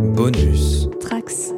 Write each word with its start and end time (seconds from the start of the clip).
Bonus. 0.00 0.88
Trax. 0.98 1.52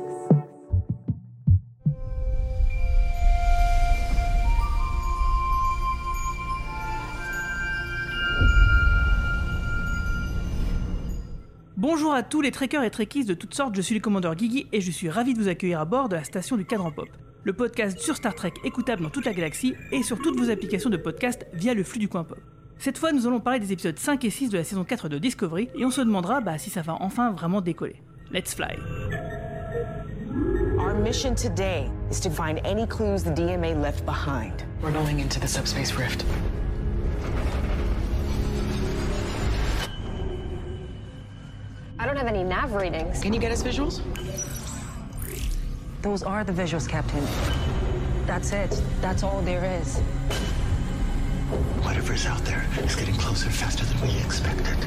Bonjour 11.77 12.13
à 12.13 12.25
tous 12.25 12.41
les 12.41 12.51
trekkers 12.51 12.83
et 12.83 12.91
trekkies 12.91 13.25
de 13.25 13.35
toutes 13.35 13.55
sortes, 13.55 13.77
je 13.77 13.81
suis 13.81 13.95
le 13.95 14.01
commandeur 14.01 14.35
Guigui 14.35 14.67
et 14.73 14.81
je 14.81 14.91
suis 14.91 15.09
ravi 15.09 15.35
de 15.35 15.41
vous 15.41 15.49
accueillir 15.49 15.79
à 15.79 15.85
bord 15.85 16.09
de 16.09 16.17
la 16.17 16.25
station 16.25 16.57
du 16.57 16.65
Cadran 16.65 16.91
Pop, 16.91 17.09
le 17.45 17.53
podcast 17.53 18.01
sur 18.01 18.17
Star 18.17 18.35
Trek 18.35 18.55
écoutable 18.65 19.05
dans 19.05 19.11
toute 19.11 19.25
la 19.25 19.35
galaxie 19.35 19.75
et 19.93 20.03
sur 20.03 20.19
toutes 20.19 20.39
vos 20.39 20.51
applications 20.51 20.91
de 20.91 20.97
podcast 20.97 21.47
via 21.53 21.75
le 21.75 21.85
flux 21.85 22.01
du 22.01 22.09
coin 22.09 22.25
pop. 22.25 22.41
Cette 22.79 22.99
fois, 22.99 23.13
nous 23.13 23.29
allons 23.29 23.39
parler 23.39 23.61
des 23.61 23.73
épisodes 23.73 23.97
5 23.97 24.25
et 24.25 24.31
6 24.31 24.49
de 24.49 24.59
la 24.59 24.65
saison 24.65 24.83
4 24.83 25.09
de 25.09 25.19
Discovery 25.19 25.69
et 25.77 25.85
on 25.85 25.93
se 25.93 26.01
demandera 26.01 26.41
bah, 26.41 26.59
si 26.59 26.71
ça 26.71 26.83
va 26.83 26.97
enfin 26.99 27.31
vraiment 27.31 27.61
décoller. 27.61 28.03
Let's 28.33 28.55
fly. 28.55 28.79
Our 30.79 30.95
mission 30.95 31.35
today 31.35 31.91
is 32.09 32.19
to 32.21 32.31
find 32.31 32.61
any 32.65 32.87
clues 32.87 33.23
the 33.23 33.31
DMA 33.31 33.79
left 33.79 34.07
behind. 34.07 34.65
We're 34.81 34.91
going 34.91 35.21
into 35.21 35.39
the 35.39 35.47
subspace 35.47 35.93
rift. 35.93 36.25
I 41.99 42.07
don't 42.07 42.17
have 42.17 42.27
any 42.27 42.43
nav 42.43 42.73
readings. 42.73 43.21
Can 43.21 43.35
you 43.35 43.39
get 43.39 43.53
us 43.53 43.63
visuals? 43.63 44.01
Those 46.01 46.23
are 46.23 46.43
the 46.43 46.53
visuals, 46.53 46.89
Captain. 46.89 47.25
That's 48.27 48.53
it. 48.53 48.83
That's 49.03 49.23
all 49.23 49.43
there 49.43 49.63
is. 49.79 49.99
Whatever's 51.85 52.25
out 52.25 52.43
there 52.47 52.67
is 52.83 52.97
getting 52.97 53.15
closer 53.17 53.51
faster 53.51 53.85
than 53.85 54.01
we 54.01 54.17
expected. 54.25 54.79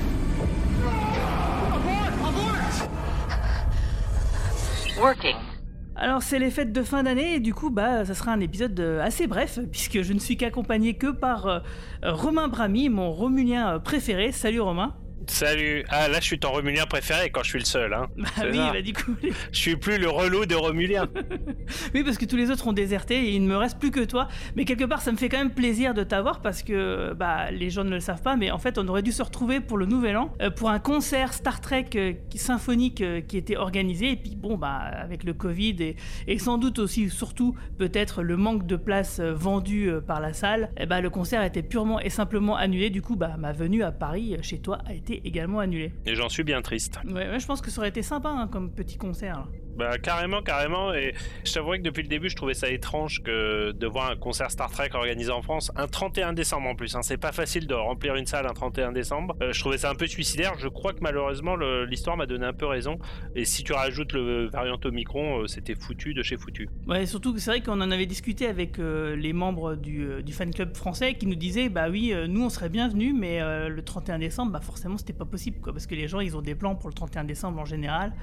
Alors 5.98 6.22
c'est 6.22 6.40
les 6.40 6.52
fêtes 6.52 6.74
de 6.74 6.84
fin 6.84 7.04
d'année 7.04 7.36
et 7.36 7.40
du 7.40 7.54
coup 7.54 7.70
bah 7.70 8.04
ça 8.04 8.14
sera 8.14 8.34
un 8.34 8.42
épisode 8.42 8.78
euh, 8.80 9.02
assez 9.02 9.28
bref 9.28 9.60
puisque 9.72 10.02
je 10.02 10.12
ne 10.12 10.20
suis 10.20 10.36
qu'accompagné 10.36 10.96
que 10.96 11.08
par 11.08 11.48
euh, 11.48 11.60
Romain 12.04 12.50
Brami, 12.50 12.90
mon 12.90 13.12
Romulien 13.12 13.76
euh, 13.76 13.80
préféré. 13.80 14.32
Salut 14.32 14.60
Romain. 14.60 14.94
Salut. 15.28 15.84
Ah 15.90 16.08
là, 16.08 16.20
je 16.20 16.26
suis 16.26 16.40
ton 16.40 16.52
Romulien 16.52 16.86
préféré 16.86 17.30
quand 17.30 17.44
je 17.44 17.50
suis 17.50 17.60
le 17.60 17.66
seul. 17.66 17.94
Hein. 17.94 18.08
Bah 18.18 18.28
oui, 18.50 18.58
ça. 18.58 18.72
bah 18.74 18.82
du 18.82 18.94
coup. 18.94 19.16
Je 19.52 19.58
suis 19.58 19.76
plus 19.76 19.98
le 19.98 20.10
relou 20.10 20.46
de 20.46 20.56
Romulien. 20.56 21.08
oui, 21.94 22.04
parce 22.04 22.18
que 22.18 22.26
tous 22.26 22.36
les 22.38 22.52
autres 22.52 22.68
ont 22.68 22.74
déserté 22.74 23.16
et 23.16 23.32
il 23.36 23.44
ne 23.44 23.48
me 23.48 23.58
reste 23.58 23.80
plus 23.80 23.92
que 23.92 24.04
toi. 24.06 24.28
Mais 24.56 24.66
quelque 24.66 24.84
part, 24.86 25.02
ça 25.02 25.12
me 25.12 25.18
fait 25.18 25.30
quand 25.30 25.38
même 25.38 25.52
plaisir 25.54 25.94
de 25.94 26.04
t'avoir 26.04 26.42
parce 26.42 26.64
que 26.64 27.14
bah, 27.14 27.52
les 27.52 27.70
gens 27.70 27.84
ne 27.84 27.90
le 27.92 28.00
savent 28.00 28.22
pas, 28.22 28.36
mais 28.36 28.52
en 28.52 28.60
fait, 28.60 28.78
on 28.78 28.88
aurait 28.88 29.02
dû 29.02 29.12
se 29.12 29.24
retrouver 29.24 29.60
pour 29.60 29.78
le 29.78 29.86
Nouvel 29.86 30.18
An 30.18 30.32
euh, 30.42 30.50
pour 30.52 30.70
un 30.70 30.80
concert 30.80 31.34
Star 31.34 31.60
Trek 31.62 31.86
euh, 31.96 32.14
qui- 32.30 32.38
symphonique 32.38 33.02
euh, 33.02 33.22
qui 33.22 33.38
était 33.38 33.58
organisé. 33.58 34.12
Et 34.12 34.16
puis 34.16 34.36
bon, 34.36 34.58
bah 34.58 34.74
avec 34.76 35.24
le 35.24 35.34
Covid 35.34 35.76
et, 35.80 35.96
et 36.28 36.38
sans 36.40 36.58
doute 36.58 36.80
aussi, 36.80 37.10
surtout 37.10 37.56
peut-être 37.78 38.22
le 38.22 38.38
manque 38.38 38.66
de 38.68 38.76
places 38.76 39.20
vendues 39.20 39.90
par 40.06 40.20
la 40.22 40.34
salle, 40.34 40.70
eh 40.78 40.86
bah, 40.86 41.02
le 41.02 41.10
concert 41.10 41.42
a 41.42 41.48
été 41.48 41.64
purement 41.64 42.00
et 42.00 42.10
simplement 42.10 42.56
annulé. 42.56 42.90
Du 42.90 43.02
coup, 43.02 43.16
bah, 43.16 43.36
ma 43.40 43.52
venue 43.52 43.84
à 43.84 43.92
Paris 43.92 44.38
chez 44.42 44.60
toi 44.60 44.80
a 44.86 44.94
été 44.94 45.15
également 45.24 45.60
annulée. 45.60 45.94
Et 46.06 46.16
j'en 46.16 46.30
suis 46.30 46.44
bien 46.44 46.62
triste. 46.62 47.00
Ouais, 47.06 47.30
ouais, 47.30 47.40
je 47.40 47.46
pense 47.46 47.62
que 47.62 47.72
ça 47.72 47.80
aurait 47.80 47.90
été 47.90 48.02
sympa 48.02 48.30
hein, 48.30 48.48
comme 48.48 48.72
petit 48.72 48.98
concert. 48.98 49.48
Bah 49.76 49.98
carrément, 49.98 50.42
carrément. 50.42 50.94
Et 50.94 51.14
je 51.44 51.54
t'avouerais 51.54 51.80
que 51.80 51.84
depuis 51.84 52.04
le 52.04 52.08
début, 52.08 52.30
je 52.30 52.36
trouvais 52.36 52.54
ça 52.54 52.70
étrange 52.70 53.22
que 53.24 53.72
de 53.72 53.88
voir 53.88 54.10
un 54.10 54.16
concert 54.16 54.50
Star 54.50 54.72
Trek 54.72 54.90
organisé 54.94 55.32
en 55.32 55.42
France 55.42 55.72
un 55.76 55.88
31 55.88 56.34
décembre 56.34 56.70
en 56.70 56.76
plus. 56.76 56.96
hein. 56.96 57.02
C'est 57.04 57.18
pas 57.18 57.32
facile 57.32 57.68
de 57.68 57.74
remplir 57.74 58.16
une 58.16 58.26
salle 58.26 58.48
un 58.48 58.54
31 58.54 58.92
décembre. 58.94 59.36
Euh, 59.42 59.52
je 59.52 59.60
trouvais 59.60 59.78
ça 59.78 59.90
un 59.90 59.96
peu 59.96 60.08
suicidaire. 60.08 60.54
Je 60.60 60.68
crois 60.68 60.94
que 60.94 61.00
malheureusement 61.02 61.56
l'histoire 61.56 62.16
m'a 62.18 62.26
donné 62.26 62.46
un 62.46 62.54
peu 62.54 62.66
raison. 62.66 63.00
Et 63.36 63.46
si 63.46 63.64
tu 63.64 63.74
rajoutes 63.74 64.14
le 64.14 64.48
variant 64.48 64.80
Omicron, 64.84 65.42
euh, 65.42 65.48
c'était 65.48 65.76
foutu 65.76 66.14
de 66.14 66.24
chez 66.24 66.38
foutu. 66.38 66.70
Ouais, 66.88 67.06
surtout 67.06 67.34
que 67.34 67.40
c'est 67.40 67.52
vrai 67.52 67.62
qu'on 67.62 67.82
en 67.82 67.92
avait 67.92 68.06
discuté 68.06 68.48
avec 68.48 68.80
euh, 68.80 69.16
les 69.16 69.34
membres 69.34 69.76
du, 69.76 70.24
du 70.24 70.34
fan 70.34 70.54
club 70.54 70.76
français 70.76 71.16
qui 71.16 71.28
nous 71.28 71.36
disaient 71.36 71.70
bah 71.70 71.90
oui, 71.90 72.14
nous 72.28 72.44
on 72.46 72.50
serait 72.50 72.70
bienvenus, 72.70 73.14
mais 73.18 73.40
le 73.70 73.82
31 73.82 74.20
décembre, 74.20 74.52
bah 74.52 74.62
forcément 74.62 74.98
c'était 74.98 75.14
pas 75.14 75.26
possible 75.26 75.60
quoi, 75.60 75.74
parce 75.74 75.88
que 75.88 75.96
les 75.96 76.08
gens 76.08 76.20
ils 76.20 76.36
ont 76.38 76.42
des 76.42 76.56
plans 76.56 76.76
pour 76.76 76.90
le 76.90 76.94
31 76.94 77.24
décembre 77.26 77.60
en 77.60 77.66
général. 77.66 78.14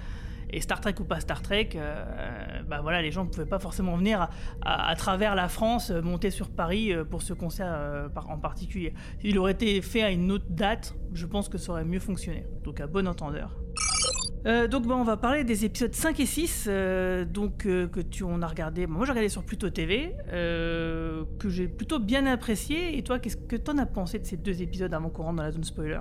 Et 0.52 0.60
Star 0.60 0.80
Trek 0.80 0.94
ou 1.00 1.04
pas 1.04 1.20
Star 1.20 1.42
Trek, 1.42 1.70
euh, 1.74 2.62
bah 2.68 2.80
voilà, 2.82 3.00
les 3.00 3.10
gens 3.10 3.24
ne 3.24 3.30
pouvaient 3.30 3.46
pas 3.46 3.58
forcément 3.58 3.96
venir 3.96 4.28
à, 4.60 4.94
travers 4.96 5.34
la 5.34 5.48
France, 5.48 5.90
euh, 5.90 6.02
monter 6.02 6.30
sur 6.30 6.50
Paris 6.50 6.92
euh, 6.92 7.04
pour 7.04 7.22
ce 7.22 7.32
concert 7.32 8.10
en 8.28 8.38
particulier. 8.38 8.92
S'il 9.20 9.38
aurait 9.38 9.52
été 9.52 9.80
fait 9.80 10.02
à 10.02 10.10
une 10.10 10.30
autre 10.30 10.44
date, 10.50 10.94
je 11.14 11.26
pense 11.26 11.48
que 11.48 11.58
ça 11.58 11.72
aurait 11.72 11.84
mieux 11.84 12.00
fonctionné. 12.00 12.44
Donc 12.64 12.80
à 12.80 12.86
bon 12.86 13.08
entendeur. 13.08 13.56
Donc 14.44 14.88
bah, 14.88 14.96
on 14.96 15.04
va 15.04 15.16
parler 15.16 15.44
des 15.44 15.64
épisodes 15.64 15.94
5 15.94 16.18
et 16.18 16.26
6 16.26 16.64
euh, 16.66 17.24
donc 17.24 17.58
que 17.58 18.00
tu 18.00 18.24
on 18.24 18.42
a 18.42 18.46
regardé 18.48 18.88
moi 18.88 19.06
j'ai 19.06 19.12
regardé 19.12 19.28
sur 19.28 19.44
Pluto 19.44 19.70
TV 19.70 20.16
que 20.32 21.48
j'ai 21.48 21.68
plutôt 21.68 22.00
bien 22.00 22.26
apprécié 22.26 22.98
et 22.98 23.04
toi 23.04 23.20
qu'est-ce 23.20 23.36
que 23.36 23.54
t'en 23.54 23.78
as 23.78 23.86
pensé 23.86 24.18
de 24.18 24.26
ces 24.26 24.36
deux 24.36 24.60
épisodes 24.60 24.92
avant 24.92 25.10
rentre 25.10 25.36
dans 25.36 25.44
la 25.44 25.52
zone 25.52 25.62
spoiler? 25.62 26.00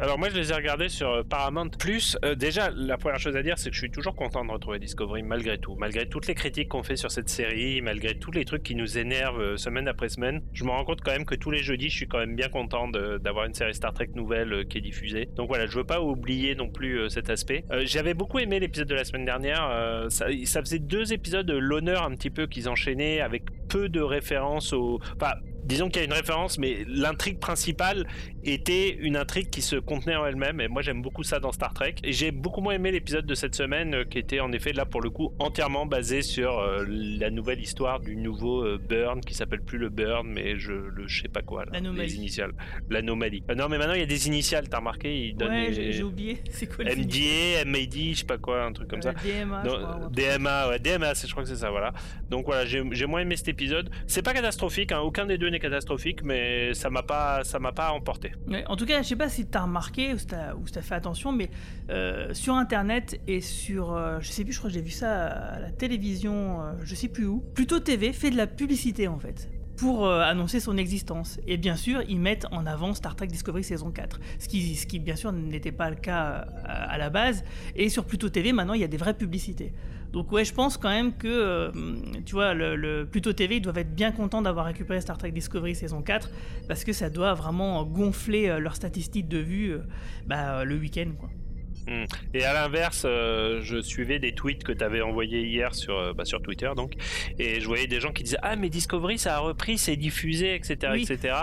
Alors 0.00 0.18
moi 0.18 0.30
je 0.30 0.36
les 0.36 0.50
ai 0.50 0.54
regardés 0.54 0.88
sur 0.88 1.10
euh, 1.10 1.22
Paramount 1.22 1.68
Plus. 1.68 2.16
Euh, 2.24 2.34
déjà 2.34 2.70
la 2.74 2.96
première 2.96 3.18
chose 3.18 3.36
à 3.36 3.42
dire 3.42 3.58
c'est 3.58 3.68
que 3.68 3.74
je 3.74 3.80
suis 3.80 3.90
toujours 3.90 4.14
content 4.14 4.42
de 4.42 4.50
retrouver 4.50 4.78
Discovery 4.78 5.22
malgré 5.22 5.58
tout, 5.58 5.74
malgré 5.74 6.08
toutes 6.08 6.26
les 6.26 6.34
critiques 6.34 6.70
qu'on 6.70 6.82
fait 6.82 6.96
sur 6.96 7.10
cette 7.10 7.28
série, 7.28 7.82
malgré 7.82 8.14
tous 8.14 8.30
les 8.30 8.46
trucs 8.46 8.62
qui 8.62 8.74
nous 8.74 8.96
énervent 8.96 9.42
euh, 9.42 9.56
semaine 9.58 9.88
après 9.88 10.08
semaine. 10.08 10.40
Je 10.54 10.64
me 10.64 10.70
rends 10.70 10.84
compte 10.84 11.02
quand 11.02 11.10
même 11.10 11.26
que 11.26 11.34
tous 11.34 11.50
les 11.50 11.62
jeudis 11.62 11.90
je 11.90 11.96
suis 11.96 12.08
quand 12.08 12.16
même 12.16 12.34
bien 12.34 12.48
content 12.48 12.88
d'avoir 12.88 13.44
une 13.44 13.52
série 13.52 13.74
Star 13.74 13.92
Trek 13.92 14.08
nouvelle 14.14 14.66
qui 14.68 14.78
est 14.78 14.80
diffusée. 14.80 15.28
Donc 15.36 15.48
voilà, 15.48 15.66
je 15.66 15.76
veux 15.76 15.84
pas 15.84 16.00
oublier 16.00 16.54
non 16.54 16.70
plus 16.70 17.10
cet 17.10 17.28
aspect. 17.28 17.66
J'avais 17.82 18.14
beaucoup 18.14 18.38
aimé 18.38 18.58
l'épisode 18.58 18.88
de 18.88 18.94
la 18.94 19.04
semaine 19.04 19.26
dernière. 19.26 20.06
ça, 20.08 20.60
faisait 20.60 20.78
deux 20.78 21.12
épisodes 21.12 21.44
de 21.44 21.56
l'honneur 21.56 22.04
un 22.04 22.12
petit 22.12 22.30
peu 22.30 22.46
qu'ils 22.46 22.70
enchaînaient 22.70 23.20
avec 23.20 23.44
peu 23.68 23.90
de 23.90 24.00
références 24.00 24.72
au. 24.72 24.98
Disons 25.70 25.88
qu'il 25.88 26.00
y 26.00 26.02
a 26.02 26.06
une 26.06 26.12
référence, 26.12 26.58
mais 26.58 26.84
l'intrigue 26.88 27.38
principale 27.38 28.06
était 28.44 28.90
une 28.94 29.16
intrigue 29.16 29.50
qui 29.50 29.62
se 29.62 29.76
contenait 29.76 30.16
en 30.16 30.26
elle-même 30.26 30.60
et 30.60 30.68
moi 30.68 30.82
j'aime 30.82 31.02
beaucoup 31.02 31.22
ça 31.22 31.40
dans 31.40 31.52
Star 31.52 31.72
Trek 31.74 31.94
et 32.04 32.12
j'ai 32.12 32.30
beaucoup 32.30 32.60
moins 32.62 32.74
aimé 32.74 32.90
l'épisode 32.90 33.26
de 33.26 33.34
cette 33.34 33.54
semaine 33.54 33.94
euh, 33.94 34.04
qui 34.04 34.18
était 34.18 34.40
en 34.40 34.50
effet 34.52 34.72
là 34.72 34.86
pour 34.86 35.00
le 35.02 35.10
coup 35.10 35.34
entièrement 35.38 35.84
basé 35.86 36.22
sur 36.22 36.58
euh, 36.58 36.84
la 36.88 37.30
nouvelle 37.30 37.60
histoire 37.60 38.00
du 38.00 38.16
nouveau 38.16 38.64
euh, 38.64 38.78
Burn 38.78 39.20
qui 39.20 39.34
s'appelle 39.34 39.60
plus 39.60 39.76
le 39.78 39.90
Burn 39.90 40.26
mais 40.26 40.58
je 40.58 40.72
le 40.72 41.06
je 41.06 41.22
sais 41.22 41.28
pas 41.28 41.42
quoi 41.42 41.64
L'anomalie. 41.70 42.08
les 42.08 42.16
initiales 42.16 42.52
l'anomalie 42.88 43.42
Euh, 43.50 43.54
non 43.54 43.68
mais 43.68 43.76
maintenant 43.78 43.94
il 43.94 44.00
y 44.00 44.04
a 44.04 44.06
des 44.06 44.26
initiales 44.26 44.68
t'as 44.68 44.78
remarqué 44.78 45.26
il 45.28 45.36
donne 45.36 45.50
ouais 45.50 45.70
les- 45.70 45.92
j'ai 45.92 46.02
oublié 46.02 46.38
c'est 46.50 46.66
quoi 46.66 46.84
le 46.84 46.96
MDA 46.96 47.64
MAD 47.66 47.92
je 47.92 48.14
sais 48.20 48.24
pas 48.24 48.38
quoi 48.38 48.64
un 48.64 48.72
truc 48.72 48.88
comme 48.88 49.02
ça 49.02 49.12
DMA 49.12 49.62
non, 49.64 49.70
crois. 49.76 50.08
DMA, 50.10 50.68
ouais, 50.68 50.78
DMA, 50.78 51.12
je 51.14 51.30
crois 51.30 51.42
que 51.42 51.48
c'est 51.48 51.56
ça, 51.56 51.70
voilà. 51.70 51.92
Donc 52.30 52.46
voilà, 52.46 52.64
j'ai 52.64 52.82
j'ai 52.92 53.06
moins 53.06 53.20
aimé 53.20 53.36
cet 53.36 53.48
épisode. 53.48 53.90
C'est 54.06 54.22
pas 54.22 54.32
catastrophique, 54.32 54.92
hein, 54.92 55.00
aucun 55.00 55.26
des 55.26 55.36
deux 55.38 55.48
n'est 55.50 55.59
catastrophique, 55.60 56.22
mais 56.24 56.74
ça 56.74 56.90
m'a 56.90 57.02
pas, 57.02 57.44
ça 57.44 57.58
m'a 57.58 57.72
pas 57.72 57.92
emporté. 57.92 58.32
En 58.66 58.76
tout 58.76 58.86
cas, 58.86 59.02
je 59.02 59.08
sais 59.08 59.16
pas 59.16 59.28
si 59.28 59.46
t'as 59.46 59.62
remarqué 59.62 60.12
ou 60.12 60.18
si 60.18 60.26
si 60.26 60.72
t'as 60.72 60.82
fait 60.82 60.94
attention, 60.94 61.32
mais 61.32 61.50
euh, 61.90 62.34
sur 62.34 62.54
Internet 62.54 63.20
et 63.26 63.40
sur, 63.40 63.92
euh, 63.92 64.18
je 64.20 64.30
sais 64.30 64.44
plus, 64.44 64.52
je 64.52 64.58
crois 64.58 64.70
que 64.70 64.74
j'ai 64.74 64.82
vu 64.82 64.90
ça 64.90 65.26
à 65.26 65.60
la 65.60 65.70
télévision, 65.70 66.62
euh, 66.62 66.72
je 66.82 66.94
sais 66.94 67.08
plus 67.08 67.26
où. 67.26 67.40
Plutôt 67.54 67.80
TV 67.80 68.12
fait 68.12 68.30
de 68.30 68.36
la 68.36 68.46
publicité 68.46 69.08
en 69.08 69.18
fait 69.18 69.48
pour 69.76 70.06
euh, 70.06 70.20
annoncer 70.20 70.60
son 70.60 70.76
existence. 70.76 71.40
Et 71.46 71.56
bien 71.56 71.74
sûr, 71.74 72.02
ils 72.06 72.20
mettent 72.20 72.46
en 72.50 72.66
avant 72.66 72.92
Star 72.92 73.16
Trek 73.16 73.28
Discovery 73.28 73.64
saison 73.64 73.90
4, 73.90 74.20
ce 74.38 74.46
qui, 74.46 74.76
ce 74.76 74.86
qui 74.86 74.98
bien 74.98 75.16
sûr 75.16 75.32
n'était 75.32 75.72
pas 75.72 75.88
le 75.88 75.96
cas 75.96 76.46
à 76.64 76.98
la 76.98 77.08
base. 77.08 77.44
Et 77.76 77.88
sur 77.88 78.04
Pluto 78.04 78.28
TV, 78.28 78.52
maintenant, 78.52 78.74
il 78.74 78.82
y 78.82 78.84
a 78.84 78.88
des 78.88 78.98
vraies 78.98 79.16
publicités. 79.16 79.72
Donc 80.12 80.32
ouais, 80.32 80.44
je 80.44 80.52
pense 80.52 80.76
quand 80.76 80.88
même 80.88 81.16
que, 81.16 81.28
euh, 81.28 81.70
tu 82.26 82.34
vois, 82.34 82.54
le, 82.54 82.76
le 82.76 83.06
Pluto 83.06 83.32
TV, 83.32 83.56
ils 83.56 83.60
doivent 83.60 83.78
être 83.78 83.94
bien 83.94 84.12
contents 84.12 84.42
d'avoir 84.42 84.66
récupéré 84.66 85.00
Star 85.00 85.18
Trek 85.18 85.30
Discovery 85.30 85.74
saison 85.74 86.02
4, 86.02 86.30
parce 86.68 86.84
que 86.84 86.92
ça 86.92 87.10
doit 87.10 87.34
vraiment 87.34 87.84
gonfler 87.84 88.48
euh, 88.48 88.58
leurs 88.58 88.76
statistiques 88.76 89.28
de 89.28 89.38
vue 89.38 89.72
euh, 89.72 89.78
bah, 90.26 90.64
le 90.64 90.76
week-end, 90.76 91.12
quoi. 91.18 91.30
Hmm. 91.86 92.04
Et 92.34 92.44
à 92.44 92.52
l'inverse, 92.52 93.04
euh, 93.04 93.60
je 93.62 93.80
suivais 93.80 94.18
des 94.18 94.32
tweets 94.32 94.64
que 94.64 94.72
tu 94.72 94.84
avais 94.84 95.00
envoyés 95.00 95.46
hier 95.46 95.74
sur, 95.74 95.96
euh, 95.96 96.12
bah, 96.12 96.24
sur 96.24 96.42
Twitter, 96.42 96.70
donc, 96.76 96.94
et 97.38 97.60
je 97.60 97.66
voyais 97.66 97.86
des 97.86 98.00
gens 98.00 98.12
qui 98.12 98.22
disaient 98.22 98.38
Ah, 98.42 98.56
mais 98.56 98.68
Discovery, 98.68 99.18
ça 99.18 99.36
a 99.36 99.38
repris, 99.38 99.78
c'est 99.78 99.96
diffusé, 99.96 100.54
etc. 100.54 100.92
Oui. 100.92 101.02
etc. 101.08 101.34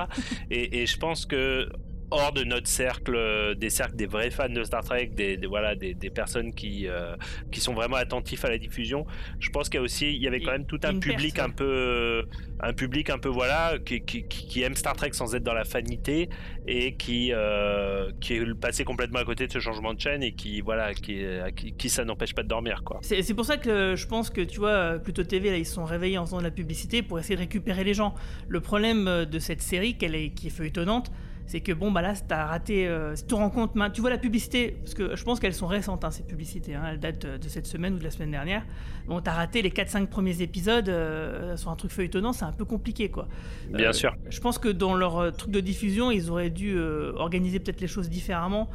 et, 0.52 0.82
et 0.82 0.86
je 0.86 0.98
pense 0.98 1.26
que 1.26 1.70
hors 2.12 2.32
de 2.32 2.44
notre 2.44 2.68
cercle, 2.68 3.16
euh, 3.16 3.54
des 3.56 3.70
cercles 3.70 3.96
des 3.96 4.06
vrais 4.06 4.30
fans 4.32 4.50
de 4.50 4.64
Star 4.64 4.84
Trek, 4.84 5.08
des, 5.08 5.36
des- 5.38 5.48
voilà, 5.48 5.76
des, 5.76 5.94
des 5.94 6.10
personnes 6.10 6.54
qui, 6.54 6.88
euh, 6.88 7.16
qui 7.52 7.60
sont 7.60 7.74
vraiment 7.74 7.98
attentifs 7.98 8.46
à 8.46 8.50
la 8.50 8.58
diffusion, 8.58 9.06
je 9.40 9.50
pense 9.50 9.68
qu'il 9.70 9.80
y 9.80 9.82
a 9.82 9.84
aussi, 9.84 10.14
il 10.16 10.22
y 10.22 10.28
avait 10.28 10.40
quand 10.40 10.52
même 10.54 10.66
tout 10.66 10.80
un 10.84 10.92
une 10.92 11.00
public 11.02 11.38
un 11.40 11.50
peu, 11.50 12.24
un 12.62 12.74
public 12.74 13.10
un 13.10 13.18
peu 13.18 13.30
voilà, 13.30 13.74
qui, 13.86 14.02
qui, 14.02 14.24
qui- 14.28 14.48
qui 14.48 14.62
aime 14.62 14.76
Star 14.76 14.96
Trek 14.96 15.10
sans 15.14 15.36
être 15.36 15.44
dans 15.44 15.54
la 15.54 15.66
fanité 15.66 16.30
et 16.66 16.96
qui, 16.96 17.32
euh, 17.34 18.12
qui 18.22 18.36
est 18.36 18.54
passé 18.60 18.84
complètement 18.86 19.20
à 19.20 19.26
côté 19.26 19.48
de 19.48 19.52
ce 19.52 19.60
changement 19.60 19.94
de 19.94 20.00
chaîne 20.00 20.24
et 20.24 20.32
qui, 20.34 20.62
voilà, 20.62 20.94
qui, 20.94 21.26
à 21.26 21.52
qui, 21.52 21.74
qui 21.74 21.90
ça 21.90 22.06
n'empêche 22.06 22.34
pas 22.34 22.44
de 22.44 22.48
dormir, 22.48 22.84
quoi. 22.86 23.00
C'est 23.02 23.34
pour 23.34 23.46
ça 23.46 23.58
que 23.58 23.96
je 23.96 24.08
pense 24.08 24.30
que 24.30 24.42
tu 24.42 24.60
vois, 24.60 24.98
Pluto 25.00 25.24
TV, 25.24 25.50
là, 25.52 25.58
ils 25.58 25.66
se 25.66 25.74
sont 25.74 25.86
réveillés 25.86 26.18
en 26.18 26.26
faisant 26.26 26.38
de 26.40 26.44
la 26.44 26.52
publicité 26.52 27.02
pour 27.04 27.20
essayer 27.20 27.36
de 27.36 27.42
récupérer 27.42 27.84
les 27.84 27.94
gens. 27.94 28.16
Le 28.48 28.60
problème 28.62 29.26
de 29.26 29.40
cette 29.40 29.62
série, 29.62 29.98
qu'elle 29.98 30.16
est, 30.16 30.30
qui 30.30 30.48
est 30.48 30.52
feuilletonnante, 30.52 31.12
c'est 31.48 31.62
que 31.62 31.72
bon 31.72 31.92
bah 31.92 32.02
là 32.02 32.14
t'as 32.28 32.46
raté 32.46 32.88
euh, 32.88 33.16
si 33.16 33.24
tu 33.24 33.30
te 33.30 33.36
rends 33.36 33.50
compte 33.50 33.72
tu 33.94 34.02
vois 34.02 34.10
la 34.10 34.18
publicité 34.18 34.76
parce 34.84 34.94
que 34.94 35.16
je 35.16 35.24
pense 35.24 35.40
qu'elles 35.40 35.54
sont 35.54 35.66
récentes 35.68 36.04
hein, 36.04 36.12
ces 36.12 36.24
publicités 36.24 36.76
hein, 36.76 36.84
elles 36.92 37.00
datent 37.00 37.24
euh, 37.26 37.38
de 37.38 37.48
cette 37.48 37.66
semaine 37.68 37.96
ou 37.96 38.00
de 38.00 38.04
la 38.04 38.12
semaine 38.12 38.32
dernière. 38.32 38.66
Bon 39.08 39.22
t'as 39.22 39.32
raté 39.32 39.62
les 39.62 39.70
4-5 39.70 40.08
premiers 40.08 40.42
épisodes 40.42 40.90
euh, 40.90 41.56
sur 41.56 41.72
un 41.72 41.76
truc 41.78 41.92
feuilletonnant 41.92 42.34
c'est 42.34 42.44
un 42.46 42.52
peu 42.52 42.66
compliqué 42.66 43.10
quoi. 43.10 43.28
Bien 43.70 43.90
Euh, 43.90 43.94
sûr. 43.94 44.14
je 44.30 44.40
pense 44.42 44.58
que 44.60 44.68
dans 44.68 44.94
leur 44.94 45.32
truc 45.36 45.52
de 45.52 45.62
diffusion 45.62 46.12
ils 46.12 46.30
auraient 46.30 46.50
dû 46.50 46.78
organiser 46.78 47.60
peut-être 47.60 47.82
les 47.82 47.88
choses 47.88 48.10
différemment 48.10 48.70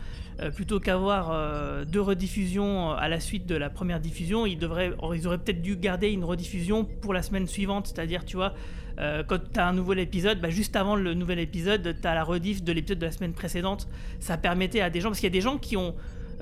plutôt 0.56 0.80
qu'avoir 0.80 1.84
deux 1.86 2.00
rediffusions 2.00 2.92
à 2.92 3.08
la 3.08 3.20
suite 3.20 3.46
de 3.46 3.54
la 3.54 3.68
première 3.68 4.00
diffusion. 4.00 4.46
Ils 4.46 4.58
devraient 4.58 4.92
ils 5.14 5.26
auraient 5.26 5.38
peut-être 5.38 5.60
dû 5.62 5.76
garder 5.76 6.10
une 6.10 6.24
rediffusion 6.24 6.84
pour 6.84 7.12
la 7.12 7.22
semaine 7.22 7.46
suivante 7.46 7.86
c'est-à-dire 7.88 8.24
tu 8.24 8.36
vois 8.36 8.54
euh, 8.98 9.22
quand 9.22 9.38
tu 9.52 9.60
as 9.60 9.66
un 9.66 9.72
nouvel 9.72 9.98
épisode, 9.98 10.40
bah, 10.40 10.50
juste 10.50 10.76
avant 10.76 10.96
le 10.96 11.14
nouvel 11.14 11.38
épisode, 11.38 11.96
tu 12.00 12.08
as 12.08 12.14
la 12.14 12.24
rediff 12.24 12.62
de 12.62 12.72
l'épisode 12.72 12.98
de 12.98 13.06
la 13.06 13.12
semaine 13.12 13.32
précédente. 13.32 13.88
Ça 14.20 14.36
permettait 14.36 14.80
à 14.80 14.90
des 14.90 15.00
gens, 15.00 15.08
parce 15.08 15.20
qu'il 15.20 15.28
y 15.28 15.32
a 15.32 15.38
des 15.38 15.40
gens 15.40 15.58
qui 15.58 15.76
ont 15.76 15.94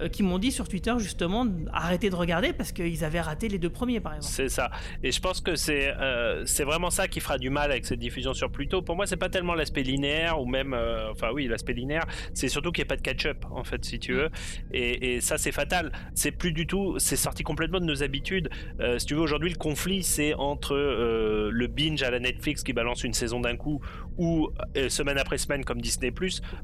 qui 0.09 0.23
m'ont 0.23 0.39
dit 0.39 0.53
sur 0.53 0.69
Twitter 0.69 0.95
justement 0.99 1.47
arrêter 1.73 2.11
de 2.11 2.15
regarder 2.15 2.53
parce 2.53 2.73
qu'ils 2.73 3.05
avaient 3.05 3.21
raté 3.21 3.49
les 3.49 3.59
deux 3.59 3.71
premiers 3.71 4.01
par 4.01 4.15
exemple. 4.15 4.33
C'est 4.33 4.49
ça. 4.49 4.71
Et 5.03 5.13
je 5.13 5.21
pense 5.21 5.41
que 5.41 5.57
c'est 5.57 5.93
euh, 5.99 6.45
vraiment 6.65 6.91
ça 6.91 7.09
qui 7.09 7.21
fera 7.21 7.39
du 7.39 7.51
mal 7.51 7.71
avec 7.71 7.87
cette 7.87 7.99
diffusion 7.99 8.35
sur 8.35 8.51
Pluto. 8.51 8.83
Pour 8.83 8.97
moi, 8.97 9.07
c'est 9.07 9.17
pas 9.17 9.29
tellement 9.29 9.55
l'aspect 9.55 9.83
linéaire 9.83 10.41
ou 10.41 10.47
même, 10.47 10.75
euh, 10.75 11.11
enfin 11.11 11.31
oui, 11.33 11.47
l'aspect 11.47 11.73
linéaire. 11.73 12.07
C'est 12.35 12.49
surtout 12.49 12.73
qu'il 12.73 12.83
n'y 12.83 12.89
a 12.89 12.91
pas 12.91 12.97
de 12.97 13.03
catch-up 13.03 13.45
en 13.51 13.65
fait, 13.65 13.85
si 13.85 13.99
tu 13.99 14.15
veux. 14.15 14.31
Et, 14.73 15.21
ça, 15.21 15.39
c'est 15.39 15.53
fatal. 15.53 15.93
C'est 16.15 16.31
plus 16.31 16.53
du 16.53 16.67
tout. 16.67 16.99
C'est 16.99 17.17
sorti 17.17 17.43
complètement 17.43 17.81
de 17.81 17.85
nos 17.85 18.03
habitudes. 18.03 18.49
Euh, 18.81 18.99
si 18.99 19.07
tu 19.07 19.15
veux, 19.15 19.21
aujourd'hui, 19.21 19.51
le 19.51 19.57
conflit, 19.57 20.03
c'est 20.03 20.35
entre 20.35 20.75
euh, 20.75 21.51
le 21.53 21.67
binge 21.67 22.03
à 22.03 22.11
la 22.11 22.21
Netflix 22.21 22.63
qui 22.63 22.73
balance 22.73 23.05
une 23.05 23.15
saison 23.15 23.41
d'un 23.41 23.57
coup 23.57 23.81
ou 24.21 24.51
euh, 24.77 24.89
semaine 24.91 25.19
après 25.19 25.39
semaine 25.39 25.65
comme 25.65 25.81
Disney+. 25.81 26.13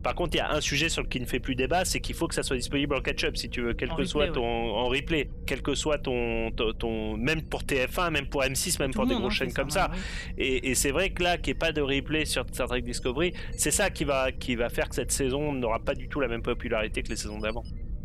Par 0.03 0.15
contre, 0.15 0.37
il 0.37 0.39
y 0.39 0.41
a 0.41 0.53
un 0.53 0.61
sujet 0.61 0.91
sur 0.91 1.03
lequel 1.03 1.23
il 1.23 1.25
ne 1.25 1.31
fait 1.31 1.41
plus 1.41 1.55
débat, 1.55 1.87
c'est 1.87 2.01
qu'il 2.01 2.15
faut 2.15 2.29
que 2.29 2.35
ça 2.35 2.43
soit 2.43 2.57
disponible 2.57 2.95
en 2.95 3.01
catch-up, 3.01 3.26
si 3.35 3.49
tu 3.51 3.63
veux, 3.63 3.75
quel 3.75 3.91
En 3.91 3.95
que 3.97 4.03
replay, 4.03 4.11
soit 4.11 4.25
ouais. 4.27 4.33
ton 4.33 4.45
en 4.45 4.87
replay, 4.87 5.31
quel 5.47 5.63
que 5.63 5.75
soit 5.75 5.99
ton, 5.99 6.51
ton, 6.53 6.73
ton- 6.73 7.17
même 7.17 7.43
pour 7.43 7.63
TF1, 7.63 8.11
même 8.11 8.27
pour 8.29 8.43
M6, 8.43 8.79
même 8.79 8.91
Tout 8.93 8.99
pour 9.01 9.07
des 9.07 9.15
grosses 9.15 9.33
hein, 9.35 9.37
chaînes 9.37 9.53
comme 9.53 9.71
ça. 9.71 9.91
et 10.39 10.75
c'est 10.75 10.91
vrai 10.91 11.11
que 11.11 11.23
là, 11.23 11.39
qu'il 11.39 11.53
n'y 11.53 11.57
ait 11.57 11.59
pas 11.59 11.73
de 11.73 11.81
replay 11.81 12.25
sur 12.25 12.45
Star 12.53 12.69
Trek 12.69 12.83
Discovery, 12.83 13.33
c'est 13.57 13.71
ça 13.71 13.91
qui 13.91 14.05
va, 14.05 14.31
qui 14.33 14.55
va 14.55 14.69
faire 14.69 14.89
que 14.89 14.95
cette 14.95 15.13
saison 15.13 15.53
n'aura 15.53 15.81
pas 15.81 15.95
du 15.95 16.09
tout 16.09 16.21
la 16.21 16.29
même 16.29 16.43
popularité 16.43 17.03
que 17.03 17.09
les 17.09 17.17
saisons 17.17 17.39
d'avant. 17.39 17.65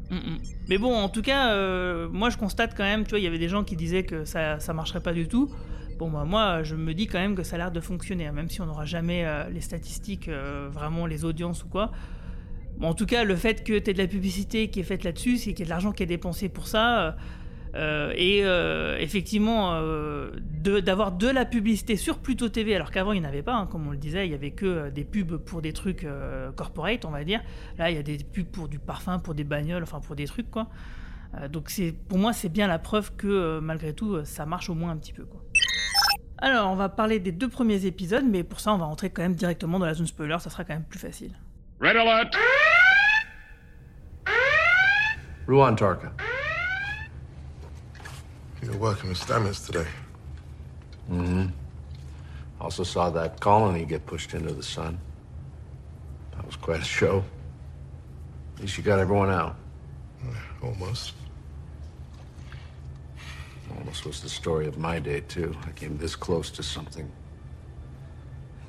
Mm, 0.09 0.15
mm. 0.15 0.37
Mais 0.69 0.77
bon, 0.77 0.93
en 0.93 1.09
tout 1.09 1.21
cas, 1.21 1.53
euh, 1.53 2.09
moi 2.09 2.29
je 2.29 2.37
constate 2.37 2.75
quand 2.75 2.83
même, 2.83 3.03
tu 3.03 3.11
vois, 3.11 3.19
il 3.19 3.23
y 3.23 3.27
avait 3.27 3.39
des 3.39 3.49
gens 3.49 3.63
qui 3.63 3.75
disaient 3.75 4.03
que 4.03 4.25
ça, 4.25 4.59
ça 4.59 4.73
marcherait 4.73 5.01
pas 5.01 5.13
du 5.13 5.27
tout. 5.27 5.49
Bon, 5.99 6.09
bah, 6.09 6.25
moi 6.25 6.63
je 6.63 6.75
me 6.75 6.93
dis 6.93 7.07
quand 7.07 7.19
même 7.19 7.35
que 7.35 7.43
ça 7.43 7.55
a 7.55 7.59
l'air 7.59 7.71
de 7.71 7.79
fonctionner, 7.79 8.27
hein, 8.27 8.31
même 8.31 8.49
si 8.49 8.59
on 8.61 8.65
n'aura 8.65 8.85
jamais 8.85 9.23
euh, 9.25 9.49
les 9.49 9.61
statistiques, 9.61 10.27
euh, 10.27 10.67
vraiment 10.71 11.05
les 11.05 11.23
audiences 11.25 11.63
ou 11.63 11.69
quoi. 11.69 11.91
En 12.81 12.93
tout 12.95 13.05
cas, 13.05 13.23
le 13.23 13.35
fait 13.35 13.63
que 13.63 13.77
tu 13.77 13.89
aies 13.89 13.93
de 13.93 13.97
la 13.97 14.07
publicité 14.07 14.69
qui 14.69 14.79
est 14.79 14.83
faite 14.83 15.03
là-dessus, 15.03 15.37
c'est 15.37 15.53
qu'il 15.53 15.59
y 15.59 15.63
a 15.63 15.65
de 15.65 15.69
l'argent 15.69 15.91
qui 15.91 16.03
est 16.03 16.07
dépensé 16.07 16.49
pour 16.49 16.67
ça. 16.67 17.15
euh, 17.75 18.11
et 18.15 18.41
euh, 18.43 18.97
effectivement, 18.99 19.73
euh, 19.75 20.31
d'avoir 20.81 21.11
de, 21.11 21.27
la 21.27 21.45
publicité 21.45 21.95
sur 21.95 22.17
Pluto 22.19 22.49
TV, 22.49 22.75
alors 22.75 22.91
qu'avant 22.91 23.13
il 23.13 23.21
n'y 23.21 23.25
en 23.25 23.29
avait 23.29 23.43
pas, 23.43 23.53
hein, 23.53 23.67
comme 23.67 23.87
on 23.87 23.91
le 23.91 23.97
disait, 23.97 24.25
il 24.25 24.29
n'y 24.29 24.35
avait 24.35 24.51
que 24.51 24.89
des 24.89 25.03
pubs 25.03 25.37
pour 25.37 25.61
des 25.61 25.73
trucs 25.73 26.07
corporate, 26.55 27.05
on 27.05 27.11
va 27.11 27.23
dire. 27.23 27.41
Là, 27.77 27.91
il 27.91 27.95
y 27.95 27.99
a 27.99 28.03
des 28.03 28.17
pubs 28.17 28.47
pour 28.47 28.67
du 28.67 28.79
parfum, 28.79 29.19
pour 29.19 29.35
des 29.35 29.43
bagnoles, 29.43 29.83
enfin 29.83 29.99
pour 29.99 30.15
des 30.15 30.25
trucs, 30.25 30.49
quoi. 30.49 30.67
Donc 31.49 31.71
pour 32.09 32.17
moi, 32.17 32.33
c'est 32.33 32.49
bien 32.49 32.67
la 32.67 32.77
preuve 32.77 33.15
que 33.15 33.59
malgré 33.59 33.93
tout, 33.93 34.25
ça 34.25 34.45
marche 34.45 34.69
au 34.69 34.73
moins 34.73 34.91
un 34.91 34.97
petit 34.97 35.13
peu, 35.13 35.23
quoi. 35.23 35.41
Alors, 36.39 36.71
on 36.71 36.75
va 36.75 36.89
parler 36.89 37.19
des 37.19 37.31
deux 37.31 37.49
premiers 37.49 37.85
épisodes, 37.85 38.25
mais 38.27 38.43
pour 38.43 38.59
ça, 38.59 38.73
on 38.73 38.77
va 38.77 38.85
rentrer 38.85 39.11
quand 39.11 39.21
même 39.21 39.35
directement 39.35 39.77
dans 39.77 39.85
la 39.85 39.93
zone 39.93 40.07
spoiler, 40.07 40.37
ça 40.39 40.49
sera 40.49 40.63
quand 40.63 40.73
même 40.73 40.85
plus 40.85 40.99
facile. 40.99 41.35
Red 41.79 41.95
alert! 41.95 42.35
Ruan 45.45 45.75
Tarka. 45.75 46.11
You're 48.61 48.77
working 48.77 49.09
with 49.09 49.19
Stamets 49.19 49.65
today. 49.65 49.87
Mm-hmm. 51.09 51.47
Also 52.59 52.83
saw 52.83 53.09
that 53.09 53.39
colony 53.39 53.85
get 53.85 54.05
pushed 54.05 54.33
into 54.33 54.53
the 54.53 54.63
sun. 54.63 54.99
That 56.35 56.45
was 56.45 56.55
quite 56.55 56.79
a 56.79 56.85
show. 56.85 57.23
At 58.55 58.61
least 58.61 58.77
you 58.77 58.83
got 58.83 58.99
everyone 58.99 59.31
out. 59.31 59.55
Almost. 60.61 61.13
Almost 63.77 64.05
was 64.05 64.21
the 64.21 64.29
story 64.29 64.67
of 64.67 64.77
my 64.77 64.99
day, 64.99 65.21
too. 65.21 65.55
I 65.65 65.71
came 65.71 65.97
this 65.97 66.15
close 66.15 66.51
to 66.51 66.61
something 66.61 67.11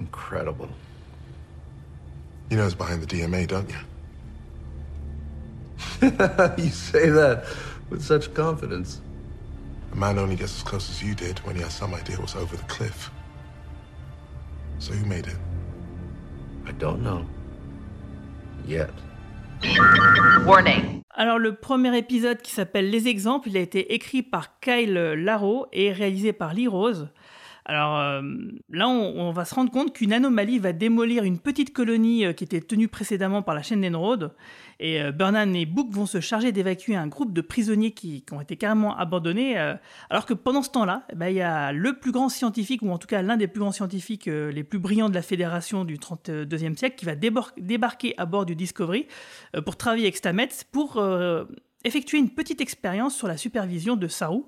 incredible. 0.00 0.68
You 2.48 2.56
know 2.56 2.64
it's 2.64 2.74
behind 2.74 3.02
the 3.02 3.06
DMA, 3.06 3.46
don't 3.46 3.68
you? 3.68 3.76
you 6.58 6.70
say 6.70 7.10
that 7.10 7.44
with 7.88 8.02
such 8.02 8.34
confidence. 8.34 9.00
A 9.92 9.96
man 9.96 10.18
only 10.18 10.34
gets 10.34 10.56
as 10.56 10.62
close 10.64 10.90
as 10.90 11.02
you 11.02 11.14
did 11.14 11.38
when 11.46 11.54
he 11.54 11.62
has 11.62 11.72
some 11.72 11.94
idea 11.94 12.16
what's 12.16 12.34
over 12.34 12.56
the 12.56 12.64
cliff. 12.64 13.10
So 14.80 14.92
who 14.92 15.06
made 15.06 15.28
it? 15.28 15.36
I 16.66 16.72
don't 16.72 17.02
know. 17.02 17.24
Yet. 18.66 18.90
Warning. 20.44 21.02
Alors 21.14 21.38
le 21.38 21.54
premier 21.54 21.96
épisode 21.96 22.42
qui 22.42 22.50
s'appelle 22.50 22.90
Les 22.90 23.06
exemples, 23.06 23.48
il 23.50 23.56
a 23.56 23.60
été 23.60 23.94
écrit 23.94 24.22
par 24.22 24.58
Kyle 24.60 24.94
Larrow 24.94 25.66
et 25.72 25.92
réalisé 25.92 26.32
par 26.32 26.52
Lee 26.52 26.66
Rose. 26.66 27.10
Alors 27.64 27.96
euh, 27.96 28.22
là, 28.70 28.88
on, 28.88 29.30
va 29.30 29.44
se 29.44 29.54
rendre 29.54 29.70
compte 29.70 29.92
qu'une 29.92 30.12
anomalie 30.12 30.58
va 30.58 30.72
démolir 30.72 31.22
une 31.22 31.38
petite 31.38 31.72
colonie 31.72 32.26
euh, 32.26 32.32
qui 32.32 32.42
était 32.42 32.60
tenue 32.60 32.88
précédemment 32.88 33.42
par 33.42 33.54
la 33.54 33.62
chaîne 33.62 33.80
d'Enroad. 33.80 34.32
Et 34.80 35.00
euh, 35.00 35.12
et 35.54 35.66
Book 35.66 35.92
vont 35.92 36.06
se 36.06 36.20
charger 36.20 36.50
d'évacuer 36.50 36.96
un 36.96 37.06
groupe 37.06 37.32
de 37.32 37.40
prisonniers 37.40 37.92
qui, 37.92 38.24
ont 38.32 38.40
été 38.40 38.56
carrément 38.56 38.96
abandonnés. 38.96 39.58
euh, 39.58 39.74
alors 40.10 40.26
que 40.26 40.34
pendant 40.34 40.62
ce 40.62 40.70
temps-là, 40.70 41.04
eh 41.12 41.14
ben, 41.14 41.28
il 41.28 41.36
y 41.36 41.40
a 41.40 41.70
le 41.72 41.98
plus 41.98 42.10
grand 42.10 42.28
scientifique, 42.28 42.82
ou 42.82 42.90
en 42.90 42.98
tout 42.98 43.06
cas 43.06 43.22
l'un 43.22 43.36
des 43.36 43.46
plus 43.46 43.60
grands 43.60 43.72
scientifiques 43.72 44.26
les 44.26 44.64
plus 44.64 44.78
brillants 44.80 45.08
de 45.08 45.14
la 45.14 45.22
Fédération 45.22 45.84
du 45.84 45.98
32e 45.98 46.76
siècle, 46.76 46.96
qui 46.96 47.04
va 47.04 47.14
débarquer 47.14 48.14
à 48.18 48.26
bord 48.26 48.44
du 48.44 48.56
Discovery 48.56 49.06
pour 49.64 49.76
travailler 49.76 50.04
avec 50.04 50.16
Stamets 50.16 50.48
pour 50.72 51.02
effectuer 51.84 52.18
une 52.18 52.30
petite 52.30 52.60
expérience 52.60 53.14
sur 53.14 53.28
la 53.28 53.36
supervision 53.36 53.96
de 53.96 54.08
Saru. 54.08 54.42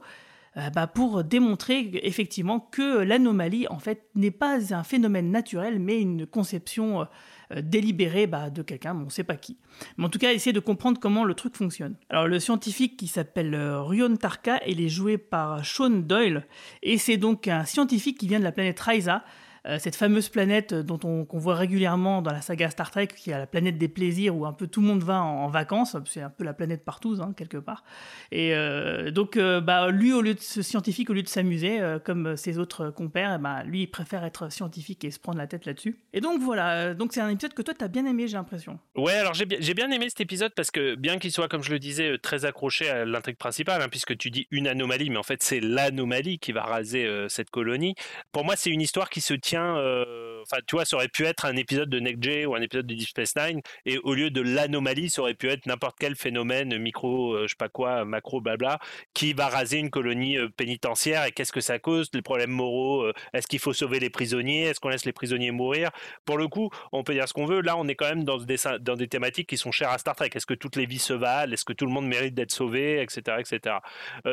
Euh, 0.56 0.71
bah, 0.71 0.87
pour 0.87 1.25
démontrer 1.25 1.91
effectivement 2.03 2.61
que 2.61 3.03
l'anomalie 3.03 3.67
en 3.69 3.79
fait 3.79 4.06
n'est 4.15 4.31
pas 4.31 4.75
un 4.75 4.85
phénomène 4.85 5.31
naturel 5.31 5.79
mais 5.79 6.01
une 6.01 6.27
conception 6.27 7.06
euh, 7.53 7.61
délibérée 7.62 8.27
bah, 8.27 8.51
de 8.51 8.62
quelqu'un, 8.62 8.97
on 8.97 9.05
ne 9.05 9.11
sait 9.11 9.25
pas 9.25 9.37
qui. 9.37 9.59
Mais 9.97 10.05
en 10.05 10.09
tout 10.09 10.19
cas, 10.19 10.33
essayer 10.33 10.53
de 10.53 10.61
comprendre 10.61 10.99
comment 11.01 11.25
le 11.25 11.35
truc 11.35 11.56
fonctionne. 11.56 11.97
Alors 12.09 12.27
le 12.27 12.41
scientifique 12.41 12.97
qui 12.97 13.06
s'appelle 13.06 13.55
euh, 13.55 13.82
Ryon 13.82 14.17
Tarka, 14.17 14.61
il 14.67 14.81
est 14.81 14.89
joué 14.89 15.19
par 15.19 15.65
Sean 15.65 15.91
Doyle 15.91 16.46
et 16.82 16.99
c'est 16.99 17.17
donc 17.17 17.49
un 17.49 17.65
scientifique 17.65 18.19
qui 18.19 18.29
vient 18.29 18.39
de 18.39 18.44
la 18.44 18.53
planète 18.53 18.81
Raiza, 18.81 19.25
euh, 19.67 19.79
cette 19.79 19.97
fameuse 19.97 20.29
planète 20.29 20.75
dont 20.75 21.01
on 21.05 21.25
qu'on 21.25 21.39
voit 21.39 21.55
régulièrement 21.55 22.23
dans 22.23 22.33
la 22.33 22.41
saga 22.41 22.71
Star 22.71 22.91
Trek, 22.91 23.09
qui 23.09 23.31
est 23.31 23.39
la 23.39 23.47
planète 23.47 23.79
des 23.79 23.89
plaisirs 23.89 24.37
où 24.37 24.44
un 24.47 24.53
peu 24.53 24.67
tout 24.67 24.81
le 24.81 24.87
monde 24.87 25.03
va 25.03 25.23
en, 25.23 25.44
en 25.44 25.49
vacances. 25.49 25.97
C'est 26.06 26.21
un 26.21 26.31
peu 26.31 26.44
la 26.44 26.53
planète 26.53 26.85
partout, 26.85 27.17
hein, 27.21 27.33
quelque 27.37 27.56
part. 27.56 27.85
Et 28.31 28.55
euh, 28.55 29.11
donc, 29.11 29.37
euh, 29.37 29.61
bah, 29.61 29.91
lui, 29.91 30.13
au 30.13 30.21
lieu 30.21 30.35
de 30.35 30.41
ce 30.41 30.63
scientifique, 30.63 31.09
au 31.09 31.15
lieu 31.15 31.23
de 31.23 31.29
s'amuser 31.29 31.81
euh, 31.81 31.99
comme 31.99 32.37
ses 32.37 32.59
autres 32.59 32.91
compères, 32.91 33.37
eh 33.39 33.43
ben, 33.43 33.63
lui, 33.65 33.83
il 33.83 33.87
préfère 33.87 34.25
être 34.25 34.51
scientifique 34.53 35.05
et 35.05 35.11
se 35.11 35.19
prendre 35.19 35.39
la 35.39 35.47
tête 35.47 35.65
là-dessus. 35.67 35.99
Et 36.13 36.21
donc 36.21 36.43
voilà. 36.43 36.75
euh, 36.75 36.94
Donc 36.94 37.13
c'est 37.13 37.21
un 37.21 37.31
épisode 37.31 37.55
que 37.55 37.63
toi, 37.63 37.73
t'as 37.77 37.89
bien 37.89 38.05
aimé, 38.06 38.29
j'ai 38.29 38.37
l'impression. 38.37 38.79
Ouais, 38.97 39.15
alors 39.15 39.33
j'ai 39.35 39.47
bien, 39.47 39.91
aimé 39.91 40.09
cet 40.09 40.21
épisode 40.21 40.53
parce 40.55 40.71
que 40.71 40.94
bien 40.94 41.19
qu'il 41.19 41.33
soit, 41.33 41.49
comme 41.49 41.63
je 41.63 41.71
le 41.71 41.79
disais, 41.79 42.11
euh, 42.11 42.19
très 42.19 42.44
accroché 42.44 42.89
à 42.91 43.05
l'intrigue 43.05 43.37
principale, 43.37 43.81
hein, 43.81 43.89
puisque 43.91 44.17
tu 44.17 44.31
dis 44.31 44.47
une 44.51 44.67
anomalie, 44.67 45.11
mais 45.11 45.17
en 45.17 45.23
fait 45.23 45.43
c'est 45.43 45.61
l'anomalie 45.61 46.39
qui 46.39 46.53
va 46.53 46.63
raser 46.63 47.06
euh, 47.06 47.29
cette 47.29 47.51
colonie. 47.51 47.94
Pour 48.33 48.44
moi, 48.44 48.56
c'est 48.56 48.71
une 48.71 48.81
histoire 48.83 49.09
qui 49.09 49.21
se 49.21 49.33
tient. 49.35 49.54
Euh, 49.61 50.25
Enfin, 50.44 50.61
tu 50.67 50.77
vois, 50.77 50.84
ça 50.84 50.96
aurait 50.96 51.08
pu 51.08 51.25
être 51.25 51.46
un 51.46 51.56
épisode 51.56 51.89
de 51.89 51.99
Next 51.99 52.46
ou 52.46 52.55
un 52.55 52.61
épisode 52.61 52.87
de 52.87 52.94
Deep 52.94 53.08
Space 53.08 53.34
Nine, 53.37 53.61
et 53.87 53.99
au 53.99 54.15
lieu 54.15 54.31
de 54.31 54.43
l'anomalie, 54.43 55.08
ça 55.08 55.23
aurait 55.23 55.34
pu 55.34 55.49
être 55.49 55.67
n'importe 55.67 55.96
quel 55.99 56.17
phénomène 56.17 56.77
micro, 56.77 57.32
euh, 57.32 57.43
je 57.44 57.49
sais 57.49 57.56
pas 57.58 57.70
quoi, 57.70 58.05
macro, 58.05 58.41
blabla, 58.41 58.79
qui 59.15 59.32
va 59.32 59.49
raser 59.49 59.79
une 59.79 59.91
colonie 59.91 60.37
euh, 60.37 60.49
pénitentiaire. 60.55 61.25
Et 61.25 61.32
qu'est-ce 61.32 61.53
que 61.53 61.63
ça 61.63 61.79
cause 61.79 62.11
Les 62.13 62.23
problèmes 62.23 62.51
moraux. 62.51 63.11
Est-ce 63.32 63.46
qu'il 63.46 63.58
faut 63.58 63.73
sauver 63.73 64.01
les 64.01 64.11
prisonniers 64.11 64.65
Est-ce 64.65 64.81
qu'on 64.81 64.91
laisse 64.91 65.06
les 65.06 65.13
prisonniers 65.13 65.51
mourir? 65.51 65.91
Pour 66.27 66.37
le 66.37 66.46
coup, 66.49 66.70
on 66.93 67.03
peut 67.05 67.15
dire 67.15 67.27
ce 67.27 67.32
qu'on 67.32 67.46
veut. 67.46 67.63
Là, 67.63 67.77
on 67.77 67.89
est 67.89 67.94
quand 67.94 68.08
même 68.08 68.25
dans 68.25 68.39
des, 68.39 68.56
dans 68.81 68.96
des 68.96 69.08
thématiques 69.08 69.49
qui 69.49 69.56
sont 69.56 69.73
chères 69.73 69.91
à 69.91 69.99
Star 69.99 70.15
Trek. 70.15 70.31
Est-ce 70.34 70.46
que 70.46 70.55
toutes 70.55 70.77
les 70.77 70.87
vies 70.87 70.99
se 70.99 71.15
valent? 71.15 71.53
Est-ce 71.53 71.65
que 71.65 71.73
tout 71.73 71.87
le 71.87 71.93
monde 71.93 72.06
mérite 72.06 72.34
d'être 72.34 72.53
sauvé? 72.53 73.01
Etc. 73.01 73.23
etc. 73.39 73.77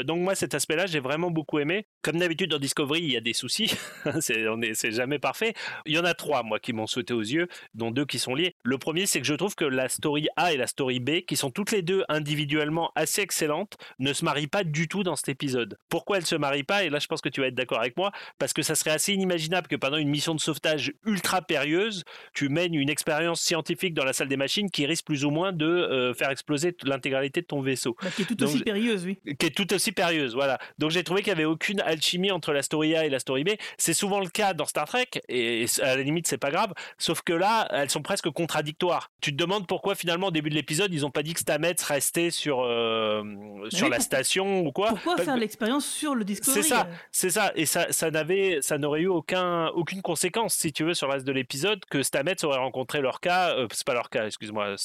Donc 0.03 0.19
moi, 0.19 0.35
cet 0.35 0.53
aspect-là, 0.53 0.87
j'ai 0.87 0.99
vraiment 0.99 1.31
beaucoup 1.31 1.59
aimé. 1.59 1.85
Comme 2.01 2.17
d'habitude 2.17 2.51
dans 2.51 2.59
Discovery, 2.59 3.01
il 3.01 3.11
y 3.11 3.17
a 3.17 3.21
des 3.21 3.33
soucis. 3.33 3.73
on 4.05 4.61
est, 4.61 4.73
c'est 4.73 4.91
jamais 4.91 5.10
jamais 5.11 5.19
parfait. 5.19 5.53
Il 5.85 5.93
y 5.93 5.99
en 5.99 6.05
a 6.05 6.13
trois, 6.13 6.41
moi, 6.43 6.59
qui 6.59 6.71
m'ont 6.71 6.87
sauté 6.87 7.13
aux 7.13 7.19
yeux, 7.19 7.47
dont 7.73 7.91
deux 7.91 8.05
qui 8.05 8.17
sont 8.17 8.33
liés. 8.33 8.55
Le 8.63 8.77
premier, 8.77 9.05
c'est 9.05 9.19
que 9.19 9.27
je 9.27 9.33
trouve 9.33 9.55
que 9.55 9.65
la 9.65 9.89
story 9.89 10.29
A 10.37 10.53
et 10.53 10.57
la 10.57 10.67
story 10.67 10.99
B, 11.01 11.21
qui 11.27 11.35
sont 11.35 11.51
toutes 11.51 11.71
les 11.71 11.81
deux 11.81 12.05
individuellement 12.07 12.91
assez 12.95 13.21
excellentes, 13.21 13.75
ne 13.99 14.13
se 14.13 14.23
marient 14.23 14.47
pas 14.47 14.63
du 14.63 14.87
tout 14.87 15.03
dans 15.03 15.17
cet 15.17 15.27
épisode. 15.27 15.77
Pourquoi 15.89 16.17
elles 16.17 16.25
se 16.25 16.35
marient 16.35 16.63
pas? 16.63 16.85
Et 16.85 16.89
là, 16.89 16.99
je 16.99 17.07
pense 17.07 17.19
que 17.19 17.27
tu 17.27 17.41
vas 17.41 17.47
être 17.47 17.55
d'accord 17.55 17.79
avec 17.79 17.97
moi, 17.97 18.11
parce 18.39 18.53
que 18.53 18.61
ça 18.61 18.75
serait 18.75 18.91
assez 18.91 19.13
inimaginable 19.13 19.67
que 19.67 19.75
pendant 19.75 19.97
une 19.97 20.09
mission 20.09 20.33
de 20.33 20.39
sauvetage 20.39 20.93
ultra 21.05 21.41
périlleuse, 21.41 22.03
tu 22.33 22.47
mènes 22.47 22.73
une 22.73 22.89
expérience 22.89 23.41
scientifique 23.41 23.93
dans 23.93 24.05
la 24.05 24.13
salle 24.13 24.29
des 24.29 24.37
machines 24.37 24.71
qui 24.71 24.85
risque 24.85 25.05
plus 25.05 25.25
ou 25.25 25.29
moins 25.29 25.51
de 25.51 25.65
euh, 25.65 26.13
faire 26.13 26.29
exploser 26.29 26.75
l'intégralité 26.83 27.41
de 27.41 27.47
ton 27.47 27.61
vaisseau. 27.61 27.97
Bah, 28.01 28.09
qui 28.15 28.21
est 28.21 28.25
tout 28.25 28.35
Donc, 28.35 28.49
aussi 28.49 28.63
périlleuse, 28.63 29.05
oui. 29.05 29.17
qui 29.37 29.45
est 29.45 29.55
tout 29.55 29.73
aussi 29.73 29.91
périlleuse, 29.91 30.35
voilà. 30.35 30.57
Donc 30.77 30.91
j'ai 30.91 31.03
trouvé 31.03 31.21
qu'il 31.21 31.33
n'y 31.33 31.39
avait 31.39 31.45
aucune 31.45 31.81
alchimie 31.81 32.31
entre 32.31 32.53
la 32.53 32.61
story 32.61 32.95
A 32.95 33.05
et 33.05 33.09
la 33.09 33.19
story 33.19 33.43
B. 33.43 33.49
C'est 33.77 33.93
souvent 33.93 34.19
le 34.19 34.29
cas 34.29 34.53
dans 34.53 34.65
Star 34.65 34.87
Trek, 34.87 35.00
et 35.29 35.65
à 35.81 35.95
la 35.95 36.03
limite 36.03 36.27
c'est 36.27 36.37
pas 36.37 36.51
grave, 36.51 36.73
sauf 36.97 37.21
que 37.21 37.33
là, 37.33 37.67
elles 37.71 37.89
sont 37.89 38.01
presque 38.01 38.29
contradictoires. 38.29 39.09
Tu 39.21 39.31
te 39.31 39.37
demandes 39.37 39.67
pourquoi 39.67 39.95
finalement 39.95 40.27
au 40.27 40.31
début 40.31 40.49
de 40.49 40.55
l'épisode, 40.55 40.93
ils 40.93 41.01
n'ont 41.01 41.11
pas 41.11 41.23
dit 41.23 41.33
que 41.33 41.39
Stamets 41.39 41.75
restait 41.87 42.31
sur, 42.31 42.61
euh, 42.63 43.23
sur 43.69 43.89
la 43.89 43.97
pour- 43.97 44.05
station 44.05 44.61
ou 44.61 44.71
quoi. 44.71 44.89
Pourquoi 44.89 45.15
Parce- 45.15 45.25
faire 45.25 45.37
l'expérience 45.37 45.85
sur 45.85 46.15
le 46.15 46.23
Discovery 46.23 46.63
c'est 46.63 46.69
ça, 46.69 46.87
euh 46.89 46.93
c'est 47.11 47.29
ça, 47.29 47.51
et 47.55 47.65
ça, 47.65 47.87
ça 47.91 48.11
n'avait, 48.11 48.59
ça 48.61 48.77
n'aurait 48.77 49.01
eu 49.01 49.07
aucun, 49.07 49.67
aucune 49.69 50.01
conséquence, 50.01 50.53
si 50.55 50.71
tu 50.73 50.83
veux, 50.83 50.93
sur 50.93 51.07
le 51.07 51.13
reste 51.13 51.25
de 51.27 51.31
l'épisode, 51.31 51.83
que 51.89 52.03
Stamets 52.03 52.43
aurait 52.43 52.57
rencontré 52.59 53.01
leur 53.01 53.19
cas, 53.19 53.55
euh, 53.55 53.67
c'est 53.71 53.85
pas 53.85 53.93
leur 53.93 54.09
cas, 54.09 54.25
excuse-moi, 54.27 54.75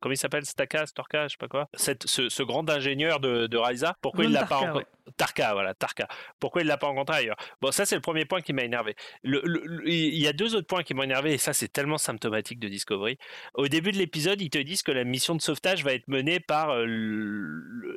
comment 0.00 0.12
il 0.12 0.16
s'appelle, 0.16 0.44
Staka, 0.46 0.86
Storka, 0.86 1.24
je 1.28 1.32
sais 1.32 1.38
pas 1.38 1.48
quoi, 1.48 1.68
Cette- 1.74 2.06
ce, 2.06 2.28
ce 2.28 2.42
grand 2.42 2.68
ingénieur 2.70 3.20
de, 3.20 3.46
de 3.46 3.56
Ryza, 3.58 3.96
pourquoi 4.00 4.24
Von 4.24 4.30
il 4.30 4.32
l'a 4.34 4.44
pas 4.46 4.56
rencontré? 4.56 4.86
Tarka, 5.16 5.54
voilà, 5.54 5.74
Tarka. 5.74 6.06
Pourquoi 6.38 6.62
il 6.62 6.68
l'a 6.68 6.76
pas 6.76 6.86
rencontré 6.86 7.16
ailleurs? 7.16 7.36
Bon, 7.60 7.72
ça 7.72 7.84
c'est 7.84 7.96
le 7.96 8.00
premier 8.00 8.24
point 8.26 8.40
qui 8.42 8.52
m'a 8.52 8.62
énervé. 8.62 8.94
Il 9.86 10.18
y 10.18 10.28
a 10.28 10.32
deux 10.32 10.54
autres 10.54 10.66
points 10.66 10.82
qui 10.82 10.94
m'ont 10.94 11.02
énervé, 11.02 11.32
et 11.32 11.38
ça 11.38 11.52
c'est 11.52 11.68
tellement 11.68 11.98
symptomatique 11.98 12.58
de 12.58 12.68
Discovery. 12.68 13.18
Au 13.54 13.68
début 13.68 13.92
de 13.92 13.98
l'épisode, 13.98 14.40
ils 14.40 14.50
te 14.50 14.58
disent 14.58 14.82
que 14.82 14.92
la 14.92 15.04
mission 15.04 15.34
de 15.34 15.40
sauvetage 15.40 15.84
va 15.84 15.92
être 15.92 16.08
menée 16.08 16.40
par, 16.40 16.70
euh, 16.70 16.86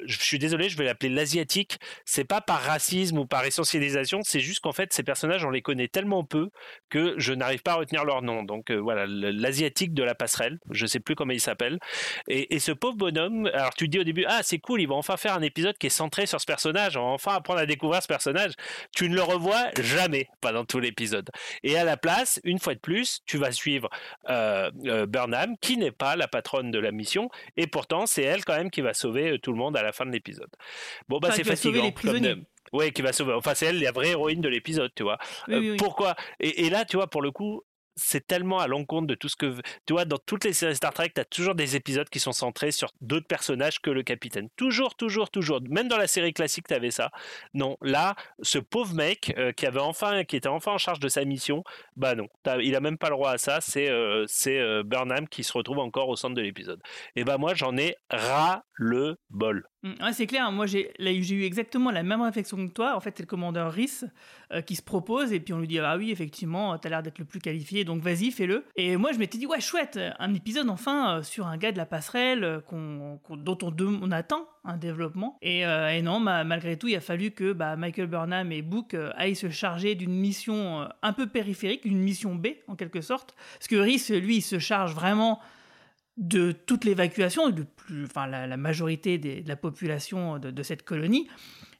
je 0.05 0.17
suis 0.19 0.39
désolé, 0.39 0.69
je 0.69 0.77
vais 0.77 0.85
l'appeler 0.85 1.09
l'asiatique. 1.09 1.77
C'est 2.05 2.23
pas 2.25 2.41
par 2.41 2.61
racisme 2.61 3.19
ou 3.19 3.25
par 3.25 3.45
essentialisation, 3.45 4.21
c'est 4.23 4.39
juste 4.39 4.61
qu'en 4.61 4.71
fait 4.71 4.93
ces 4.93 5.03
personnages 5.03 5.45
on 5.45 5.49
les 5.49 5.61
connaît 5.61 5.87
tellement 5.87 6.23
peu 6.23 6.49
que 6.89 7.15
je 7.17 7.33
n'arrive 7.33 7.61
pas 7.61 7.73
à 7.73 7.75
retenir 7.75 8.05
leur 8.05 8.21
nom. 8.21 8.43
Donc 8.43 8.69
euh, 8.71 8.77
voilà, 8.77 9.05
l'asiatique 9.07 9.93
de 9.93 10.03
la 10.03 10.15
passerelle, 10.15 10.59
je 10.71 10.85
sais 10.85 10.99
plus 10.99 11.15
comment 11.15 11.33
il 11.33 11.41
s'appelle. 11.41 11.79
Et, 12.27 12.55
et 12.55 12.59
ce 12.59 12.71
pauvre 12.71 12.97
bonhomme, 12.97 13.47
alors 13.53 13.73
tu 13.73 13.85
te 13.85 13.91
dis 13.91 13.99
au 13.99 14.03
début, 14.03 14.25
ah 14.27 14.41
c'est 14.43 14.59
cool, 14.59 14.81
ils 14.81 14.87
vont 14.87 14.97
enfin 14.97 15.17
faire 15.17 15.33
un 15.33 15.41
épisode 15.41 15.77
qui 15.77 15.87
est 15.87 15.89
centré 15.89 16.25
sur 16.25 16.39
ce 16.39 16.45
personnage, 16.45 16.97
on 16.97 17.01
va 17.01 17.07
enfin 17.07 17.35
apprendre 17.35 17.59
à 17.59 17.65
découvrir 17.65 18.01
ce 18.01 18.07
personnage. 18.07 18.53
Tu 18.95 19.09
ne 19.09 19.15
le 19.15 19.23
revois 19.23 19.69
jamais 19.81 20.27
pendant 20.41 20.65
tout 20.65 20.79
l'épisode. 20.79 21.22
Et 21.63 21.77
à 21.77 21.83
la 21.83 21.97
place, 21.97 22.39
une 22.43 22.59
fois 22.59 22.73
de 22.75 22.79
plus, 22.79 23.21
tu 23.25 23.37
vas 23.37 23.51
suivre 23.51 23.89
euh, 24.29 24.71
euh, 24.85 25.05
Burnham, 25.05 25.57
qui 25.59 25.77
n'est 25.77 25.91
pas 25.91 26.15
la 26.15 26.27
patronne 26.27 26.71
de 26.71 26.79
la 26.79 26.91
mission, 26.91 27.29
et 27.57 27.67
pourtant 27.67 28.05
c'est 28.05 28.23
elle 28.23 28.43
quand 28.45 28.55
même 28.55 28.71
qui 28.71 28.81
va 28.81 28.93
sauver 28.93 29.31
euh, 29.31 29.39
tout 29.39 29.51
le 29.51 29.57
monde 29.57 29.77
à 29.77 29.83
la 29.83 29.91
fin 29.91 30.05
de 30.05 30.11
l'épisode. 30.11 30.49
Bon 31.07 31.19
bah 31.19 31.29
Enfin, 31.29 31.37
c'est 31.37 31.43
fatigant. 31.43 31.91
Ouais, 32.71 32.91
qui 32.91 33.03
va 33.03 33.13
sauver. 33.13 33.33
Enfin, 33.33 33.53
c'est 33.53 33.67
elle 33.67 33.79
la 33.79 33.91
vraie 33.91 34.09
héroïne 34.09 34.41
de 34.41 34.49
l'épisode, 34.49 34.91
tu 34.95 35.03
vois. 35.03 35.19
Oui, 35.47 35.55
oui, 35.55 35.71
oui. 35.71 35.77
Pourquoi? 35.77 36.15
Et, 36.39 36.65
et 36.65 36.69
là, 36.71 36.85
tu 36.85 36.97
vois, 36.97 37.07
pour 37.07 37.21
le 37.21 37.29
coup, 37.29 37.63
c'est 37.95 38.25
tellement 38.25 38.59
à 38.59 38.67
l'encontre 38.67 39.07
de 39.07 39.15
tout 39.15 39.29
ce 39.29 39.35
que. 39.35 39.61
Tu 39.85 39.93
vois, 39.93 40.05
dans 40.05 40.17
toutes 40.17 40.45
les 40.45 40.53
séries 40.53 40.75
Star 40.75 40.93
Trek, 40.93 41.11
tu 41.13 41.21
as 41.21 41.25
toujours 41.25 41.55
des 41.55 41.75
épisodes 41.75 42.09
qui 42.09 42.19
sont 42.19 42.31
centrés 42.31 42.71
sur 42.71 42.91
d'autres 43.01 43.27
personnages 43.27 43.79
que 43.79 43.89
le 43.89 44.03
capitaine. 44.03 44.49
Toujours, 44.55 44.95
toujours, 44.95 45.29
toujours. 45.29 45.59
Même 45.69 45.87
dans 45.87 45.97
la 45.97 46.07
série 46.07 46.33
classique, 46.33 46.67
tu 46.67 46.73
avais 46.73 46.91
ça. 46.91 47.11
Non, 47.53 47.77
là, 47.81 48.15
ce 48.41 48.59
pauvre 48.59 48.93
mec 48.93 49.33
euh, 49.37 49.51
qui 49.51 49.65
avait 49.65 49.79
enfin, 49.79 50.23
qui 50.23 50.35
était 50.35 50.47
enfin 50.47 50.73
en 50.73 50.77
charge 50.77 50.99
de 50.99 51.09
sa 51.09 51.25
mission, 51.25 51.63
bah 51.95 52.15
non, 52.15 52.27
il 52.61 52.75
a 52.75 52.79
même 52.79 52.97
pas 52.97 53.09
le 53.09 53.15
droit 53.15 53.31
à 53.31 53.37
ça. 53.37 53.61
C'est 53.61 53.89
euh, 53.89 54.25
c'est 54.27 54.59
euh, 54.59 54.83
Burnham 54.83 55.27
qui 55.27 55.43
se 55.43 55.53
retrouve 55.53 55.79
encore 55.79 56.09
au 56.09 56.15
centre 56.15 56.35
de 56.35 56.41
l'épisode. 56.41 56.81
Et 57.15 57.23
bah 57.23 57.37
moi, 57.37 57.53
j'en 57.53 57.77
ai 57.77 57.95
ras 58.09 58.63
le 58.73 59.17
bol. 59.29 59.67
Mm, 59.83 59.91
Ouais, 60.01 60.13
c'est 60.13 60.27
clair. 60.27 60.51
Moi, 60.51 60.65
j'ai 60.65 60.91
eu 60.99 61.43
exactement 61.43 61.91
la 61.91 62.03
même 62.03 62.21
réflexion 62.21 62.57
que 62.67 62.71
toi. 62.71 62.95
En 62.95 62.99
fait, 62.99 63.13
c'est 63.17 63.23
le 63.23 63.27
commandeur 63.27 63.71
Rhys 63.71 64.05
euh, 64.51 64.61
qui 64.61 64.75
se 64.75 64.81
propose 64.81 65.33
et 65.33 65.39
puis 65.39 65.53
on 65.53 65.59
lui 65.59 65.67
dit 65.67 65.79
ah 65.79 65.97
oui, 65.97 66.11
effectivement, 66.11 66.77
t'as 66.77 66.89
l'air 66.89 67.03
d'être 67.03 67.19
le 67.19 67.25
plus 67.25 67.39
qualifié, 67.39 67.83
donc 67.83 68.01
vas-y, 68.01 68.31
fais-le. 68.31 68.63
Et 68.75 68.95
moi, 68.97 69.11
je 69.11 69.19
m'étais 69.19 69.37
dit 69.37 69.45
ouais, 69.45 69.59
chouette, 69.61 69.99
un 70.19 70.33
épisode 70.33 70.69
enfin 70.69 71.17
euh, 71.17 71.23
sur 71.23 71.47
un 71.47 71.57
gars 71.57 71.71
de 71.71 71.77
la 71.77 71.85
passerelle 71.85 72.43
euh, 72.43 72.59
dont 73.29 73.57
on, 73.61 74.11
attend 74.11 74.47
un 74.63 74.77
développement. 74.77 75.37
Et, 75.41 75.65
non, 76.01 76.19
ma- 76.19 76.43
malgré 76.43 76.77
tout, 76.77 76.87
il 76.87 76.95
a 76.95 77.01
fallu 77.01 77.31
que 77.31 77.51
bah, 77.51 77.75
Michael 77.75 78.07
Burnham 78.07 78.51
et 78.51 78.61
Book 78.61 78.95
aillent 79.15 79.35
se 79.35 79.49
charger 79.49 79.95
d'une 79.95 80.13
mission 80.13 80.87
un 81.01 81.13
peu 81.13 81.27
périphérique, 81.27 81.83
une 81.85 81.99
mission 81.99 82.35
B 82.35 82.47
en 82.67 82.75
quelque 82.75 83.01
sorte, 83.01 83.35
parce 83.55 83.67
que 83.67 83.75
Rhys, 83.75 84.07
lui, 84.09 84.37
il 84.37 84.41
se 84.41 84.59
charge 84.59 84.93
vraiment 84.93 85.39
de 86.17 86.51
toute 86.51 86.85
l'évacuation, 86.85 87.49
de 87.49 87.63
plus, 87.63 88.05
enfin 88.05 88.27
la, 88.27 88.45
la 88.47 88.57
majorité 88.57 89.17
de 89.17 89.47
la 89.47 89.55
population 89.55 90.39
de, 90.39 90.63
cette 90.63 90.83
colonie. 90.83 91.27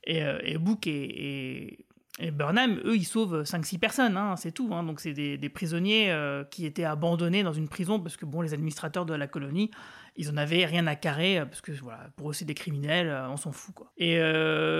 Et, 0.05 0.23
euh, 0.23 0.39
et 0.43 0.57
Book 0.57 0.87
et, 0.87 1.85
Burnham, 2.31 2.79
eux, 2.85 2.95
ils 2.95 3.05
sauvent 3.05 3.41
5-6 3.43 3.79
personnes, 3.79 4.17
hein, 4.17 4.35
c'est 4.35 4.51
tout. 4.51 4.69
hein. 4.71 4.83
donc 4.83 4.99
c'est 4.99 5.13
des, 5.13 5.49
prisonniers 5.49 6.11
euh, 6.11 6.43
qui 6.43 6.65
étaient 6.65 6.83
abandonnés 6.83 7.41
dans 7.41 7.53
une 7.53 7.67
prison 7.67 7.99
parce 7.99 8.17
que 8.17 8.25
bon, 8.25 8.41
les 8.41 8.53
administrateurs 8.53 9.05
de 9.05 9.15
la 9.15 9.27
colonie, 9.27 9.71
ils 10.15 10.29
en 10.29 10.37
avaient 10.37 10.65
rien 10.65 10.85
à 10.85 10.95
carrer 10.95 11.43
parce 11.45 11.61
que 11.61 11.71
voilà, 11.71 12.09
pour 12.15 12.29
eux 12.29 12.33
c'est 12.33 12.45
des 12.45 12.53
criminels, 12.53 13.09
euh, 13.09 13.29
on 13.29 13.37
s'en 13.37 13.51
fout 13.51 13.73
quoi. 13.73 13.91
Et 13.97 14.19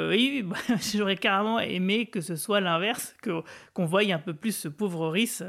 oui, 0.10 0.48
j'aurais 0.96 1.18
carrément 1.18 1.60
aimé 1.60 2.06
que 2.06 2.22
ce 2.22 2.36
soit 2.36 2.62
l'inverse, 2.62 3.16
qu'on 3.74 3.86
voie 3.86 4.02
un 4.04 4.20
peu 4.20 4.36
plus 4.36 4.56
ce 4.56 4.68
pauvre 4.68 5.10
Rhys. 5.10 5.42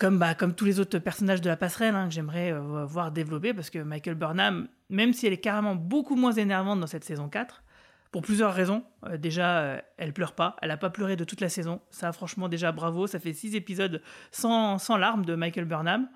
Comme, 0.00 0.18
bah, 0.18 0.34
comme 0.34 0.54
tous 0.54 0.64
les 0.64 0.80
autres 0.80 0.98
personnages 0.98 1.42
de 1.42 1.48
la 1.48 1.56
passerelle 1.56 1.94
hein, 1.94 2.08
que 2.08 2.14
j'aimerais 2.14 2.52
euh, 2.52 2.86
voir 2.86 3.12
développer, 3.12 3.52
parce 3.52 3.68
que 3.68 3.78
Michael 3.78 4.14
Burnham, 4.14 4.66
même 4.88 5.12
si 5.12 5.26
elle 5.26 5.34
est 5.34 5.40
carrément 5.40 5.76
beaucoup 5.76 6.16
moins 6.16 6.32
énervante 6.32 6.80
dans 6.80 6.86
cette 6.86 7.04
saison 7.04 7.28
4, 7.28 7.62
pour 8.10 8.22
plusieurs 8.22 8.54
raisons. 8.54 8.82
Euh, 9.06 9.18
déjà, 9.18 9.60
euh, 9.60 9.80
elle 9.98 10.14
pleure 10.14 10.32
pas, 10.32 10.56
elle 10.62 10.70
a 10.70 10.78
pas 10.78 10.88
pleuré 10.88 11.16
de 11.16 11.24
toute 11.24 11.42
la 11.42 11.50
saison. 11.50 11.80
Ça, 11.90 12.12
franchement, 12.12 12.48
déjà 12.48 12.72
bravo. 12.72 13.06
Ça 13.06 13.20
fait 13.20 13.34
six 13.34 13.54
épisodes 13.54 14.02
sans, 14.32 14.78
sans 14.78 14.96
larmes 14.96 15.24
de 15.24 15.34
Michael 15.34 15.66
Burnham. 15.66 16.08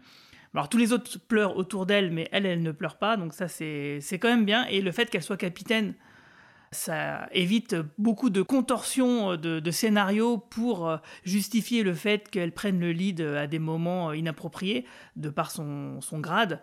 Alors 0.55 0.69
tous 0.69 0.79
les 0.79 0.93
autres 0.93 1.19
pleurent 1.19 1.57
autour 1.57 1.85
d'elle, 1.85 2.11
mais 2.11 2.29
elle, 2.33 2.47
elle 2.47 2.63
ne 2.63 2.71
pleure 2.71 2.97
pas, 2.97 3.17
donc 3.17 3.33
ça 3.35 3.49
c'est 3.49 4.01
quand 4.13 4.29
même 4.29 4.45
bien. 4.45 4.67
Et 4.67 4.81
le 4.81 4.93
fait 4.93 5.11
qu'elle 5.11 5.23
soit 5.23 5.37
capitaine, 5.37 5.95
ça 6.75 7.29
évite 7.33 7.77
beaucoup 7.97 8.29
de 8.29 8.43
contorsions 8.43 9.33
euh, 9.33 9.37
de, 9.37 9.71
scénarios 9.71 10.37
pour 10.37 10.89
euh, 10.89 10.97
justifier 11.25 11.83
le 11.83 11.95
fait 11.95 12.29
qu'elle 12.29 12.53
prenne 12.53 12.79
le 12.79 12.93
lead 12.93 13.21
euh, 13.21 13.43
à 13.43 13.47
des 13.47 13.59
moments 13.59 14.13
inappropriés 14.13 14.85
de 15.17 15.31
par 15.31 15.51
son, 15.51 16.01
son 16.01 16.19
grade. 16.19 16.61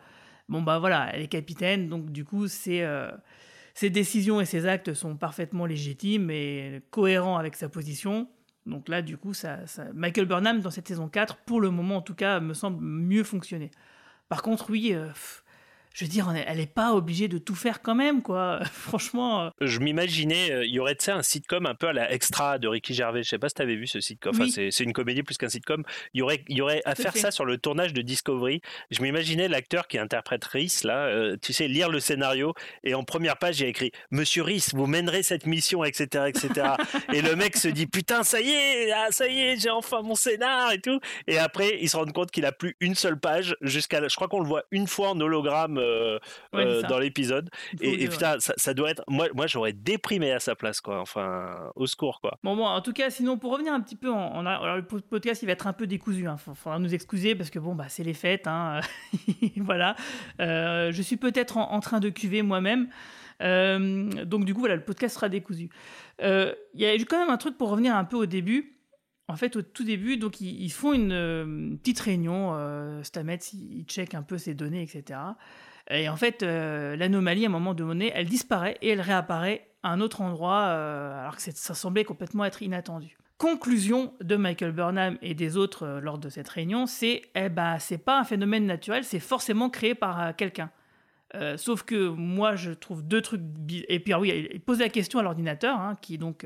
Bon 0.50 0.62
bah 0.62 0.80
voilà, 0.80 1.10
elle 1.14 1.22
est 1.22 1.28
capitaine, 1.28 1.90
donc 1.90 2.12
du 2.12 2.26
coup 2.26 2.48
c'est 2.48 2.86
ses 3.74 3.90
décisions 3.90 4.42
et 4.42 4.46
ses 4.46 4.66
actes 4.66 4.94
sont 4.94 5.16
parfaitement 5.16 5.66
légitimes 5.66 6.30
et 6.30 6.82
cohérents 6.92 7.38
avec 7.38 7.56
sa 7.56 7.70
position. 7.70 8.28
Donc 8.66 8.90
là, 8.90 9.02
du 9.02 9.18
coup, 9.18 9.34
ça, 9.34 9.60
Michael 9.94 10.26
Burnham, 10.26 10.60
dans 10.60 10.70
cette 10.70 10.90
saison 10.90 11.08
4, 11.08 11.38
pour 11.38 11.62
le 11.62 11.70
moment 11.70 11.98
en 11.98 12.02
tout 12.02 12.16
cas, 12.16 12.42
me 12.42 12.54
semble 12.54 12.84
mieux 12.84 13.24
fonctionner. 13.24 13.72
Par 14.28 14.42
contre, 14.42 14.70
oui, 14.72 14.94
je 15.94 16.06
veux 16.06 16.10
dire, 16.10 16.34
elle 16.48 16.58
n'est 16.58 16.66
pas 16.68 16.94
obligée 16.94 17.28
de 17.28 17.38
tout 17.38 17.56
faire 17.56 17.82
quand 17.82 17.96
même, 17.96 18.22
quoi. 18.22 18.60
Franchement, 18.72 19.46
euh, 19.46 19.50
Je 19.60 19.80
m'imaginais, 19.80 20.52
euh, 20.52 20.66
il 20.66 20.72
y 20.74 20.80
aurait 20.80 20.96
tu 20.96 21.06
sais, 21.06 21.12
un 21.12 21.22
sitcom 21.22 21.66
un 21.66 21.76
peu 21.76 21.88
à 21.88 21.94
la 21.94 22.12
extra 22.14 22.60
de 22.60 22.68
Ricky 22.68 22.94
Gervais. 22.94 23.24
Je 23.24 23.30
sais 23.30 23.38
pas 23.38 23.50
si 23.50 23.56
tu 23.56 23.62
avais 23.62 23.76
vu 23.76 23.88
ce 23.88 24.00
sitcom. 24.00 24.36
Oui. 24.40 24.52
c'est, 24.52 24.72
c'est 24.72 24.84
une 24.84 24.94
comédie 24.94 25.24
plus 25.24 25.38
qu'un 25.38 25.50
sitcom. 25.50 25.84
Il 26.14 26.20
y 26.20 26.22
aurait, 26.22 26.44
y 26.48 26.62
aurait 26.62 26.82
à 26.86 26.96
faire 26.96 27.14
fait. 27.14 27.20
ça 27.20 27.32
sur 27.32 27.44
le 27.44 27.58
tournage 27.58 27.94
de 27.94 28.02
Discovery. 28.02 28.62
Je 28.90 29.02
m'imaginais 29.02 29.50
l'acteur 29.50 29.88
qui 29.88 29.98
interprète 29.98 30.46
Rhys, 30.46 30.82
là, 30.84 31.08
euh, 31.08 31.36
tu 31.42 31.52
sais, 31.52 31.68
lire 31.68 31.90
le 31.90 32.00
scénario 32.00 32.54
et 32.84 32.94
en 32.94 33.04
première 33.04 33.38
page, 33.38 33.60
il 33.60 33.64
y 33.64 33.66
a 33.66 33.70
écrit 33.70 33.92
Monsieur 34.12 34.44
Rhys, 34.44 34.70
vous 34.74 34.88
mènerez 34.88 35.24
cette 35.24 35.46
mission, 35.46 35.84
etc., 35.84 36.26
etc. 36.28 36.68
et 37.14 37.22
le 37.22 37.36
mec 37.36 37.58
se 37.58 37.68
dit 37.68 37.88
Putain, 37.88 38.24
ça 38.24 38.40
y 38.40 38.50
est, 38.50 38.92
ah, 38.92 39.08
ça 39.12 39.28
y 39.28 39.40
est, 39.40 39.58
j'ai 39.58 39.70
enfin 39.70 40.02
mon 40.02 40.16
scénar 40.16 40.72
et 40.72 40.80
tout. 40.80 41.00
Et 41.28 41.38
après, 41.38 41.80
il 41.82 41.90
se 41.90 41.98
rend 41.98 42.06
compte 42.06 42.32
qu'il 42.32 42.46
a 42.46 42.52
plus 42.52 42.78
une 42.80 42.96
seule 42.96 43.20
page 43.20 43.56
jusqu'à. 43.62 44.08
Je 44.08 44.16
crois 44.16 44.28
qu'on 44.30 44.40
le 44.40 44.48
voit 44.48 44.64
une 44.72 44.88
fois 44.88 45.10
en 45.10 45.20
hologramme 45.20 45.81
euh, 45.82 46.20
Ouais, 46.54 46.66
euh, 46.66 46.82
dans 46.84 47.00
l'épisode. 47.00 47.50
Et, 47.82 48.08
putain, 48.08 48.40
ça, 48.40 48.54
ça 48.58 48.74
doit 48.74 48.92
être. 48.92 49.04
Moi, 49.08 49.28
moi 49.34 49.48
j'aurais 49.48 49.74
déprimé 49.74 50.32
à 50.32 50.40
sa 50.40 50.56
place, 50.56 50.82
quoi. 50.82 51.00
Enfin, 51.02 51.72
au 51.76 51.88
secours, 51.88 52.20
quoi. 52.22 52.38
Bon, 52.44 52.56
bon, 52.56 52.66
en 52.66 52.82
tout 52.82 52.94
cas, 52.94 53.10
sinon, 53.10 53.38
pour 53.38 53.52
revenir 53.52 53.74
un 53.74 53.82
petit 53.82 53.96
peu 53.96 54.12
en. 54.12 54.36
en- 54.38 54.46
alors, 54.46 54.76
le 54.78 54.86
po- 54.86 55.00
podcast, 55.02 55.42
il 55.44 55.48
va 55.48 55.52
être 55.54 55.68
un 55.68 55.74
peu 55.74 55.88
décousu. 55.88 56.22
Il 56.22 56.28
hein. 56.28 56.38
faudra 56.38 56.80
nous 56.80 56.94
excuser 56.94 57.36
parce 57.36 57.50
que, 57.50 57.60
bon, 57.60 57.76
bah, 57.76 57.86
c'est 57.90 58.04
les 58.04 58.14
fêtes. 58.14 58.48
hein. 58.48 58.82
voilà. 59.58 59.96
Euh, 60.40 60.92
je 60.92 61.02
suis 61.02 61.18
peut-être 61.18 61.58
en, 61.58 61.72
en 61.72 61.80
train 61.80 62.00
de 62.00 62.10
cuver 62.10 62.42
moi-même. 62.42 62.90
Donc, 63.40 64.46
du 64.46 64.54
coup, 64.54 64.60
voilà, 64.60 64.76
le 64.76 64.84
podcast 64.84 65.16
sera 65.16 65.30
décousu. 65.30 65.70
Il 66.22 66.56
y 66.76 66.86
a 66.86 66.94
quand 67.06 67.20
même 67.20 67.30
un 67.32 67.38
truc 67.38 67.58
pour 67.58 67.70
revenir 67.70 67.96
un 67.96 68.06
peu 68.06 68.18
au 68.18 68.26
début. 68.26 68.78
En 69.28 69.36
fait, 69.38 69.56
au 69.56 69.62
tout 69.62 69.86
début, 69.86 70.18
donc 70.18 70.42
ils, 70.42 70.70
font 70.72 70.92
une, 70.92 71.14
une 71.14 71.80
petite 71.80 72.02
réunion. 72.02 72.52
Euh, 72.54 73.02
Stamets, 73.02 73.40
il 73.54 73.86
check 73.88 74.14
un 74.14 74.24
peu 74.24 74.38
ses 74.38 74.54
données, 74.54 74.82
etc. 74.82 75.20
Et 75.90 76.10
en 76.10 76.16
fait, 76.16 76.44
euh, 76.44 76.96
l'anomalie, 76.96 77.46
à 77.46 77.50
un 77.50 77.52
moment 77.52 77.74
donné, 77.74 78.12
elle 78.14 78.28
disparaît 78.28 78.78
et 78.82 78.90
elle 78.90 79.02
réapparaît 79.02 79.68
à 79.84 79.92
un 79.92 80.00
autre 80.00 80.22
endroit, 80.22 80.68
euh, 80.68 81.20
alors 81.20 81.36
que 81.36 81.42
ça 81.42 81.74
semblait 81.74 82.04
complètement 82.04 82.46
être 82.46 82.62
inattendu. 82.62 83.18
conclusion 83.38 84.14
de 84.22 84.36
Michael 84.36 84.72
Burnham 84.72 85.18
et 85.24 85.34
des 85.34 85.58
autres 85.58 85.88
euh, 85.88 86.00
lors 86.00 86.20
de 86.20 86.30
cette 86.30 86.48
réunion, 86.48 86.86
c'est 86.86 87.24
eh 87.34 87.50
ben 87.50 87.80
c'est 87.80 87.98
pas 87.98 88.20
un 88.20 88.24
phénomène 88.24 88.68
naturel, 88.68 89.04
c'est 89.04 89.20
forcément 89.20 89.70
créé 89.70 89.96
par 89.96 90.36
quelqu'un. 90.36 90.70
Sauf 91.56 91.84
que 91.84 92.10
moi 92.10 92.58
je 92.58 92.72
trouve 92.72 93.08
deux 93.08 93.22
trucs 93.22 93.42
et 93.88 94.02
puis 94.02 94.12
ah 94.12 94.20
oui 94.20 94.50
il 94.54 94.60
pose 94.60 94.80
la 94.80 94.90
question 94.90 95.18
à 95.18 95.24
l'ordinateur 95.24 95.80
hein, 95.80 95.98
qui 96.02 96.18
donc 96.18 96.46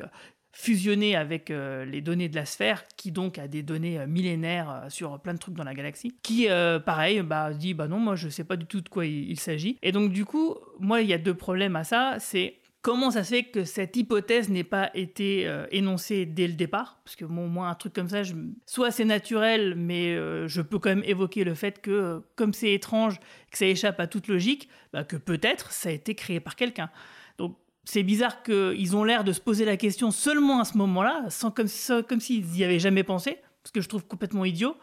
fusionné 0.56 1.18
avec 1.18 1.52
euh, 1.52 1.84
les 1.84 2.00
données 2.00 2.30
de 2.30 2.36
la 2.36 2.46
sphère 2.46 2.86
qui 2.96 3.12
donc 3.12 3.38
a 3.38 3.48
des 3.50 3.62
données 3.62 4.00
euh, 4.00 4.08
millénaires 4.08 4.70
euh, 4.86 4.90
sur 4.90 5.20
plein 5.20 5.34
de 5.34 5.38
trucs 5.38 5.54
dans 5.54 5.66
la 5.66 5.74
galaxie 5.74 6.16
qui 6.24 6.48
pareil 6.86 7.22
bah 7.22 7.54
dit 7.54 7.74
bah 7.74 7.88
non 7.88 8.00
moi 8.00 8.16
je 8.16 8.30
sais 8.30 8.46
pas 8.46 8.56
du 8.56 8.66
tout 8.66 8.80
de 8.80 8.88
quoi 8.88 9.06
il, 9.06 9.40
s'agit. 9.40 9.78
Et 9.84 9.92
donc 9.92 10.12
du 10.12 10.24
coup 10.24 10.56
moi 10.80 11.02
il 11.02 11.10
y 11.10 11.14
a 11.14 11.18
deux 11.18 11.34
problèmes 11.34 11.76
à 11.76 11.84
ça. 11.84 12.16
C'est 12.20 12.56
Comment 12.82 13.10
ça 13.10 13.24
se 13.24 13.34
fait 13.34 13.46
que 13.46 13.64
cette 13.64 13.98
hypothèse 13.98 14.50
n'ait 14.50 14.64
pas 14.64 14.92
été 14.94 15.52
énoncée 15.72 16.28
dès 16.28 16.46
le 16.46 16.54
départ? 16.54 17.00
Parce 17.04 17.16
que 17.16 17.26
moi, 17.26 17.68
un 17.68 17.74
truc 17.74 17.94
comme 17.94 18.10
ça, 18.10 18.22
je... 18.22 18.36
soit 18.68 18.92
c'est 18.92 19.06
naturel, 19.06 19.74
mais 19.76 20.14
je 20.48 20.62
peux 20.62 20.78
quand 20.78 20.90
même 20.90 21.04
évoquer 21.04 21.44
le 21.44 21.56
fait 21.56 21.82
que, 21.82 22.22
comme 22.36 22.54
c'est 22.54 22.74
étrange, 22.74 23.20
que 23.50 23.58
ça 23.58 23.66
échappe 23.66 24.00
à 24.00 24.06
toute 24.06 24.28
logique, 24.28 24.70
bah, 24.94 25.04
que 25.04 25.16
peut-être 25.16 25.72
ça 25.72 25.90
a 25.90 25.94
été 25.94 26.14
créé 26.14 26.40
par 26.40 26.56
quelqu'un. 26.56 26.92
Donc 27.40 27.58
c'est 27.86 28.04
bizarre 28.04 28.44
qu'ils 28.44 28.96
ont 28.96 29.04
l'air 29.04 29.24
de 29.24 29.32
se 29.32 29.40
poser 29.40 29.64
la 29.64 29.78
question 29.78 30.12
seulement 30.12 30.60
à 30.60 30.66
ce 30.66 30.78
moment-là, 30.78 31.26
sans 31.30 31.52
comme, 31.52 31.68
s'ils 31.68 32.46
n'y 32.46 32.64
avaient 32.64 32.80
jamais 32.80 33.04
pensé, 33.04 33.38
ce 33.64 33.72
que 33.72 33.82
je 33.82 33.88
trouve 33.88 34.06
complètement 34.06 34.44
idiot. 34.44 34.76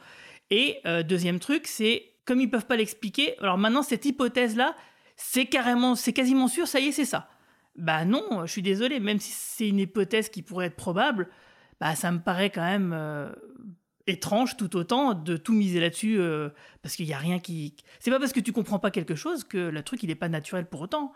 Et 0.50 0.78
euh, 0.86 1.02
deuxième 1.02 1.40
truc, 1.40 1.66
c'est 1.66 2.12
comme 2.24 2.40
ils 2.40 2.50
peuvent 2.50 2.66
pas 2.66 2.76
l'expliquer. 2.76 3.38
Alors 3.40 3.58
maintenant, 3.58 3.82
cette 3.82 4.04
hypothèse-là, 4.04 4.76
c'est 5.16 5.46
carrément, 5.46 5.94
c'est 5.94 6.12
quasiment 6.12 6.48
sûr, 6.48 6.68
ça 6.68 6.80
y 6.80 6.88
est, 6.88 6.92
c'est 6.92 7.04
ça. 7.04 7.28
Bah 7.76 8.04
non, 8.04 8.46
je 8.46 8.52
suis 8.52 8.62
désolé, 8.62 9.00
même 9.00 9.18
si 9.18 9.32
c'est 9.32 9.68
une 9.68 9.78
hypothèse 9.78 10.28
qui 10.28 10.42
pourrait 10.42 10.66
être 10.66 10.76
probable, 10.76 11.28
bah 11.80 11.94
ça 11.94 12.12
me 12.12 12.20
paraît 12.20 12.50
quand 12.50 12.64
même 12.64 12.92
euh, 12.94 13.32
étrange 14.06 14.56
tout 14.56 14.76
autant 14.76 15.14
de 15.14 15.36
tout 15.36 15.52
miser 15.52 15.80
là-dessus 15.80 16.18
euh, 16.18 16.50
parce 16.82 16.96
qu'il 16.96 17.06
y 17.06 17.12
a 17.12 17.18
rien 17.18 17.38
qui. 17.40 17.74
C'est 17.98 18.10
pas 18.10 18.18
parce 18.18 18.32
que 18.32 18.40
tu 18.40 18.52
comprends 18.52 18.78
pas 18.78 18.90
quelque 18.90 19.14
chose 19.14 19.42
que 19.42 19.58
le 19.58 19.82
truc 19.82 20.02
il 20.02 20.10
est 20.10 20.16
pas 20.16 20.28
naturel 20.28 20.66
pour 20.66 20.82
autant. 20.82 21.12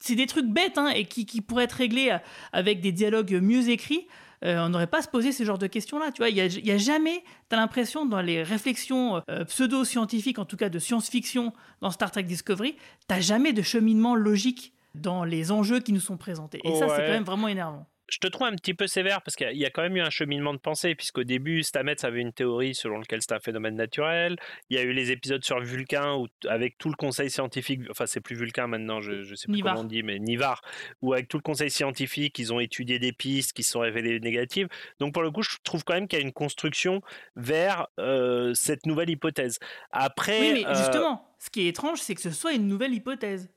C'est 0.00 0.16
des 0.16 0.26
trucs 0.26 0.46
bêtes 0.46 0.78
hein, 0.78 0.88
et 0.88 1.04
qui, 1.04 1.26
qui 1.26 1.40
pourraient 1.40 1.64
être 1.64 1.72
réglés 1.72 2.10
euh, 2.10 2.18
avec 2.52 2.80
des 2.80 2.92
dialogues 2.92 3.38
mieux 3.40 3.68
écrits. 3.68 4.06
Euh, 4.42 4.58
on 4.64 4.70
n'aurait 4.70 4.86
pas 4.86 4.98
à 4.98 5.02
se 5.02 5.08
poser 5.08 5.32
ce 5.32 5.44
genre 5.44 5.58
de 5.58 5.66
questions-là. 5.66 6.12
Tu 6.12 6.18
vois, 6.18 6.30
il 6.30 6.36
y 6.36 6.40
a, 6.40 6.74
a 6.74 6.78
jamais, 6.78 7.22
tu 7.50 7.56
as 7.56 7.58
l'impression 7.58 8.06
dans 8.06 8.22
les 8.22 8.42
réflexions 8.42 9.22
euh, 9.28 9.44
pseudo-scientifiques, 9.44 10.38
en 10.38 10.46
tout 10.46 10.56
cas 10.56 10.70
de 10.70 10.78
science-fiction 10.78 11.52
dans 11.82 11.90
Star 11.90 12.10
Trek 12.10 12.22
Discovery, 12.22 12.76
t'as 13.06 13.20
jamais 13.20 13.52
de 13.52 13.62
cheminement 13.62 14.14
logique 14.14 14.72
dans 14.94 15.24
les 15.24 15.52
enjeux 15.52 15.80
qui 15.80 15.92
nous 15.92 16.00
sont 16.00 16.16
présentés. 16.16 16.60
Et 16.64 16.74
ça, 16.74 16.88
c'est 16.88 17.02
quand 17.02 17.12
même 17.12 17.24
vraiment 17.24 17.48
énervant. 17.48 17.86
Je 18.10 18.18
te 18.18 18.26
trouve 18.26 18.46
un 18.48 18.54
petit 18.56 18.74
peu 18.74 18.86
sévère 18.86 19.22
parce 19.22 19.36
qu'il 19.36 19.56
y 19.56 19.64
a- 19.64 19.70
quand 19.70 19.82
même 19.82 19.96
eu 19.96 20.00
un 20.02 20.10
cheminement 20.10 20.52
de 20.52 20.58
pensée, 20.58 20.94
puisqu'au 20.94 21.24
début, 21.24 21.62
Stamets 21.62 22.04
avait 22.04 22.20
une 22.20 22.32
théorie 22.32 22.74
selon 22.74 22.98
laquelle 22.98 23.22
c'était 23.22 23.34
un 23.34 23.40
phénomène 23.40 23.76
naturel. 23.76 24.36
Il 24.68 24.76
y 24.76 24.80
a 24.80 24.82
eu 24.82 24.92
les 24.92 25.10
épisodes 25.12 25.44
sur 25.44 25.60
Vulcain, 25.60 26.14
où, 26.16 26.26
avec 26.48 26.76
tout 26.78 26.88
le 26.88 26.96
conseil 26.96 27.30
scientifique, 27.30 27.80
enfin, 27.90 28.06
c'est 28.06 28.20
plus 28.20 28.36
Vulcain 28.36 28.66
maintenant, 28.66 29.00
je 29.00 29.12
ne 29.12 29.34
sais 29.36 29.46
plus 29.46 29.54
Nivar. 29.56 29.74
comment 29.74 29.84
on 29.86 29.88
dit, 29.88 30.02
mais 30.02 30.18
Nivar, 30.18 30.60
où 31.02 31.12
avec 31.12 31.28
tout 31.28 31.36
le 31.36 31.42
conseil 31.42 31.70
scientifique, 31.70 32.38
ils 32.38 32.52
ont 32.52 32.60
étudié 32.60 32.98
des 32.98 33.12
pistes 33.12 33.52
qui 33.52 33.62
se 33.62 33.72
sont 33.72 33.80
révélées 33.80 34.20
négatives. 34.20 34.68
Donc, 34.98 35.14
pour 35.14 35.22
le 35.22 35.30
coup, 35.30 35.42
je 35.42 35.56
trouve 35.62 35.84
quand 35.84 35.94
même 35.94 36.08
qu'il 36.08 36.18
y 36.18 36.22
a 36.22 36.24
une 36.24 36.32
construction 36.32 37.00
vers 37.36 37.86
euh, 37.98 38.52
cette 38.54 38.86
nouvelle 38.86 39.10
hypothèse. 39.10 39.58
Après. 39.92 40.40
Oui, 40.40 40.52
mais 40.64 40.66
euh, 40.66 40.74
justement, 40.74 41.28
ce 41.38 41.50
qui 41.50 41.62
est 41.62 41.68
étrange, 41.68 42.00
c'est 42.00 42.14
que 42.14 42.20
ce 42.20 42.30
soit 42.30 42.52
une 42.52 42.66
nouvelle 42.66 42.92
hypothèse. 42.92 43.50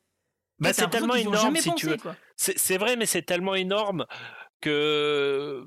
bah, 0.60 0.72
c'est 0.74 0.89
tellement 0.89 1.15
énorme, 1.15 1.55
si 1.57 1.69
pensé, 1.69 1.79
tu 1.79 1.88
veux. 1.88 1.98
C'est 2.36 2.57
c'est 2.57 2.77
vrai, 2.77 2.95
mais 2.95 3.05
c'est 3.05 3.22
tellement 3.24 3.55
énorme 3.55 4.05
que 4.63 5.65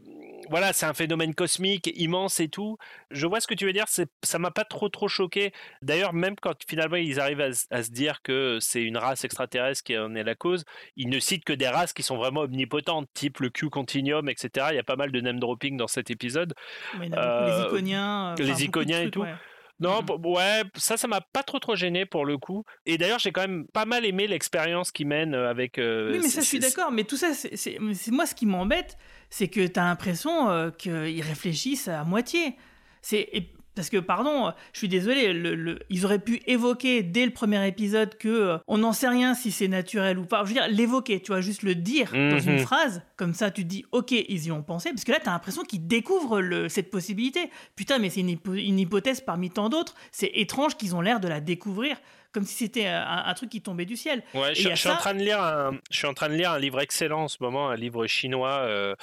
voilà, 0.48 0.72
c'est 0.72 0.86
un 0.86 0.94
phénomène 0.94 1.34
cosmique 1.34 1.90
immense 1.96 2.38
et 2.40 2.48
tout. 2.48 2.78
Je 3.10 3.26
vois 3.26 3.40
ce 3.40 3.46
que 3.48 3.54
tu 3.54 3.64
veux 3.66 3.72
dire. 3.72 3.86
Ça 3.88 4.38
m'a 4.38 4.50
pas 4.52 4.64
trop 4.64 4.88
trop 4.88 5.08
choqué. 5.08 5.52
D'ailleurs, 5.82 6.12
même 6.12 6.36
quand 6.40 6.54
finalement 6.68 6.96
ils 6.96 7.18
arrivent 7.18 7.40
à, 7.40 7.52
se- 7.52 7.66
à 7.70 7.82
se 7.82 7.90
dire 7.90 8.22
que 8.22 8.58
c'est 8.60 8.82
une 8.82 8.96
race 8.96 9.24
extraterrestre 9.24 9.82
qui 9.82 9.98
en 9.98 10.14
est 10.14 10.22
la 10.22 10.34
cause, 10.36 10.64
ils 10.96 11.08
ne 11.08 11.18
citent 11.18 11.44
que 11.44 11.52
des 11.52 11.68
races 11.68 11.92
qui 11.92 12.02
sont 12.04 12.16
vraiment 12.16 12.42
omnipotentes, 12.42 13.08
type 13.14 13.40
le 13.40 13.50
Q 13.50 13.70
Continuum, 13.70 14.28
etc. 14.28 14.68
Il 14.70 14.76
y 14.76 14.78
a 14.78 14.84
pas 14.84 14.96
mal 14.96 15.10
de 15.10 15.20
name 15.20 15.40
dropping 15.40 15.76
dans 15.76 15.88
cet 15.88 16.10
épisode. 16.10 16.54
Beaucoup, 16.94 17.12
Euh, 17.16 17.46
les 17.60 17.66
iconiens. 17.66 18.34
euh, 18.38 18.42
les 18.44 18.64
iconiens 18.64 18.98
et 18.98 19.02
trucs, 19.02 19.14
tout. 19.14 19.20
ouais. 19.22 19.34
Non, 19.78 20.00
Mhm. 20.02 20.26
ouais, 20.26 20.62
ça, 20.74 20.96
ça 20.96 21.06
m'a 21.06 21.20
pas 21.20 21.42
trop 21.42 21.58
trop 21.58 21.76
gêné 21.76 22.06
pour 22.06 22.24
le 22.24 22.38
coup. 22.38 22.64
Et 22.86 22.96
d'ailleurs, 22.96 23.18
j'ai 23.18 23.30
quand 23.32 23.42
même 23.42 23.66
pas 23.66 23.84
mal 23.84 24.06
aimé 24.06 24.26
l'expérience 24.26 24.90
qu'ils 24.90 25.06
mènent 25.06 25.34
euh, 25.34 25.50
avec. 25.50 25.78
euh, 25.78 26.12
Oui, 26.12 26.20
mais 26.22 26.28
ça, 26.28 26.40
je 26.40 26.46
suis 26.46 26.58
d'accord. 26.58 26.90
Mais 26.92 27.04
tout 27.04 27.16
ça, 27.18 27.32
c'est 27.34 27.78
moi, 27.78 28.24
ce 28.26 28.34
qui 28.34 28.46
m'embête, 28.46 28.96
c'est 29.28 29.48
que 29.48 29.66
tu 29.66 29.78
as 29.78 29.84
l'impression 29.84 30.48
euh, 30.48 30.70
qu'ils 30.70 31.20
réfléchissent 31.22 31.88
à 31.88 32.04
moitié. 32.04 32.56
C'est 33.02 33.28
parce 33.76 33.90
que, 33.90 33.98
pardon, 33.98 34.52
je 34.72 34.78
suis 34.78 34.88
désolé, 34.88 35.32
le- 35.32 35.54
le- 35.54 35.78
ils 35.90 36.04
auraient 36.04 36.18
pu 36.18 36.40
évoquer 36.46 37.04
dès 37.04 37.24
le 37.24 37.30
premier 37.32 37.64
épisode 37.68 38.16
que 38.18 38.28
euh, 38.28 38.58
on 38.66 38.78
n'en 38.78 38.92
sait 38.92 39.08
rien 39.08 39.34
si 39.34 39.52
c'est 39.52 39.68
naturel 39.68 40.18
ou 40.18 40.24
pas. 40.24 40.42
Je 40.42 40.48
veux 40.48 40.54
dire, 40.54 40.66
l'évoquer, 40.68 41.20
tu 41.20 41.30
vois, 41.30 41.40
juste 41.40 41.62
le 41.62 41.74
dire 41.76 42.10
dans 42.12 42.40
une 42.40 42.54
Mhm. 42.54 42.58
phrase, 42.58 43.02
comme 43.16 43.34
ça, 43.34 43.50
tu 43.52 43.62
te 43.62 43.68
dis, 43.68 43.84
ok, 43.92 44.10
ils 44.10 44.46
y 44.46 44.50
ont 44.50 44.62
pensé, 44.62 44.88
parce 44.90 45.04
que 45.04 45.12
là, 45.12 45.18
tu 45.22 45.28
as 45.28 45.32
l'impression 45.32 45.62
qu'ils 45.62 45.86
découvrent 45.86 46.40
le- 46.40 46.68
cette 46.68 46.90
possibilité. 46.90 47.50
Putain, 47.76 47.98
mais 47.98 48.10
c'est 48.10 48.20
une, 48.20 48.30
hypo- 48.30 48.54
une 48.54 48.78
hypothèse 48.80 49.20
parmi 49.20 49.50
tant 49.50 49.68
d'autres. 49.68 49.94
C'est 50.10 50.30
étrange 50.34 50.76
qu'ils 50.76 50.96
ont 50.96 51.00
l'air 51.02 51.20
de 51.20 51.28
la 51.28 51.40
découvrir, 51.40 51.96
comme 52.36 52.44
si 52.44 52.66
c'était 52.66 52.84
un, 52.84 53.22
un 53.24 53.32
truc 53.32 53.48
qui 53.48 53.62
tombait 53.62 53.86
du 53.86 53.96
ciel. 53.96 54.22
Ouais, 54.34 54.54
je, 54.54 54.74
suis 54.74 54.90
en 54.90 54.96
train 54.98 55.14
de 55.14 55.20
lire 55.20 55.40
un, 55.40 55.80
je 55.90 55.96
suis 55.96 56.06
en 56.06 56.12
train 56.12 56.28
de 56.28 56.34
lire 56.34 56.50
un 56.50 56.58
livre 56.58 56.80
excellent 56.82 57.22
en 57.22 57.28
ce 57.28 57.38
moment, 57.40 57.70
un 57.70 57.76
livre 57.76 58.06
chinois, 58.06 58.58
euh, 58.58 58.94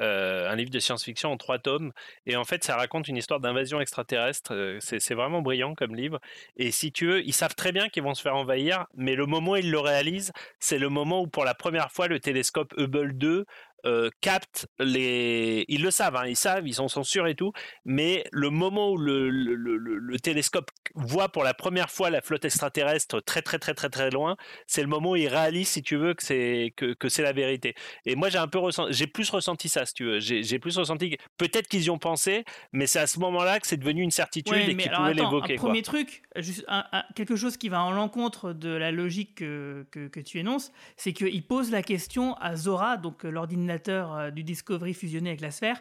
euh, 0.00 0.50
un 0.50 0.56
livre 0.56 0.70
de 0.70 0.78
science-fiction 0.78 1.30
en 1.30 1.36
trois 1.36 1.58
tomes. 1.58 1.92
Et 2.24 2.34
en 2.36 2.44
fait, 2.44 2.64
ça 2.64 2.76
raconte 2.76 3.06
une 3.08 3.18
histoire 3.18 3.40
d'invasion 3.40 3.78
extraterrestre. 3.82 4.54
euh, 4.54 4.78
C'est 4.80 5.00
c'est 5.00 5.12
vraiment 5.12 5.42
brillant 5.42 5.74
comme 5.74 5.94
livre. 5.94 6.18
Et 6.56 6.70
si 6.70 6.90
tu 6.90 7.08
veux, 7.08 7.22
ils 7.26 7.34
savent 7.34 7.54
très 7.54 7.72
bien 7.72 7.90
qu'ils 7.90 8.04
vont 8.04 8.14
se 8.14 8.22
faire 8.22 8.36
envahir, 8.36 8.86
mais 8.94 9.14
le 9.16 9.26
moment 9.26 9.50
où 9.50 9.56
ils 9.56 9.70
le 9.70 9.80
réalisent, 9.80 10.32
c'est 10.58 10.78
le 10.78 10.88
moment 10.88 11.20
où 11.20 11.26
pour 11.26 11.44
la 11.44 11.52
première 11.52 11.92
fois 11.92 12.08
le 12.08 12.20
télescope 12.20 12.72
Hubble 12.78 13.18
2 13.18 13.44
euh, 13.86 14.10
capte 14.20 14.66
les. 14.78 15.64
Ils 15.68 15.82
le 15.82 15.90
savent, 15.90 16.16
hein, 16.16 16.26
ils 16.26 16.36
savent, 16.36 16.66
ils 16.66 16.74
sont 16.74 16.88
sûrs 17.04 17.26
et 17.26 17.34
tout. 17.34 17.52
Mais 17.84 18.24
le 18.32 18.50
moment 18.50 18.90
où 18.92 18.96
le, 18.98 19.30
le- 19.30 19.54
le- 19.54 19.76
le- 19.76 19.98
le 19.98 20.18
télescope 20.20 20.70
voit 20.94 21.28
pour 21.28 21.44
la 21.44 21.54
première 21.54 21.90
fois 21.90 22.10
la 22.10 22.20
flotte 22.20 22.44
extraterrestre 22.44 23.20
très 23.20 23.42
très 23.42 23.58
très 23.58 23.74
très 23.74 23.88
très 23.88 24.10
loin, 24.10 24.36
c'est 24.66 24.82
le 24.82 24.88
moment 24.88 25.10
où 25.10 25.16
ils 25.16 25.28
réalisent, 25.28 25.68
si 25.68 25.82
tu 25.82 25.96
veux, 25.96 26.14
que 26.14 26.22
c'est 26.22 26.72
que, 26.76 26.92
que 26.94 27.08
c'est 27.08 27.22
la 27.22 27.32
vérité. 27.32 27.74
Et 28.04 28.16
moi, 28.16 28.28
j'ai 28.28 28.38
un 28.38 28.48
peu 28.48 28.58
ressenti, 28.58 28.92
j'ai 28.92 29.06
plus 29.06 29.30
ressenti 29.30 29.68
ça, 29.68 29.86
si 29.86 29.94
tu 29.94 30.04
veux. 30.04 30.20
J'ai 30.20 30.42
j'ai 30.42 30.58
plus 30.58 30.76
ressenti. 30.76 31.10
que- 31.10 31.16
Peut-être 31.36 31.68
qu'ils 31.68 31.84
y 31.84 31.90
ont 31.90 31.98
pensé, 31.98 32.44
mais 32.72 32.86
c'est 32.86 32.98
à 32.98 33.06
ce 33.06 33.18
moment-là 33.20 33.60
que 33.60 33.66
c'est 33.66 33.76
devenu 33.76 34.02
une 34.02 34.10
certitude 34.10 34.52
Ouais, 34.52 34.70
et 34.70 34.76
qu'ils 34.76 34.90
pouvaient 34.90 35.14
l'évoquer. 35.14 35.54
Un 35.54 35.56
quoi. 35.56 35.68
premier 35.68 35.82
truc, 35.82 36.22
juste 36.36 36.64
un- 36.68 36.84
un- 36.92 37.04
quelque 37.14 37.36
chose 37.36 37.56
qui 37.56 37.68
va 37.68 37.82
en 37.82 37.92
l'encontre 37.92 38.52
de 38.52 38.70
la 38.70 38.90
logique 38.90 39.36
que, 39.36 39.86
que, 39.90 40.08
que 40.08 40.20
tu 40.20 40.38
énonces, 40.38 40.72
c'est 40.96 41.12
qu'il 41.12 41.42
pose 41.46 41.70
la 41.70 41.82
question 41.82 42.34
à 42.34 42.56
Zora, 42.56 42.96
donc 42.96 43.24
euh, 43.24 43.30
l'ordinateur 43.68 44.14
euh, 44.14 44.30
du 44.30 44.42
Discovery 44.42 44.94
fusionné 44.94 45.30
avec 45.30 45.40
la 45.40 45.50
sphère, 45.50 45.80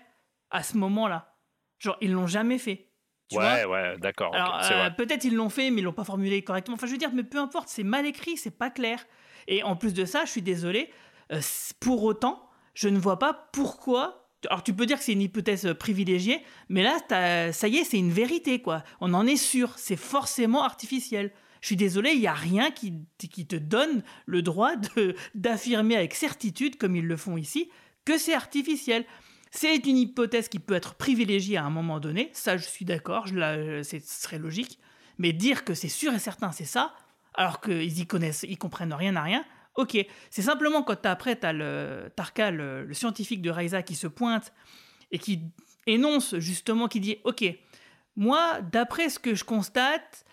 à 0.52 0.64
ce 0.64 0.78
moment-là. 0.78 1.34
Genre, 1.80 1.98
ils 2.02 2.12
l'ont 2.12 2.28
jamais 2.28 2.58
fait. 2.58 2.90
Tu 3.30 3.38
ouais, 3.38 3.66
vois 3.66 3.74
ouais, 3.74 3.98
d'accord. 3.98 4.34
Alors, 4.34 4.62
euh, 4.72 4.90
peut-être 4.92 5.26
ils 5.26 5.36
l'ont 5.36 5.50
fait, 5.50 5.70
mais 5.70 5.82
ils 5.82 5.84
l'ont 5.84 5.94
pas 5.94 6.06
formulé 6.06 6.42
correctement. 6.44 6.76
Enfin, 6.76 6.88
je 6.88 6.94
veux 6.94 6.98
dire, 6.98 7.12
mais 7.14 7.24
peu 7.24 7.40
importe, 7.40 7.68
c'est 7.70 7.84
mal 7.84 8.06
écrit, 8.06 8.38
c'est 8.38 8.58
pas 8.58 8.70
clair. 8.70 9.06
Et 9.48 9.64
en 9.64 9.76
plus 9.76 9.94
de 9.94 10.06
ça, 10.06 10.26
je 10.26 10.32
suis 10.32 10.42
désolé, 10.42 10.90
euh, 11.32 11.42
pour 11.80 12.04
autant, 12.04 12.50
je 12.74 12.88
ne 12.90 12.98
vois 12.98 13.20
pas 13.20 13.50
pourquoi. 13.52 14.30
Alors, 14.50 14.64
tu 14.64 14.74
peux 14.74 14.86
dire 14.86 14.98
que 14.98 15.04
c'est 15.04 15.14
une 15.14 15.22
hypothèse 15.22 15.74
privilégiée, 15.80 16.42
mais 16.70 16.84
là, 16.84 17.00
ça 17.52 17.68
y 17.68 17.78
est, 17.78 17.84
c'est 17.84 17.98
une 17.98 18.12
vérité, 18.12 18.62
quoi. 18.62 18.84
On 19.02 19.14
en 19.14 19.26
est 19.26 19.36
sûr, 19.36 19.74
c'est 19.78 19.96
forcément 19.96 20.64
artificiel. 20.64 21.32
Je 21.62 21.68
suis 21.68 21.76
désolé, 21.76 22.12
il 22.12 22.20
n'y 22.20 22.28
a 22.28 22.34
rien 22.34 22.72
qui, 22.72 22.94
qui 23.18 23.46
te 23.48 23.56
donne 23.56 24.04
le 24.26 24.42
droit 24.42 24.74
d'affirmer 25.36 25.96
avec 25.96 26.14
certitude, 26.14 26.78
comme 26.78 26.96
ils 26.96 27.06
le 27.06 27.18
font 27.18 27.38
ici, 27.38 27.70
que 28.06 28.18
c'est 28.18 28.34
artificiel. 28.34 29.06
C'est 29.52 29.76
une 29.86 29.98
hypothèse 29.98 30.50
qui 30.50 30.60
peut 30.60 30.74
être 30.76 30.96
privilégiée 30.96 31.58
à 31.58 31.64
un 31.64 31.70
moment 31.70 32.00
donné, 32.00 32.30
ça 32.34 32.58
je 32.58 32.66
suis 32.68 32.86
d'accord, 32.86 33.28
ce 33.28 34.00
serait 34.06 34.40
logique. 34.40 34.78
Mais 35.18 35.34
dire 35.34 35.64
que 35.64 35.74
c'est 35.74 35.88
sûr 35.88 36.14
et 36.14 36.20
certain, 36.20 36.52
c'est 36.52 36.66
ça, 36.66 36.94
alors 37.34 37.62
qu'ils 37.62 38.00
y 38.00 38.06
connaissent, 38.06 38.46
ils 38.48 38.58
comprennent 38.58 38.94
rien 38.94 39.16
à 39.16 39.22
rien, 39.24 39.46
ok. 39.76 39.98
C'est 40.30 40.42
simplement 40.44 40.84
quand 40.84 40.96
t'as- 40.98 41.12
après, 41.12 41.40
tu 41.40 41.46
as 41.48 41.54
le 41.54 42.12
Tarka, 42.16 42.52
le, 42.52 42.84
le 42.86 42.94
scientifique 42.94 43.42
de 43.42 43.50
Raisa, 43.50 43.82
qui 43.82 43.96
se 43.96 44.08
pointe 44.08 44.54
et 45.12 45.18
qui 45.18 45.42
énonce 45.88 46.38
justement, 46.38 46.88
qui 46.88 47.00
dit, 47.00 47.18
ok, 47.24 47.46
moi, 48.16 48.60
d'après 48.62 49.10
ce 49.10 49.18
que 49.18 49.34
je 49.34 49.44
constate, 49.44 50.26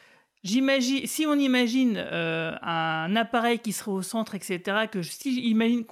J'imagine, 0.44 1.06
si 1.06 1.26
on 1.26 1.34
imagine 1.34 1.96
euh, 1.96 2.54
un 2.62 3.16
appareil 3.16 3.58
qui 3.58 3.72
serait 3.72 3.90
au 3.90 4.02
centre, 4.02 4.34
etc., 4.34 4.86
que 4.92 5.00
je- 5.02 5.10
si 5.10 5.42
j'imagine 5.42 5.84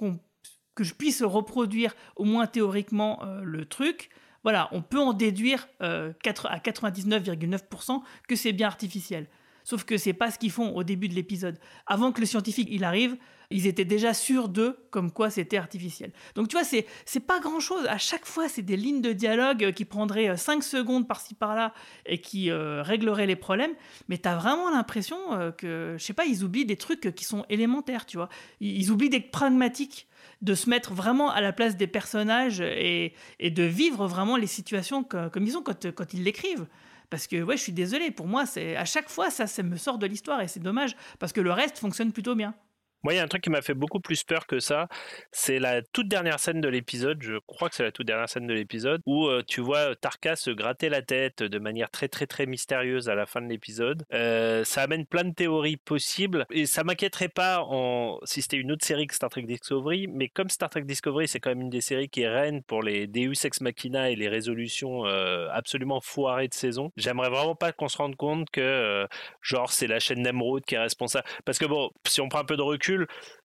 que 0.75 0.83
je 0.83 0.93
puisse 0.93 1.23
reproduire 1.23 1.95
au 2.15 2.23
moins 2.23 2.45
théoriquement 2.47 3.23
euh, 3.25 3.41
le 3.43 3.65
truc, 3.65 4.09
voilà, 4.43 4.69
on 4.71 4.81
peut 4.81 4.99
en 4.99 5.13
déduire 5.13 5.67
euh, 5.81 6.13
à 6.45 6.59
99,9% 6.59 8.01
que 8.27 8.35
c'est 8.35 8.53
bien 8.53 8.67
artificiel. 8.67 9.27
Sauf 9.63 9.85
que 9.85 9.97
c'est 9.97 10.13
pas 10.13 10.29
ce 10.29 10.37
qu'ils 10.37 10.51
font 10.51 10.75
au 10.75 10.83
début 10.83 11.07
de 11.09 11.15
l'épisode. 11.15 11.57
Avant 11.87 12.11
que 12.11 12.19
le 12.19 12.25
scientifique 12.27 12.67
il 12.69 12.83
arrive, 12.83 13.15
ils 13.49 13.67
étaient 13.67 13.85
déjà 13.85 14.13
sûrs 14.13 14.49
d'eux, 14.49 14.77
comme 14.91 15.11
quoi 15.11 15.29
c'était 15.29 15.57
artificiel. 15.57 16.11
Donc 16.35 16.47
tu 16.47 16.55
vois, 16.55 16.63
c'est 16.63 16.85
c'est 17.05 17.19
pas 17.19 17.39
grand 17.39 17.59
chose. 17.59 17.85
À 17.87 17.97
chaque 17.97 18.25
fois, 18.25 18.49
c'est 18.49 18.61
des 18.61 18.77
lignes 18.77 19.01
de 19.01 19.13
dialogue 19.13 19.71
qui 19.73 19.85
prendraient 19.85 20.35
5 20.35 20.63
secondes 20.63 21.07
par-ci 21.07 21.33
par-là 21.35 21.73
et 22.05 22.19
qui 22.19 22.49
euh, 22.49 22.81
régleraient 22.81 23.27
les 23.27 23.35
problèmes. 23.35 23.73
Mais 24.07 24.17
tu 24.17 24.27
as 24.27 24.35
vraiment 24.35 24.69
l'impression 24.69 25.17
euh, 25.33 25.51
que, 25.51 25.95
je 25.97 26.03
sais 26.03 26.13
pas, 26.13 26.25
ils 26.25 26.43
oublient 26.43 26.65
des 26.65 26.77
trucs 26.77 27.13
qui 27.15 27.25
sont 27.25 27.45
élémentaires, 27.49 28.05
tu 28.05 28.17
vois. 28.17 28.29
Ils, 28.59 28.91
oublient 28.91 29.09
d'être 29.09 29.31
pragmatiques 29.31 30.07
de 30.41 30.55
se 30.55 30.69
mettre 30.69 30.93
vraiment 30.93 31.31
à 31.31 31.41
la 31.41 31.53
place 31.53 31.77
des 31.77 31.87
personnages 31.87 32.61
et, 32.61 33.13
et 33.39 33.49
de 33.49 33.63
vivre 33.63 34.07
vraiment 34.07 34.37
les 34.37 34.47
situations 34.47 35.03
comme, 35.03 35.29
comme 35.29 35.45
ils 35.45 35.57
ont 35.57 35.63
quand, 35.63 35.91
quand 35.91 36.13
ils 36.13 36.23
l'écrivent. 36.23 36.67
Parce 37.09 37.27
que, 37.27 37.43
ouais, 37.43 37.57
je 37.57 37.61
suis 37.61 37.71
désolé, 37.73 38.09
pour 38.09 38.25
moi, 38.25 38.47
c'est 38.47 38.75
à 38.75 38.85
chaque 38.85 39.07
fois, 39.07 39.29
ça, 39.29 39.45
ça 39.45 39.61
me 39.61 39.77
sort 39.77 39.99
de 39.99 40.07
l'histoire 40.07 40.41
et 40.41 40.47
c'est 40.47 40.59
dommage, 40.59 40.95
parce 41.19 41.31
que 41.31 41.41
le 41.41 41.51
reste 41.51 41.77
fonctionne 41.77 42.11
plutôt 42.11 42.33
bien. 42.33 42.55
Moi, 43.03 43.13
il 43.13 43.17
y 43.17 43.19
a 43.19 43.23
un 43.23 43.27
truc 43.27 43.43
qui 43.43 43.49
m'a 43.49 43.61
fait 43.61 43.73
beaucoup 43.73 43.99
plus 43.99 44.23
peur 44.23 44.47
que 44.47 44.61
ça. 44.61 44.87
C'est 45.33 45.59
la 45.59 45.81
toute 45.81 46.07
dernière 46.07 46.39
scène 46.39 46.61
de 46.61 46.69
l'épisode. 46.69 47.21
Je 47.21 47.37
crois 47.47 47.67
que 47.67 47.75
c'est 47.75 47.83
la 47.83 47.91
toute 47.91 48.07
dernière 48.07 48.29
scène 48.29 48.47
de 48.47 48.53
l'épisode 48.53 49.01
où 49.05 49.27
euh, 49.27 49.43
tu 49.45 49.59
vois 49.59 49.93
Tarka 49.97 50.37
se 50.37 50.51
gratter 50.51 50.87
la 50.87 51.01
tête 51.01 51.43
de 51.43 51.59
manière 51.59 51.91
très 51.91 52.07
très 52.07 52.27
très 52.27 52.45
mystérieuse 52.45 53.09
à 53.09 53.15
la 53.15 53.25
fin 53.25 53.41
de 53.41 53.47
l'épisode. 53.47 54.05
Euh, 54.13 54.63
ça 54.63 54.83
amène 54.83 55.05
plein 55.05 55.25
de 55.25 55.33
théories 55.33 55.75
possibles 55.75 56.45
et 56.49 56.65
ça 56.65 56.85
m'inquiéterait 56.85 57.27
pas 57.27 57.61
en... 57.63 58.19
si 58.23 58.41
c'était 58.41 58.55
une 58.55 58.71
autre 58.71 58.85
série 58.85 59.05
que 59.07 59.15
Star 59.15 59.29
Trek 59.29 59.43
Discovery. 59.43 60.07
Mais 60.07 60.29
comme 60.29 60.49
Star 60.49 60.69
Trek 60.69 60.83
Discovery, 60.83 61.27
c'est 61.27 61.41
quand 61.41 61.49
même 61.49 61.61
une 61.61 61.69
des 61.69 61.81
séries 61.81 62.07
qui 62.07 62.21
est 62.21 62.29
reine 62.29 62.63
pour 62.63 62.83
les 62.83 63.07
Deus 63.07 63.33
Ex 63.43 63.59
Machina 63.59 64.11
et 64.11 64.15
les 64.15 64.29
résolutions 64.29 65.05
euh, 65.05 65.49
absolument 65.51 65.99
foirées 65.99 66.47
de 66.47 66.53
saison. 66.53 66.93
J'aimerais 66.95 67.29
vraiment 67.29 67.55
pas 67.55 67.73
qu'on 67.73 67.89
se 67.89 67.97
rende 67.97 68.15
compte 68.15 68.49
que 68.49 69.05
genre 69.41 69.73
c'est 69.73 69.87
la 69.87 69.99
chaîne 69.99 70.21
Nemrod 70.21 70.63
qui 70.63 70.75
est 70.75 70.79
responsable. 70.79 71.25
Parce 71.43 71.57
que 71.57 71.65
bon, 71.65 71.91
si 72.07 72.21
on 72.21 72.29
prend 72.29 72.39
un 72.39 72.45
peu 72.45 72.55
de 72.55 72.61
recul 72.61 72.92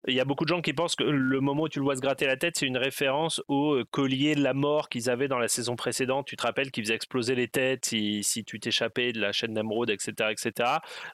il 0.07 0.13
y 0.13 0.19
a 0.19 0.25
beaucoup 0.25 0.45
de 0.45 0.49
gens 0.49 0.61
qui 0.61 0.73
pensent 0.73 0.95
que 0.95 1.03
le 1.03 1.39
moment 1.41 1.63
où 1.63 1.69
tu 1.69 1.79
le 1.79 1.83
vois 1.83 1.95
se 1.95 2.01
gratter 2.01 2.25
la 2.25 2.37
tête, 2.37 2.55
c'est 2.57 2.65
une 2.65 2.77
référence 2.77 3.41
au 3.47 3.75
euh, 3.75 3.85
collier 3.89 4.35
de 4.35 4.41
la 4.41 4.53
mort 4.53 4.89
qu'ils 4.89 5.09
avaient 5.09 5.27
dans 5.27 5.39
la 5.39 5.47
saison 5.47 5.75
précédente. 5.75 6.27
Tu 6.27 6.35
te 6.35 6.43
rappelles 6.43 6.71
qu'ils 6.71 6.83
faisaient 6.83 6.95
exploser 6.95 7.35
les 7.35 7.47
têtes 7.47 7.85
si, 7.85 8.23
tu 8.45 8.59
t'échappais 8.59 9.11
de 9.11 9.19
la 9.19 9.31
chaîne 9.31 9.53
d'Emeraude, 9.53 9.89
etc., 9.89 10.31
etc. 10.31 10.69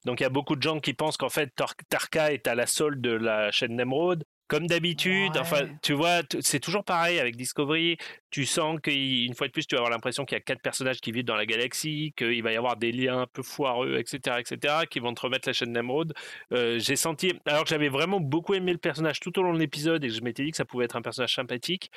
Donc 0.06 0.19
il 0.19 0.24
y 0.24 0.26
a 0.26 0.30
beaucoup 0.30 0.56
de 0.56 0.62
gens 0.62 0.80
qui 0.80 0.93
pensent 0.93 1.17
qu'en 1.17 1.30
fait 1.30 1.54
Tarka 1.89 2.34
est 2.34 2.48
à 2.48 2.56
la 2.56 2.67
solde 2.67 3.02
de 3.02 3.12
la 3.12 3.52
chaîne 3.52 3.76
d'Emeraude. 3.76 4.24
Comme 4.53 4.67
d'habitude, 4.67 5.35
enfin, 5.37 5.61
tu 5.81 5.93
vois, 5.93 6.21
c'est 6.41 6.59
toujours 6.59 6.83
pareil 6.83 7.19
avec 7.19 7.35
Discovery. 7.35 7.97
Tu 8.29 8.45
sens 8.45 8.79
qu'une 8.81 9.33
fois 9.33 9.47
de 9.47 9.51
plus, 9.51 9.65
tu 9.65 9.75
vas 9.75 9.79
avoir 9.79 9.91
l'impression 9.91 10.25
qu'il 10.25 10.35
y 10.35 10.41
a 10.41 10.43
quatre 10.43 10.61
personnages 10.61 11.01
qui 11.01 11.11
vivent 11.11 11.25
dans 11.25 11.35
la 11.35 11.45
galaxie, 11.45 12.13
qu'il 12.15 12.41
va 12.43 12.51
y 12.51 12.55
avoir 12.55 12.77
des 12.77 12.91
liens 12.91 13.21
un 13.21 13.27
peu 13.27 13.43
foireux, 13.43 13.97
etc., 13.97 14.37
etc., 14.39 14.85
qui 14.89 14.99
vont 14.99 15.13
te 15.13 15.21
remettre 15.21 15.49
la 15.49 15.53
chaîne 15.53 15.73
d'Emeraude. 15.73 16.13
Euh, 16.51 16.79
j'ai 16.79 16.95
senti, 16.95 17.33
alors 17.45 17.63
que 17.63 17.69
j'avais 17.69 17.89
vraiment 17.89 18.19
beaucoup 18.19 18.53
aimé 18.53 18.71
le 18.71 18.77
personnage 18.77 19.19
tout 19.19 19.37
au 19.39 19.43
long 19.43 19.53
de 19.53 19.59
l'épisode 19.59 20.03
et 20.03 20.07
que 20.07 20.13
je 20.13 20.21
m'étais 20.21 20.43
dit 20.43 20.51
que 20.51 20.57
ça 20.57 20.65
pouvait 20.65 20.85
être 20.85 20.95
un 20.95 21.01
personnage 21.01 21.33
sympathique, 21.33 21.91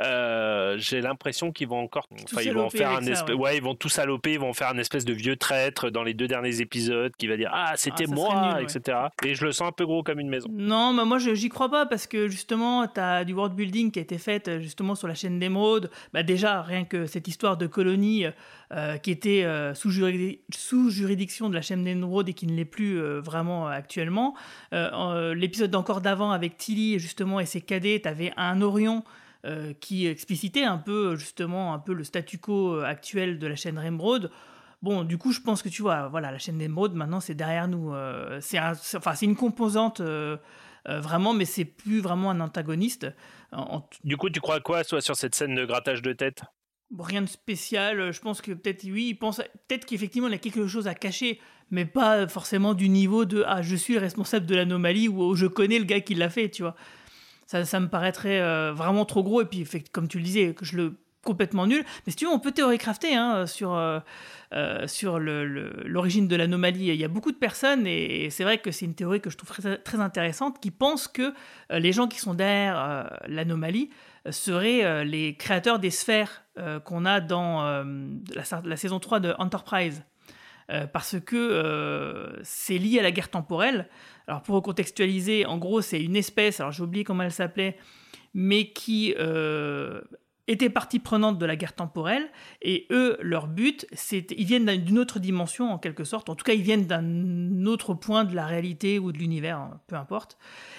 euh, 0.00 0.76
j'ai 0.78 1.00
l'impression 1.00 1.52
qu'ils 1.52 1.68
vont 1.68 1.80
encore, 1.80 2.06
enfin, 2.24 2.42
ils 2.42 2.52
vont 2.52 2.70
faire 2.70 2.90
un 2.90 3.02
espèce, 3.02 3.36
ouais. 3.36 3.56
ils 3.56 3.62
vont 3.62 3.74
tout 3.74 3.88
saloper, 3.88 4.34
ils 4.34 4.40
vont 4.40 4.52
faire 4.52 4.68
un 4.68 4.78
espèce 4.78 5.04
de 5.04 5.12
vieux 5.12 5.36
traître 5.36 5.90
dans 5.90 6.02
les 6.02 6.14
deux 6.14 6.26
derniers 6.26 6.60
épisodes 6.60 7.12
qui 7.16 7.26
va 7.26 7.36
dire 7.36 7.50
ah 7.52 7.72
c'était 7.76 8.04
ah, 8.08 8.14
moi, 8.14 8.62
etc. 8.62 8.98
Et 9.24 9.34
je 9.34 9.44
le 9.44 9.52
sens 9.52 9.68
un 9.68 9.72
peu 9.72 9.86
gros 9.86 10.02
comme 10.02 10.20
une 10.20 10.28
maison. 10.28 10.48
Non, 10.52 10.92
mais 10.92 11.04
moi 11.04 11.18
j'y 11.18 11.48
crois 11.48 11.68
pas 11.68 11.86
parce 11.86 12.01
que 12.06 12.28
justement, 12.28 12.86
tu 12.86 13.00
as 13.00 13.24
du 13.24 13.32
world 13.32 13.54
building 13.54 13.90
qui 13.90 13.98
a 13.98 14.02
été 14.02 14.18
fait 14.18 14.48
euh, 14.48 14.60
justement 14.60 14.94
sur 14.94 15.08
la 15.08 15.14
chaîne 15.14 15.38
d'Emeraude. 15.38 15.90
Bah 16.12 16.22
déjà, 16.22 16.62
rien 16.62 16.84
que 16.84 17.06
cette 17.06 17.28
histoire 17.28 17.56
de 17.56 17.66
colonie 17.66 18.24
euh, 18.72 18.96
qui 18.98 19.10
était 19.10 19.44
euh, 19.44 19.74
sous, 19.74 19.90
juridiction 19.90 21.48
de 21.48 21.54
la 21.54 21.62
chaîne 21.62 21.84
d'Emeraude 21.84 22.28
et 22.28 22.34
qui 22.34 22.46
ne 22.46 22.54
l'est 22.54 22.64
plus 22.64 23.00
vraiment 23.20 23.66
actuellement. 23.66 24.34
L'épisode 24.72 25.70
d'encore 25.70 26.00
d'avant 26.00 26.30
avec 26.30 26.56
Tilly 26.56 26.98
justement 26.98 27.40
et 27.40 27.46
ses 27.46 27.60
cadets, 27.60 28.00
tu 28.02 28.08
avais 28.08 28.32
un 28.36 28.60
Orion 28.62 29.04
qui 29.80 30.06
explicitait 30.06 30.64
un 30.64 30.78
peu 30.78 31.16
justement 31.16 31.74
un 31.74 31.78
peu 31.78 31.92
le 31.92 32.04
statu 32.04 32.38
quo 32.38 32.78
actuel 32.80 33.38
de 33.38 33.46
la 33.46 33.56
chaîne 33.56 33.80
d'Emeraude. 33.80 34.30
Bon, 34.82 35.04
du 35.04 35.16
coup, 35.16 35.30
je 35.30 35.40
pense 35.40 35.62
que 35.62 35.68
tu 35.68 35.82
vois, 35.82 36.08
voilà, 36.08 36.32
la 36.32 36.38
chaîne 36.38 36.58
d'Emeraude, 36.58 36.94
maintenant, 36.94 37.20
c'est 37.20 37.34
derrière 37.34 37.68
nous. 37.68 37.92
c'est 38.40 38.58
enfin, 38.96 39.14
une 39.22 39.36
composante 39.36 40.00
euh, 40.00 40.36
vraiment, 40.86 41.32
mais 41.32 41.44
c'est 41.44 41.64
plus 41.64 42.00
vraiment 42.00 42.30
un 42.30 42.40
antagoniste. 42.40 43.06
Du 44.04 44.16
coup, 44.16 44.30
tu 44.30 44.40
crois 44.40 44.60
quoi, 44.60 44.84
soit 44.84 45.00
sur 45.00 45.16
cette 45.16 45.34
scène 45.34 45.54
de 45.54 45.64
grattage 45.64 46.02
de 46.02 46.12
tête? 46.12 46.42
Rien 46.98 47.22
de 47.22 47.26
spécial. 47.26 48.12
Je 48.12 48.20
pense 48.20 48.42
que 48.42 48.52
peut-être, 48.52 48.84
oui, 48.84 49.08
il 49.10 49.14
pense 49.14 49.36
peut-être 49.68 49.86
qu'effectivement, 49.86 50.28
il 50.28 50.34
a 50.34 50.38
quelque 50.38 50.66
chose 50.66 50.88
à 50.88 50.94
cacher, 50.94 51.40
mais 51.70 51.84
pas 51.86 52.28
forcément 52.28 52.74
du 52.74 52.88
niveau 52.88 53.24
de 53.24 53.44
Ah, 53.46 53.62
je 53.62 53.76
suis 53.76 53.98
responsable 53.98 54.46
de 54.46 54.54
l'anomalie 54.54 55.08
ou 55.08 55.22
oh, 55.22 55.34
je 55.34 55.46
connais 55.46 55.78
le 55.78 55.84
gars 55.84 56.00
qui 56.00 56.14
l'a 56.14 56.28
fait, 56.28 56.50
tu 56.50 56.62
vois. 56.62 56.74
Ça, 57.46 57.64
ça 57.64 57.80
me 57.80 57.88
paraîtrait 57.88 58.40
euh, 58.40 58.72
vraiment 58.72 59.04
trop 59.04 59.22
gros. 59.22 59.42
Et 59.42 59.46
puis, 59.46 59.66
comme 59.92 60.08
tu 60.08 60.18
le 60.18 60.24
disais, 60.24 60.54
que 60.54 60.64
je 60.64 60.76
le 60.76 60.96
complètement 61.22 61.66
nul. 61.66 61.84
Mais 62.06 62.10
si 62.10 62.16
tu 62.16 62.26
veux, 62.26 62.30
on 62.30 62.38
peut 62.38 62.52
théorie 62.52 62.78
crafter 62.78 63.14
hein, 63.14 63.46
sur, 63.46 63.74
euh, 63.74 64.00
euh, 64.52 64.86
sur 64.86 65.18
l'origine 65.18 66.28
de 66.28 66.36
l'anomalie. 66.36 66.88
Il 66.88 66.96
y 66.96 67.04
a 67.04 67.08
beaucoup 67.08 67.32
de 67.32 67.36
personnes, 67.36 67.86
et, 67.86 68.28
c'est 68.30 68.44
vrai 68.44 68.58
que 68.58 68.70
c'est 68.70 68.84
une 68.84 68.94
théorie 68.94 69.20
que 69.20 69.30
je 69.30 69.36
trouve 69.36 69.50
très, 69.84 70.00
intéressante, 70.00 70.60
qui 70.60 70.70
pensent 70.70 71.08
que 71.08 71.32
euh, 71.70 71.78
les 71.78 71.92
gens 71.92 72.08
qui 72.08 72.18
sont 72.18 72.34
derrière 72.34 73.10
l'anomalie 73.26 73.90
seraient 74.30 75.04
les 75.04 75.36
créateurs 75.36 75.78
des 75.78 75.90
sphères 75.90 76.44
qu'on 76.84 77.06
a 77.06 77.20
dans 77.20 77.84
la, 78.34 78.76
saison 78.76 79.00
3 79.00 79.20
de 79.20 79.34
Enterprise. 79.38 80.04
parce 80.92 81.16
que 81.20 82.40
c'est 82.42 82.78
lié 82.78 83.00
à 83.00 83.02
la 83.02 83.10
guerre 83.10 83.30
temporelle. 83.30 83.88
Alors 84.28 84.42
pour 84.42 84.54
recontextualiser, 84.54 85.44
en 85.46 85.58
gros 85.58 85.80
c'est 85.80 86.00
une 86.00 86.14
espèce, 86.14 86.60
alors 86.60 86.72
j'ai 86.72 86.82
oublié 86.82 87.04
comment 87.04 87.24
elle 87.24 87.32
s'appelait, 87.32 87.76
mais 88.32 88.70
qui 88.70 89.14
étaient 90.48 90.70
partie 90.70 90.98
prenante 90.98 91.38
de 91.38 91.46
la 91.46 91.56
guerre 91.56 91.74
temporelle 91.74 92.28
et 92.62 92.86
eux 92.90 93.16
leur 93.20 93.46
but 93.46 93.86
c'est 93.92 94.32
ils 94.36 94.44
viennent 94.44 94.66
d'une 94.76 94.98
autre 94.98 95.20
dimension 95.20 95.72
en 95.72 95.78
quelque 95.78 96.04
sorte. 96.04 96.28
En 96.28 96.34
tout 96.34 96.44
cas 96.44 96.52
ils 96.52 96.62
viennent 96.62 96.86
d'un 96.86 97.64
autre 97.66 97.94
point 97.94 98.24
de 98.24 98.34
la 98.34 98.46
réalité 98.46 98.98
ou 98.98 99.12
de 99.12 99.18
l'univers 99.18 99.58
hein, 99.58 99.80
peu 99.86 99.96
importe. 99.96 100.36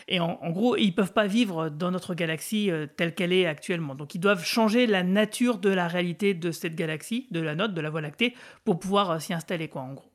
Et 0.08 0.20
en, 0.20 0.38
gros 0.52 0.76
ils 0.76 0.94
peuvent 0.94 1.14
pas 1.14 1.28
vivre 1.28 1.70
dans 1.70 1.92
notre 1.92 2.14
galaxie 2.14 2.70
euh, 2.72 2.88
telle 2.88 3.16
qu'elle 3.16 3.34
est 3.34 3.46
actuellement. 3.46 3.96
Donc 3.96 4.16
ils 4.16 4.20
doivent 4.20 4.46
changer 4.46 4.86
la 4.86 5.04
nature 5.04 5.58
de 5.58 5.70
la 5.70 5.88
réalité 5.88 6.34
de 6.34 6.52
cette 6.52 6.76
galaxie 6.76 7.28
de 7.32 7.40
la 7.40 7.56
note 7.56 7.74
de 7.74 7.82
la 7.82 7.90
Voie 7.90 8.02
lactée 8.02 8.36
pour 8.66 8.80
pouvoir 8.80 9.12
euh, 9.12 9.20
s'y 9.20 9.34
installer 9.34 9.70
quoi 9.70 9.84
en 9.84 9.94
gros 9.94 10.13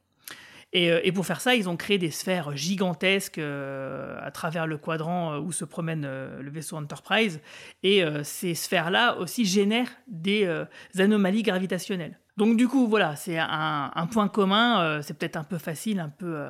euh, 0.77 1.01
et, 1.03 1.13
pour 1.13 1.25
faire 1.25 1.41
ça, 1.41 1.55
ils 1.55 1.69
ont 1.69 1.77
créé 1.77 1.99
des 1.99 2.11
sphères 2.11 2.55
gigantesques 2.57 3.39
euh, 3.39 4.19
à 4.23 4.31
travers 4.31 4.67
le 4.67 4.77
quadrant 4.77 5.33
euh, 5.33 5.39
où 5.39 5.51
se 5.53 5.65
promène 5.65 6.03
le 6.03 6.51
vaisseau 6.51 6.77
Enterprise. 6.77 7.41
Et 7.83 8.03
ces 8.23 8.55
sphères-là 8.55 9.17
aussi 9.19 9.45
génèrent 9.45 9.91
des 10.07 10.49
anomalies 10.99 11.43
gravitationnelles. 11.43 12.19
Donc 12.37 12.57
du 12.57 12.69
coup, 12.69 12.87
voilà, 12.87 13.17
c'est 13.17 13.39
un, 13.39 13.91
un, 13.95 14.07
point 14.07 14.29
commun. 14.29 15.01
c'est 15.03 15.15
peut-être 15.15 15.37
un 15.37 15.45
peu 15.45 15.59
facile, 15.59 16.01
un 16.01 16.09
peu, 16.09 16.47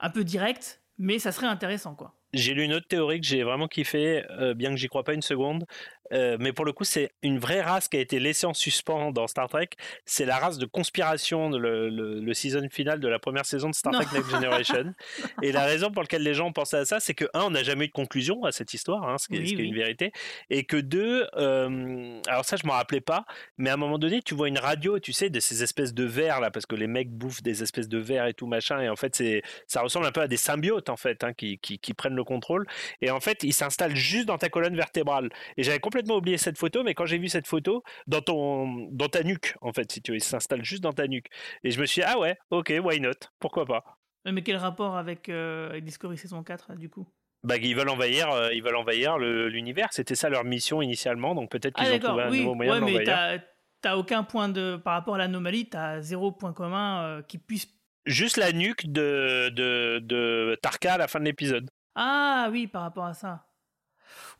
un 0.00 0.10
peu 0.10 0.24
direct, 0.24 0.80
mais 0.98 1.18
ça 1.18 1.32
serait 1.32 1.46
intéressant, 1.46 1.94
quoi. 1.94 2.17
J'ai 2.32 2.54
lu 2.54 2.64
une 2.64 2.74
autre 2.74 2.86
théorie 2.86 3.20
que 3.20 3.26
j'ai 3.26 3.42
vraiment 3.42 3.68
kiffé, 3.68 4.22
bien 4.56 4.70
que 4.70 4.76
j'y 4.76 4.88
crois 4.88 5.04
pas 5.04 5.14
une 5.14 5.22
seconde. 5.22 5.64
Euh, 6.12 6.36
mais 6.40 6.52
pour 6.52 6.64
le 6.64 6.72
coup, 6.72 6.84
c'est 6.84 7.12
une 7.22 7.38
vraie 7.38 7.60
race 7.60 7.88
qui 7.88 7.96
a 7.96 8.00
été 8.00 8.18
laissée 8.18 8.46
en 8.46 8.54
suspens 8.54 9.12
dans 9.12 9.26
Star 9.26 9.48
Trek. 9.48 9.70
C'est 10.04 10.24
la 10.24 10.38
race 10.38 10.58
de 10.58 10.66
conspiration, 10.66 11.50
le, 11.50 11.88
le, 11.88 12.34
season 12.34 12.66
final 12.70 13.00
de 13.00 13.08
la 13.08 13.18
première 13.18 13.44
saison 13.46 13.68
de 13.68 13.74
Star 13.74 13.92
Trek 13.92 14.06
Next 14.12 14.30
Generation. 14.30 14.94
et 15.42 15.52
la 15.52 15.64
raison 15.64 15.90
pour 15.90 16.02
laquelle 16.02 16.22
les 16.22 16.34
gens 16.34 16.52
pensaient 16.52 16.78
à 16.78 16.84
ça, 16.84 17.00
c'est 17.00 17.14
que, 17.14 17.24
un, 17.34 17.42
on 17.42 17.50
n'a 17.50 17.62
jamais 17.62 17.86
eu 17.86 17.88
de 17.88 17.92
conclusion 17.92 18.44
à 18.44 18.52
cette 18.52 18.72
histoire, 18.74 19.08
hein, 19.08 19.18
ce 19.18 19.28
qui, 19.28 19.36
est, 19.36 19.50
une 19.50 19.74
vérité. 19.74 20.12
Et 20.50 20.64
que, 20.64 20.76
deux, 20.76 21.26
euh, 21.36 22.20
alors 22.28 22.44
ça, 22.44 22.56
je 22.56 22.66
m'en 22.66 22.74
rappelais 22.74 23.00
pas, 23.00 23.24
mais 23.56 23.70
à 23.70 23.74
un 23.74 23.76
moment 23.76 23.98
donné, 23.98 24.22
tu 24.22 24.34
vois 24.34 24.48
une 24.48 24.58
radio, 24.58 24.98
tu 24.98 25.12
sais, 25.12 25.30
de 25.30 25.40
ces 25.40 25.62
espèces 25.62 25.94
de 25.94 26.04
verres, 26.04 26.40
là, 26.40 26.50
parce 26.50 26.66
que 26.66 26.76
les 26.76 26.86
mecs 26.86 27.10
bouffent 27.10 27.42
des 27.42 27.62
espèces 27.62 27.88
de 27.88 27.98
verres 27.98 28.26
et 28.26 28.34
tout, 28.34 28.46
machin. 28.46 28.80
Et 28.80 28.88
en 28.88 28.96
fait, 28.96 29.22
ça 29.66 29.82
ressemble 29.82 30.06
un 30.06 30.12
peu 30.12 30.20
à 30.20 30.28
des 30.28 30.36
symbiotes, 30.36 30.88
en 30.88 30.96
fait, 30.96 31.24
hein, 31.24 31.32
qui, 31.32 31.58
qui, 31.58 31.78
qui, 31.78 31.94
prennent 31.94 32.14
le 32.18 32.24
contrôle. 32.24 32.66
Et 33.00 33.10
en 33.10 33.20
fait, 33.20 33.42
ils 33.42 33.54
s'installent 33.54 33.96
juste 33.96 34.26
dans 34.26 34.36
ta 34.36 34.50
colonne 34.50 34.76
vertébrale. 34.76 35.30
Et 35.56 35.62
j'avais 35.62 35.80
complètement 35.80 36.16
oublié 36.16 36.36
cette 36.36 36.58
photo, 36.58 36.82
mais 36.82 36.94
quand 36.94 37.06
j'ai 37.06 37.18
vu 37.18 37.28
cette 37.28 37.46
photo, 37.46 37.82
dans, 38.06 38.20
ton, 38.20 38.88
dans 38.90 39.08
ta 39.08 39.22
nuque, 39.22 39.56
en 39.62 39.72
fait, 39.72 39.90
si 39.90 40.02
tu 40.02 40.10
veux, 40.10 40.18
il 40.18 40.22
s'installe 40.22 40.64
juste 40.64 40.82
dans 40.82 40.92
ta 40.92 41.08
nuque. 41.08 41.28
Et 41.64 41.70
je 41.70 41.80
me 41.80 41.86
suis 41.86 42.02
dit, 42.02 42.06
ah 42.06 42.18
ouais, 42.18 42.36
ok, 42.50 42.74
why 42.84 43.00
not? 43.00 43.12
Pourquoi 43.38 43.64
pas? 43.64 43.84
Mais 44.30 44.42
quel 44.42 44.56
rapport 44.56 44.96
avec, 44.96 45.30
euh, 45.30 45.80
Discovery 45.80 46.18
saison 46.18 46.42
4, 46.42 46.74
du 46.74 46.90
coup? 46.90 47.06
Bah, 47.44 47.56
ils 47.56 47.76
veulent 47.76 47.88
envahir, 47.88 48.30
euh, 48.30 48.52
ils 48.52 48.62
veulent 48.62 48.76
envahir 48.76 49.16
l'univers. 49.18 49.88
C'était 49.92 50.16
ça 50.16 50.28
leur 50.28 50.44
mission 50.44 50.82
initialement, 50.82 51.34
donc 51.34 51.50
peut-être 51.50 51.74
qu'ils 51.76 51.86
ah, 51.88 51.94
ont 51.94 51.98
trouvé 51.98 52.22
un 52.24 52.30
nouveau 52.30 52.54
moyen 52.54 52.74
de 52.76 52.80
l'envahir. 52.80 53.40
T'as 53.80 53.96
aucun 53.96 54.24
point 54.24 54.48
de 54.48 54.76
par 54.76 54.94
rapport 54.94 55.14
à 55.14 55.18
l'anomalie, 55.18 55.68
t'as 55.68 56.00
zéro 56.00 56.32
point 56.32 56.52
commun 56.52 57.02
euh, 57.04 57.22
qui 57.22 57.38
puisse. 57.38 57.68
Juste 58.06 58.36
la 58.36 58.52
nuque 58.52 58.90
de, 58.90 59.50
de, 59.50 60.00
de 60.00 60.58
Tarka 60.62 60.94
à 60.94 60.98
la 60.98 61.08
fin 61.08 61.20
de 61.20 61.24
l'épisode. 61.26 61.68
Ah 61.94 62.48
oui, 62.50 62.66
par 62.66 62.82
rapport 62.82 63.04
à 63.04 63.14
ça. 63.14 63.48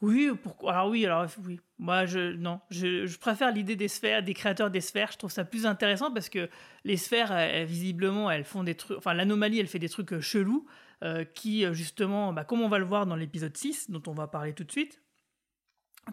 Oui, 0.00 0.30
pourquoi 0.42 0.72
Alors 0.72 0.88
oui, 0.88 1.04
alors 1.04 1.26
oui. 1.44 1.60
Moi, 1.78 2.06
je 2.06 2.32
non, 2.32 2.60
je, 2.70 3.16
préfère 3.18 3.52
l'idée 3.52 3.76
des 3.76 3.88
sphères, 3.88 4.22
des 4.22 4.34
créateurs 4.34 4.70
des 4.70 4.80
sphères. 4.80 5.12
Je 5.12 5.18
trouve 5.18 5.30
ça 5.30 5.44
plus 5.44 5.66
intéressant 5.66 6.12
parce 6.12 6.28
que 6.28 6.48
les 6.84 6.96
sphères, 6.96 7.64
visiblement, 7.66 8.30
elles 8.30 8.44
font 8.44 8.64
des 8.64 8.74
trucs. 8.74 8.98
Enfin, 8.98 9.14
l'anomalie, 9.14 9.60
elle 9.60 9.66
fait 9.66 9.78
des 9.78 9.88
trucs 9.88 10.12
euh, 10.12 10.20
chelous 10.20 10.66
euh, 11.04 11.24
qui, 11.24 11.64
euh, 11.64 11.72
justement, 11.72 12.32
bah, 12.32 12.44
comme 12.44 12.60
on 12.60 12.68
va 12.68 12.78
le 12.78 12.84
voir 12.84 13.06
dans 13.06 13.16
l'épisode 13.16 13.56
6, 13.56 13.90
dont 13.90 14.02
on 14.06 14.12
va 14.12 14.26
parler 14.26 14.52
tout 14.52 14.64
de 14.64 14.72
suite, 14.72 15.00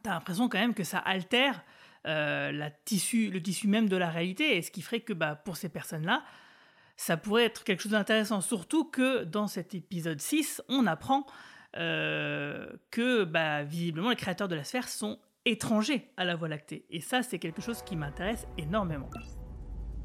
t'as 0.04 0.12
l'impression 0.12 0.50
quand 0.50 0.60
même 0.60 0.74
que 0.74 0.84
ça 0.84 1.00
altère 1.00 1.64
la 2.08 2.70
tissu, 2.70 3.32
le 3.32 3.42
tissu 3.42 3.68
même 3.68 3.90
de 3.90 3.98
la 3.98 4.12
réalité, 4.12 4.58
et 4.58 4.62
ce 4.62 4.70
qui 4.70 4.84
ferait 4.84 5.00
que 5.00 5.12
bah, 5.12 5.36
pour 5.36 5.58
ces 5.58 5.70
personnes-là, 5.70 6.24
ça 6.98 7.18
pourrait 7.18 7.46
être 7.46 7.64
quelque 7.64 7.82
chose 7.82 7.92
d'intéressant. 7.92 8.42
Surtout 8.42 8.86
que 8.86 9.24
dans 9.24 9.48
cet 9.48 9.76
épisode 9.76 10.22
6, 10.22 10.62
on 10.70 10.88
apprend 10.88 11.26
euh, 11.78 12.68
que 12.92 13.24
bah, 13.24 13.64
visiblement 13.64 14.10
les 14.10 14.16
créateurs 14.16 14.48
de 14.48 14.56
la 14.56 14.64
sphère 14.64 14.88
sont 14.88 15.20
étrangers 15.46 16.10
à 16.18 16.26
la 16.26 16.36
Voie 16.36 16.48
lactée. 16.48 16.86
Et 16.90 17.02
ça, 17.02 17.22
c'est 17.22 17.40
quelque 17.40 17.62
chose 17.62 17.82
qui 17.84 17.96
m'intéresse 17.96 18.48
énormément. 18.58 19.10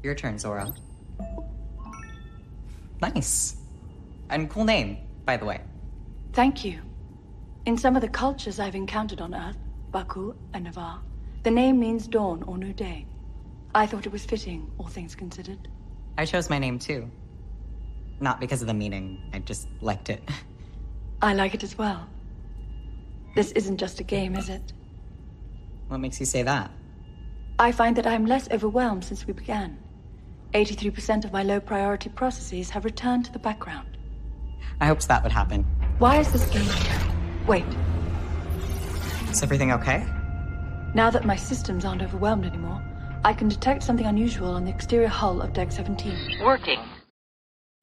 Your 0.03 0.15
turn, 0.15 0.37
Zora. 0.37 0.65
Nice. 3.01 3.57
And 4.29 4.47
cool 4.47 4.65
name, 4.65 4.97
by 5.25 5.37
the 5.37 5.43
way. 5.43 5.61
Thank 6.33 6.63
you. 6.63 6.81
In 7.65 7.77
some 7.77 7.95
of 7.95 8.01
the 8.01 8.09
cultures 8.09 8.59
I've 8.59 8.75
encountered 8.75 9.21
on 9.21 9.33
Earth, 9.33 9.57
Baku 9.91 10.33
and 10.53 10.63
Navarre, 10.63 11.01
the 11.43 11.51
name 11.51 11.79
means 11.79 12.07
dawn 12.07 12.43
or 12.43 12.57
new 12.57 12.73
day. 12.73 13.05
I 13.73 13.85
thought 13.85 14.05
it 14.05 14.11
was 14.11 14.25
fitting, 14.25 14.71
all 14.77 14.87
things 14.87 15.15
considered. 15.15 15.67
I 16.17 16.25
chose 16.25 16.49
my 16.49 16.59
name 16.59 16.79
too. 16.79 17.09
Not 18.19 18.39
because 18.39 18.61
of 18.61 18.67
the 18.67 18.73
meaning, 18.73 19.21
I 19.33 19.39
just 19.39 19.67
liked 19.81 20.09
it. 20.09 20.21
I 21.21 21.33
like 21.33 21.53
it 21.53 21.63
as 21.63 21.77
well. 21.77 22.07
This 23.35 23.51
isn't 23.53 23.77
just 23.77 23.99
a 23.99 24.03
game, 24.03 24.35
is 24.35 24.49
it? 24.49 24.73
What 25.87 25.99
makes 25.99 26.19
you 26.19 26.25
say 26.25 26.43
that? 26.43 26.71
I 27.59 27.71
find 27.71 27.95
that 27.95 28.07
I'm 28.07 28.25
less 28.25 28.49
overwhelmed 28.51 29.03
since 29.05 29.25
we 29.25 29.33
began. 29.33 29.77
83% 30.53 31.23
of 31.25 31.31
my 31.31 31.43
low 31.43 31.59
priority 31.59 32.09
processes 32.09 32.69
have 32.71 32.85
returned 32.85 33.25
to 33.25 33.31
the 33.31 33.39
background. 33.39 33.97
I 34.81 34.87
hoped 34.87 35.07
that 35.07 35.23
would 35.23 35.31
happen. 35.31 35.63
Why 35.99 36.17
is 36.17 36.31
this 36.31 36.45
game 36.49 36.63
here? 36.63 36.99
Wait, 37.47 37.65
Is 39.29 39.41
everything 39.43 39.71
okay? 39.73 40.05
now 40.93 41.09
that 41.09 41.23
my 41.25 41.35
systems 41.37 41.85
aren't 41.85 42.01
overwhelmed 42.01 42.45
anymore, 42.45 42.81
I 43.23 43.33
can 43.35 43.47
detect 43.47 43.83
something 43.83 44.05
unusual 44.07 44.49
on 44.49 44.65
the 44.65 44.69
exterior 44.69 45.09
hull 45.09 45.41
of 45.41 45.51
Deck 45.53 45.69
17. 45.69 46.41
Working. 46.43 46.79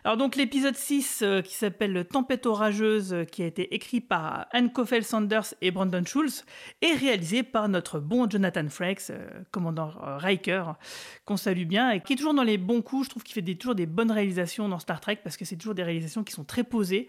Alors 0.04 0.16
donc 0.16 0.36
l'épisode 0.36 0.74
6 0.76 1.20
euh, 1.22 1.42
qui 1.42 1.54
s'appelle 1.54 2.06
Tempête 2.10 2.46
orageuse, 2.46 3.12
euh, 3.12 3.24
qui 3.24 3.42
a 3.42 3.46
été 3.46 3.74
écrit 3.74 4.00
par 4.00 4.46
Anne 4.52 4.72
Coffell 4.72 5.04
Sanders 5.04 5.54
et 5.60 5.70
Brandon 5.70 6.02
Schulz, 6.04 6.44
est 6.82 6.94
réalisé 6.94 7.42
par 7.42 7.68
notre 7.68 7.98
bon 8.00 8.28
Jonathan 8.28 8.66
Frakes, 8.68 9.10
euh, 9.10 9.28
commandant 9.50 9.92
euh, 10.04 10.16
Riker, 10.16 10.74
qu'on 11.24 11.36
salue 11.36 11.64
bien, 11.66 11.90
et 11.90 12.00
qui 12.00 12.14
est 12.14 12.16
toujours 12.16 12.34
dans 12.34 12.42
les 12.44 12.58
bons 12.58 12.80
coups, 12.80 13.04
je 13.06 13.10
trouve 13.10 13.22
qu'il 13.22 13.34
fait 13.34 13.42
des- 13.42 13.56
toujours 13.58 13.74
des 13.74 13.86
bonnes 13.86 14.12
réalisations 14.12 14.68
dans 14.68 14.78
Star 14.78 15.00
Trek, 15.00 15.18
parce 15.22 15.36
que 15.36 15.44
c'est 15.44 15.56
toujours 15.56 15.74
des 15.74 15.82
réalisations 15.84 16.24
qui 16.24 16.32
sont 16.32 16.44
très 16.44 16.64
posées, 16.64 17.08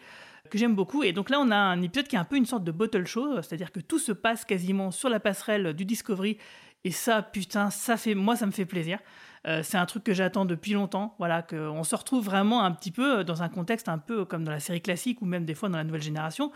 que 0.49 0.57
j'aime 0.57 0.75
beaucoup. 0.75 1.03
Et 1.03 1.13
donc 1.13 1.29
là 1.29 1.37
on 1.39 1.51
a 1.51 1.57
un 1.57 1.81
épisode 1.83 2.07
qui 2.07 2.15
est 2.15 2.19
un 2.19 2.25
peu 2.25 2.35
une 2.37 2.47
sorte 2.47 2.63
de 2.63 2.71
bottle 2.71 3.05
show, 3.05 3.35
c'est-à-dire 3.43 3.71
que 3.71 3.79
tout 3.79 3.99
se 3.99 4.11
passe 4.11 4.45
quasiment 4.45 4.89
sur 4.91 5.09
la 5.09 5.19
passerelle 5.19 5.73
du 5.73 5.85
Discovery, 5.85 6.37
et 6.83 6.91
ça, 6.91 7.21
putain, 7.21 7.69
ça 7.69 7.97
fait, 7.97 8.15
moi 8.15 8.35
ça 8.35 8.45
me 8.45 8.51
fait 8.51 8.65
plaisir. 8.65 8.99
Euh, 9.47 9.63
c'est 9.63 9.77
un 9.77 9.85
truc 9.85 10.03
que 10.03 10.13
j'attends 10.13 10.45
depuis 10.45 10.73
longtemps. 10.73 11.15
Voilà, 11.17 11.41
qu'on 11.41 11.83
se 11.83 11.95
retrouve 11.95 12.25
vraiment 12.25 12.63
un 12.63 12.71
petit 12.71 12.91
peu 12.91 13.23
dans 13.23 13.41
un 13.41 13.49
contexte 13.49 13.89
un 13.89 13.97
peu 13.97 14.25
comme 14.25 14.43
dans 14.43 14.51
la 14.51 14.59
série 14.59 14.81
classique 14.81 15.21
ou 15.21 15.25
même 15.25 15.45
des 15.45 15.55
fois 15.55 15.69
dans 15.69 15.77
la 15.77 15.83
nouvelle 15.83 16.01
génération. 16.01 16.51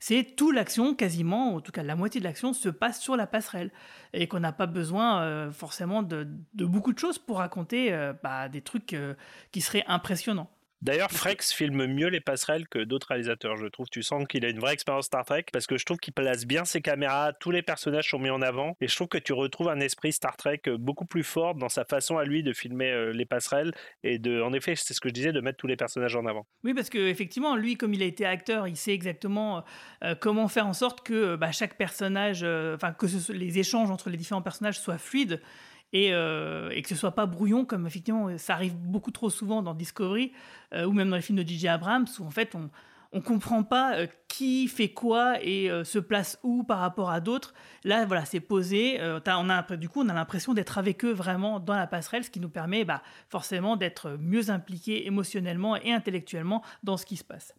C'est 0.00 0.36
tout 0.36 0.52
l'action, 0.52 0.94
quasiment, 0.94 1.54
en 1.56 1.60
tout 1.60 1.72
cas 1.72 1.82
la 1.82 1.96
moitié 1.96 2.20
de 2.20 2.24
l'action, 2.24 2.52
se 2.52 2.68
passe 2.68 3.00
sur 3.00 3.16
la 3.16 3.26
passerelle. 3.26 3.72
Et 4.12 4.28
qu'on 4.28 4.40
n'a 4.40 4.52
pas 4.52 4.66
besoin 4.66 5.22
euh, 5.22 5.50
forcément 5.50 6.02
de, 6.02 6.26
beaucoup 6.54 6.92
de 6.92 6.98
choses 6.98 7.18
pour 7.18 7.38
raconter 7.38 7.92
euh, 7.92 8.12
bah, 8.22 8.48
des 8.48 8.62
trucs 8.62 8.94
euh, 8.94 9.14
qui 9.52 9.60
seraient 9.60 9.84
impressionnants. 9.88 10.50
D'ailleurs, 10.80 11.10
Frex 11.10 11.52
filme 11.52 11.86
mieux 11.86 12.08
les 12.08 12.20
passerelles 12.20 12.68
que 12.68 12.78
d'autres 12.78 13.08
réalisateurs, 13.08 13.56
je 13.56 13.66
trouve. 13.66 13.88
Tu 13.90 14.02
sens 14.02 14.24
qu'il 14.28 14.44
a 14.44 14.48
une 14.48 14.60
vraie 14.60 14.74
expérience 14.74 15.06
Star 15.06 15.24
Trek 15.24 15.46
parce 15.52 15.66
que 15.66 15.76
je 15.76 15.84
trouve 15.84 15.98
qu'il 15.98 16.12
place 16.12 16.46
bien 16.46 16.64
ses 16.64 16.80
caméras, 16.80 17.32
tous 17.32 17.50
les 17.50 17.62
personnages 17.62 18.10
sont 18.10 18.18
mis 18.18 18.30
en 18.30 18.42
avant 18.42 18.76
et 18.80 18.88
je 18.88 18.94
trouve 18.94 19.08
que 19.08 19.18
tu 19.18 19.32
retrouves 19.32 19.68
un 19.68 19.80
esprit 19.80 20.12
Star 20.12 20.36
Trek 20.36 20.60
euh, 20.68 20.78
beaucoup 20.78 21.04
plus 21.04 21.24
fort 21.24 21.54
dans 21.54 21.68
sa 21.68 21.84
façon 21.84 22.18
à 22.18 22.24
lui 22.24 22.42
de 22.42 22.52
filmer 22.52 22.90
euh, 22.90 23.12
les 23.12 23.26
passerelles 23.26 23.72
et 24.02 24.18
de, 24.18 24.40
en 24.40 24.52
effet, 24.52 24.74
c'est 24.76 24.94
ce 24.94 25.00
que 25.00 25.08
je 25.08 25.14
disais, 25.14 25.32
de 25.32 25.40
mettre 25.40 25.58
tous 25.58 25.66
les 25.66 25.76
personnages 25.76 26.14
en 26.16 26.26
avant. 26.26 26.46
Oui, 26.64 26.74
parce 26.74 26.90
que 26.90 26.98
effectivement, 26.98 27.56
lui, 27.56 27.76
comme 27.76 27.94
il 27.94 28.02
a 28.02 28.06
été 28.06 28.24
acteur, 28.24 28.68
il 28.68 28.76
sait 28.76 28.92
exactement 28.92 29.64
euh, 30.04 30.14
comment 30.14 30.48
faire 30.48 30.66
en 30.66 30.72
sorte 30.72 31.04
que 31.06 31.36
bah, 31.36 31.52
chaque 31.52 31.76
personnage, 31.76 32.40
euh, 32.42 32.74
enfin 32.74 32.92
que 32.92 33.06
ce 33.06 33.32
les 33.32 33.58
échanges 33.58 33.90
entre 33.90 34.10
les 34.10 34.16
différents 34.16 34.42
personnages 34.42 34.78
soient 34.78 34.98
fluides 34.98 35.40
et, 35.92 36.12
euh, 36.12 36.70
et 36.70 36.82
que 36.82 36.88
ce 36.88 36.94
soit 36.94 37.12
pas 37.12 37.26
brouillon, 37.26 37.64
comme 37.64 37.86
effectivement 37.86 38.36
ça 38.38 38.54
arrive 38.54 38.76
beaucoup 38.76 39.10
trop 39.10 39.30
souvent 39.30 39.62
dans 39.62 39.74
Discovery 39.74 40.32
euh, 40.74 40.84
ou 40.84 40.92
même 40.92 41.10
dans 41.10 41.16
les 41.16 41.22
films 41.22 41.42
de 41.42 41.46
J.J. 41.46 41.68
Abrams, 41.68 42.06
où 42.18 42.24
en 42.24 42.30
fait 42.30 42.54
on 42.54 42.70
on 43.12 43.20
comprend 43.20 43.62
pas 43.62 43.96
euh, 43.96 44.06
qui 44.28 44.68
fait 44.68 44.90
quoi 44.90 45.42
et 45.42 45.70
euh, 45.70 45.84
se 45.84 45.98
place 45.98 46.38
où 46.42 46.62
par 46.62 46.78
rapport 46.78 47.10
à 47.10 47.20
d'autres. 47.20 47.54
Là, 47.84 48.04
voilà, 48.04 48.24
c'est 48.24 48.40
posé. 48.40 49.00
euh, 49.00 49.20
on 49.26 49.48
a, 49.48 49.62
du 49.76 49.88
coup, 49.88 50.02
on 50.02 50.08
a 50.08 50.14
l'impression 50.14 50.52
d'être 50.52 50.78
avec 50.78 51.04
eux 51.04 51.12
vraiment 51.12 51.58
dans 51.60 51.74
la 51.74 51.86
passerelle, 51.86 52.24
ce 52.24 52.30
qui 52.30 52.40
nous 52.40 52.50
permet 52.50 52.84
bah, 52.84 53.02
forcément 53.28 53.76
d'être 53.76 54.18
mieux 54.20 54.50
impliqués 54.50 55.06
émotionnellement 55.06 55.76
et 55.76 55.92
intellectuellement 55.92 56.62
dans 56.82 56.96
ce 56.96 57.06
qui 57.06 57.16
se 57.16 57.24
passe. 57.24 57.54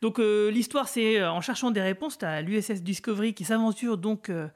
Donc 0.00 0.18
euh, 0.18 0.50
l'histoire, 0.50 0.88
c'est 0.88 1.20
euh, 1.20 1.30
en 1.30 1.40
cherchant 1.40 1.70
des 1.70 1.80
réponses, 1.80 2.22
as 2.22 2.42
l'USS 2.42 2.82
Discovery 2.82 3.34
qui 3.34 3.44
s'aventure 3.44 3.98
donc 3.98 4.28
euh, 4.28 4.48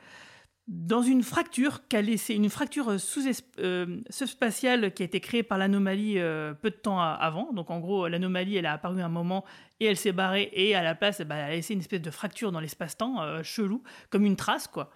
dans 0.68 1.00
une 1.00 1.22
fracture 1.22 1.88
qu'a 1.88 2.02
laissé 2.02 2.34
une 2.34 2.50
fracture 2.50 3.00
sous 3.00 3.22
spatiale 4.10 4.92
qui 4.92 5.02
a 5.02 5.06
été 5.06 5.18
créée 5.18 5.42
par 5.42 5.56
l'anomalie 5.56 6.18
euh, 6.18 6.52
peu 6.52 6.70
de 6.70 6.76
temps 6.76 7.00
avant. 7.00 7.52
Donc 7.54 7.70
en 7.70 7.80
gros, 7.80 8.06
l'anomalie, 8.06 8.56
elle 8.56 8.66
a 8.66 8.74
apparu 8.74 9.00
un 9.00 9.08
moment 9.08 9.44
et 9.80 9.86
elle 9.86 9.96
s'est 9.96 10.12
barrée 10.12 10.50
et 10.52 10.74
à 10.74 10.82
la 10.82 10.94
place, 10.94 11.22
bah, 11.22 11.36
elle 11.36 11.44
a 11.44 11.50
laissé 11.50 11.72
une 11.72 11.80
espèce 11.80 12.02
de 12.02 12.10
fracture 12.10 12.52
dans 12.52 12.60
l'espace-temps 12.60 13.22
euh, 13.22 13.42
chelou, 13.42 13.82
comme 14.10 14.26
une 14.26 14.36
trace 14.36 14.68
quoi. 14.68 14.90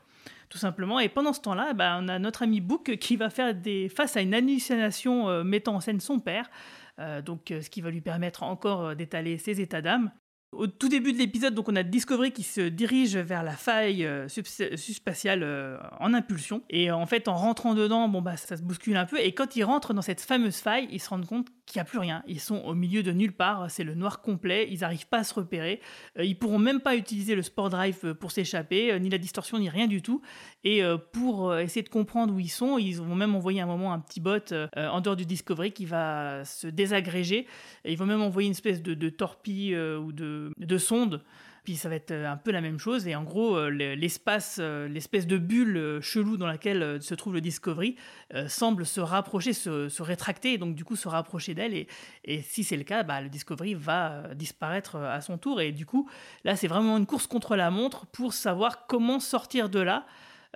Tout 0.50 0.58
simplement. 0.58 1.00
Et 1.00 1.08
pendant 1.08 1.32
ce 1.32 1.40
temps-là, 1.40 1.72
bah, 1.72 1.98
on 1.98 2.08
a 2.08 2.18
notre 2.18 2.42
ami 2.42 2.60
Book 2.60 2.98
qui 2.98 3.16
va 3.16 3.30
faire 3.30 3.54
face 3.94 4.18
à 4.18 4.20
une 4.20 4.34
hallucination 4.34 5.30
euh, 5.30 5.42
mettant 5.42 5.76
en 5.76 5.80
scène 5.80 6.00
son 6.00 6.20
père. 6.20 6.50
Euh, 6.98 7.22
donc, 7.22 7.50
euh, 7.50 7.62
ce 7.62 7.70
qui 7.70 7.80
va 7.80 7.90
lui 7.90 8.00
permettre 8.00 8.42
encore 8.42 8.84
euh, 8.84 8.94
d'étaler 8.94 9.38
ses 9.38 9.60
états 9.60 9.82
d'âme. 9.82 10.10
Au 10.52 10.66
tout 10.66 10.88
début 10.90 11.14
de 11.14 11.18
l'épisode, 11.18 11.54
donc 11.54 11.70
on 11.70 11.76
a 11.76 11.82
Discovery 11.82 12.30
qui 12.30 12.42
se 12.42 12.60
dirige 12.60 13.16
vers 13.16 13.42
la 13.42 13.52
faille 13.52 14.04
euh, 14.04 14.28
subs- 14.28 14.76
subspatiale 14.76 15.42
euh, 15.42 15.78
en 15.98 16.12
impulsion. 16.12 16.62
Et 16.68 16.90
en 16.90 17.06
fait, 17.06 17.26
en 17.26 17.34
rentrant 17.36 17.74
dedans, 17.74 18.06
bon 18.08 18.20
bah 18.20 18.36
ça 18.36 18.58
se 18.58 18.62
bouscule 18.62 18.96
un 18.98 19.06
peu. 19.06 19.18
Et 19.18 19.32
quand 19.32 19.56
ils 19.56 19.64
rentrent 19.64 19.94
dans 19.94 20.02
cette 20.02 20.20
fameuse 20.20 20.56
faille, 20.56 20.88
ils 20.90 21.00
se 21.00 21.08
rendent 21.08 21.26
compte 21.26 21.48
qu'il 21.72 21.80
n'y 21.80 21.86
a 21.86 21.90
plus 21.90 21.98
rien. 21.98 22.22
Ils 22.26 22.40
sont 22.40 22.58
au 22.58 22.74
milieu 22.74 23.02
de 23.02 23.12
nulle 23.12 23.32
part. 23.32 23.70
C'est 23.70 23.84
le 23.84 23.94
noir 23.94 24.20
complet. 24.20 24.68
Ils 24.70 24.80
n'arrivent 24.80 25.06
pas 25.06 25.18
à 25.18 25.24
se 25.24 25.34
repérer. 25.34 25.80
Euh, 26.18 26.24
ils 26.24 26.38
pourront 26.38 26.58
même 26.58 26.80
pas 26.80 26.96
utiliser 26.96 27.34
le 27.34 27.42
sport 27.42 27.70
drive 27.70 27.98
euh, 28.04 28.14
pour 28.14 28.30
s'échapper, 28.30 28.92
euh, 28.92 28.98
ni 28.98 29.08
la 29.08 29.18
distorsion, 29.18 29.58
ni 29.58 29.68
rien 29.68 29.86
du 29.86 30.02
tout. 30.02 30.22
Et 30.64 30.82
pour 31.12 31.56
essayer 31.56 31.82
de 31.82 31.88
comprendre 31.88 32.32
où 32.32 32.38
ils 32.38 32.48
sont, 32.48 32.78
ils 32.78 32.96
vont 32.96 33.16
même 33.16 33.34
envoyer 33.34 33.60
un 33.60 33.66
moment 33.66 33.92
un 33.92 33.98
petit 33.98 34.20
bot 34.20 34.54
en 34.76 35.00
dehors 35.00 35.16
du 35.16 35.26
Discovery 35.26 35.72
qui 35.72 35.86
va 35.86 36.44
se 36.44 36.68
désagréger. 36.68 37.46
Et 37.84 37.92
ils 37.92 37.98
vont 37.98 38.06
même 38.06 38.22
envoyer 38.22 38.46
une 38.46 38.52
espèce 38.52 38.80
de, 38.80 39.08
torpille 39.08 39.76
ou 39.76 40.12
de 40.12 40.78
sonde. 40.78 41.24
Puis 41.64 41.76
ça 41.76 41.88
va 41.88 41.94
être 41.94 42.10
euh, 42.10 42.28
un 42.30 42.36
peu 42.36 42.50
la 42.50 42.60
même 42.60 42.78
chose. 42.78 43.06
Et 43.06 43.14
en 43.14 43.22
gros, 43.22 43.56
euh, 43.56 43.70
le- 43.70 43.94
l'espace, 43.94 44.56
euh, 44.60 44.88
l'espèce 44.88 45.26
de 45.28 45.38
bulle 45.38 46.00
chelou 46.00 46.36
dans 46.36 46.46
laquelle 46.48 47.00
se 47.00 47.14
trouve 47.14 47.34
le 47.34 47.40
Discovery 47.40 47.94
euh, 48.34 48.48
semble 48.48 48.84
se 48.84 49.00
rapprocher, 49.00 49.52
se, 49.52 49.88
se 49.88 50.02
rétracter, 50.02 50.54
et 50.54 50.58
donc 50.58 50.74
du 50.74 50.84
coup 50.84 50.96
se 50.96 51.06
rapprocher 51.08 51.54
d'elle. 51.54 51.74
Et, 51.74 51.86
et 52.24 52.42
si 52.42 52.64
c'est 52.64 52.76
le 52.76 52.82
cas, 52.84 53.04
bah, 53.04 53.20
le 53.20 53.28
Discovery 53.28 53.74
va 53.74 54.34
disparaître 54.34 54.96
à 54.96 55.20
son 55.20 55.38
tour. 55.38 55.60
Et 55.60 55.70
du 55.72 55.86
coup, 55.86 56.08
là, 56.44 56.56
c'est 56.56 56.68
vraiment 56.68 56.96
une 56.98 57.06
course 57.06 57.26
contre 57.28 57.54
la 57.54 57.70
montre 57.70 58.06
pour 58.06 58.32
savoir 58.34 58.86
comment 58.86 59.20
sortir 59.20 59.68
de 59.68 59.80
là. 59.80 60.04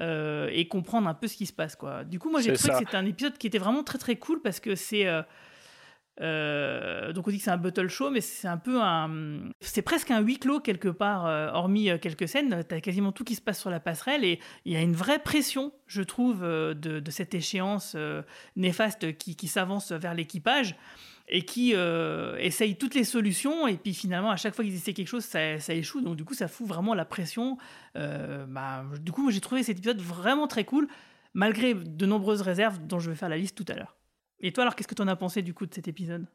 euh, 0.02 0.50
et 0.52 0.68
comprendre 0.68 1.08
un 1.08 1.14
peu 1.14 1.26
ce 1.26 1.36
qui 1.38 1.46
se 1.46 1.54
passe 1.54 1.74
quoi. 1.74 2.04
Du 2.04 2.18
coup 2.18 2.28
moi 2.30 2.42
j'ai 2.42 2.52
trouvé 2.52 2.70
ça. 2.74 2.78
que 2.80 2.84
c'était 2.84 2.98
un 2.98 3.06
épisode 3.06 3.38
qui 3.38 3.46
était 3.46 3.56
vraiment 3.56 3.82
très 3.82 3.96
très 3.96 4.16
cool 4.16 4.42
parce 4.42 4.60
que 4.60 4.74
c'est 4.74 5.06
euh, 5.06 5.22
euh, 6.20 7.12
donc 7.12 7.29
on 7.29 7.31
dit 7.31 7.38
que 7.38 7.44
c'est 7.44 7.50
un 7.50 7.57
battle 7.57 7.88
show, 7.88 8.11
mais 8.11 8.20
c'est 8.20 8.48
un 8.48 8.57
peu 8.57 8.81
un, 8.81 9.50
c'est 9.61 9.83
presque 9.83 10.11
un 10.11 10.20
huis 10.20 10.38
clos 10.38 10.61
quelque 10.61 10.88
part, 10.88 11.26
euh, 11.26 11.50
hormis 11.52 11.90
euh, 11.90 11.98
quelques 11.98 12.29
scènes. 12.29 12.64
T'as 12.66 12.81
quasiment 12.81 13.12
tout 13.12 13.24
qui 13.24 13.35
se 13.35 13.42
passe 13.42 13.61
sur 13.61 13.70
la 13.70 13.81
passerelle 13.81 14.24
et 14.24 14.40
il 14.64 14.72
y 14.72 14.76
a 14.76 14.81
une 14.81 14.94
vraie 14.94 15.18
pression, 15.18 15.72
je 15.87 16.02
trouve, 16.02 16.42
de, 16.42 17.02
cette 17.11 17.35
échéance 17.35 17.96
néfaste 18.57 19.16
qui, 19.16 19.48
s'avance 19.48 19.92
vers 19.92 20.14
l'équipage 20.14 20.76
et 21.29 21.42
qui 21.42 21.72
essaye 22.38 22.76
toutes 22.76 22.94
les 22.94 23.05
solutions. 23.05 23.66
Et 23.66 23.76
puis 23.76 23.94
finalement 23.94 24.31
à 24.31 24.37
chaque 24.37 24.55
fois 24.55 24.64
qu'ils 24.64 24.74
essaient 24.74 24.92
quelque 24.92 25.09
chose 25.09 25.24
ça, 25.24 25.59
ça 25.59 25.74
échoue. 25.74 26.00
Donc 26.00 26.16
du 26.16 26.24
coup 26.24 26.35
ça 26.35 26.48
fout 26.48 26.66
vraiment 26.66 26.94
la 26.94 27.05
pression. 27.05 27.59
Bah, 27.94 28.85
du 29.00 29.12
coup 29.12 29.31
j'ai 29.31 29.40
trouvé 29.40 29.62
cet 29.62 29.79
épisode 29.79 30.00
vraiment 30.00 30.46
très 30.46 30.64
cool 30.64 30.88
malgré 31.35 31.74
de 31.74 32.07
nombreuses 32.07 32.40
réserves 32.42 32.79
dont 32.87 32.98
je 32.98 33.11
vais 33.11 33.16
faire 33.16 33.29
la 33.29 33.37
liste 33.37 33.57
tout 33.57 33.70
à 33.70 33.74
l'heure 33.74 33.96
et 34.40 34.53
toi 34.53 34.62
alors 34.62 34.75
qu'est-ce 34.77 34.88
que 34.88 34.94
tu 34.94 35.03
en 35.03 35.09
as 35.09 35.16
pensé 35.16 35.42
du 35.42 35.55
coup 35.55 35.66
de 35.66 35.75
cet 35.75 35.88
épisode? 35.88 36.27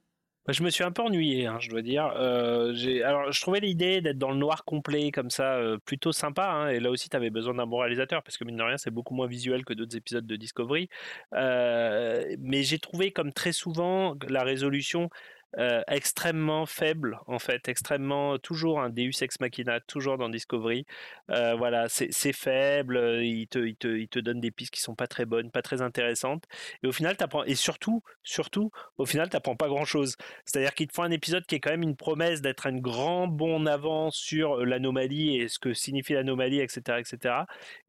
Je 0.47 0.63
me 0.63 0.71
suis 0.71 0.83
un 0.83 0.91
peu 0.91 1.03
ennuyé, 1.03 1.45
hein, 1.45 1.59
je 1.59 1.69
dois 1.69 1.83
dire. 1.83 2.11
Euh, 2.15 2.73
alors, 3.05 3.31
je 3.31 3.39
trouvais 3.41 3.59
l'idée 3.59 4.01
d'être 4.01 4.17
dans 4.17 4.31
le 4.31 4.37
noir 4.37 4.65
complet 4.65 5.11
comme 5.11 5.29
ça 5.29 5.57
euh, 5.57 5.77
plutôt 5.77 6.11
sympa. 6.11 6.47
Hein, 6.47 6.69
et 6.69 6.79
là 6.79 6.89
aussi, 6.89 7.09
tu 7.09 7.15
avais 7.15 7.29
besoin 7.29 7.53
d'un 7.53 7.67
bon 7.67 7.77
réalisateur 7.77 8.23
parce 8.23 8.37
que 8.37 8.43
mine 8.43 8.55
de 8.55 8.63
rien, 8.63 8.77
c'est 8.77 8.89
beaucoup 8.89 9.13
moins 9.13 9.27
visuel 9.27 9.63
que 9.63 9.73
d'autres 9.73 9.95
épisodes 9.95 10.25
de 10.25 10.35
Discovery. 10.35 10.89
Euh, 11.35 12.35
mais 12.39 12.63
j'ai 12.63 12.79
trouvé, 12.79 13.11
comme 13.11 13.33
très 13.33 13.51
souvent, 13.51 14.17
la 14.27 14.43
résolution 14.43 15.11
euh, 15.57 15.81
extrêmement 15.87 16.65
faible 16.65 17.19
en 17.27 17.39
fait, 17.39 17.67
extrêmement 17.67 18.37
toujours 18.37 18.79
un 18.81 18.89
Deus 18.89 19.21
ex 19.21 19.39
machina, 19.39 19.79
toujours 19.81 20.17
dans 20.17 20.29
Discovery. 20.29 20.85
Euh, 21.29 21.55
voilà, 21.55 21.87
c'est 21.89 22.33
faible, 22.33 22.97
euh, 22.97 23.23
il 23.23 23.47
te, 23.47 23.59
il, 23.59 23.75
te, 23.75 23.87
il 23.87 24.07
te 24.07 24.19
donne 24.19 24.39
des 24.39 24.51
pistes 24.51 24.73
qui 24.73 24.81
sont 24.81 24.95
pas 24.95 25.07
très 25.07 25.25
bonnes, 25.25 25.51
pas 25.51 25.61
très 25.61 25.81
intéressantes. 25.81 26.45
Et 26.83 26.87
au 26.87 26.91
final, 26.91 27.17
t'apprends 27.17 27.43
et 27.43 27.55
surtout, 27.55 28.01
surtout, 28.23 28.71
au 28.97 29.05
final, 29.05 29.29
t'apprends 29.29 29.55
pas 29.55 29.67
grand 29.67 29.85
chose. 29.85 30.15
C'est-à-dire 30.45 30.73
qu'il 30.73 30.87
te 30.87 30.93
faut 30.93 31.03
un 31.03 31.11
épisode 31.11 31.45
qui 31.45 31.55
est 31.55 31.59
quand 31.59 31.71
même 31.71 31.83
une 31.83 31.95
promesse 31.97 32.41
d'être 32.41 32.67
un 32.67 32.77
grand 32.77 33.27
bond 33.27 33.55
en 33.57 33.65
avant 33.65 34.11
sur 34.11 34.57
l'anomalie 34.65 35.37
et 35.37 35.47
ce 35.47 35.59
que 35.59 35.73
signifie 35.73 36.13
l'anomalie, 36.13 36.59
etc., 36.59 36.99
etc. 36.99 37.35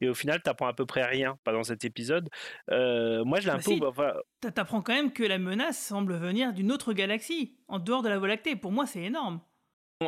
Et 0.00 0.08
au 0.08 0.14
final, 0.14 0.42
t'apprends 0.42 0.66
à 0.68 0.74
peu 0.74 0.86
près 0.86 1.04
rien 1.04 1.38
pas 1.44 1.52
dans 1.52 1.64
cet 1.64 1.84
épisode. 1.84 2.28
moi, 2.68 3.40
je 3.40 3.46
l'ai 3.46 3.50
un 3.52 3.56
Bah 3.56 3.62
peu. 3.64 3.72
si. 3.72 3.82
enfin, 3.84 4.12
T'apprends 4.54 4.82
quand 4.82 4.92
même 4.94 5.12
que 5.12 5.22
la 5.22 5.38
menace 5.38 5.78
semble 5.78 6.16
venir 6.16 6.52
d'une 6.52 6.72
autre 6.72 6.92
galaxie, 6.92 7.51
en 7.68 7.78
dehors 7.78 8.02
de 8.02 8.08
la 8.08 8.18
Voie 8.18 8.28
lactée. 8.28 8.56
Pour 8.56 8.72
moi, 8.72 8.86
c'est 8.86 9.02
énorme. 9.02 9.40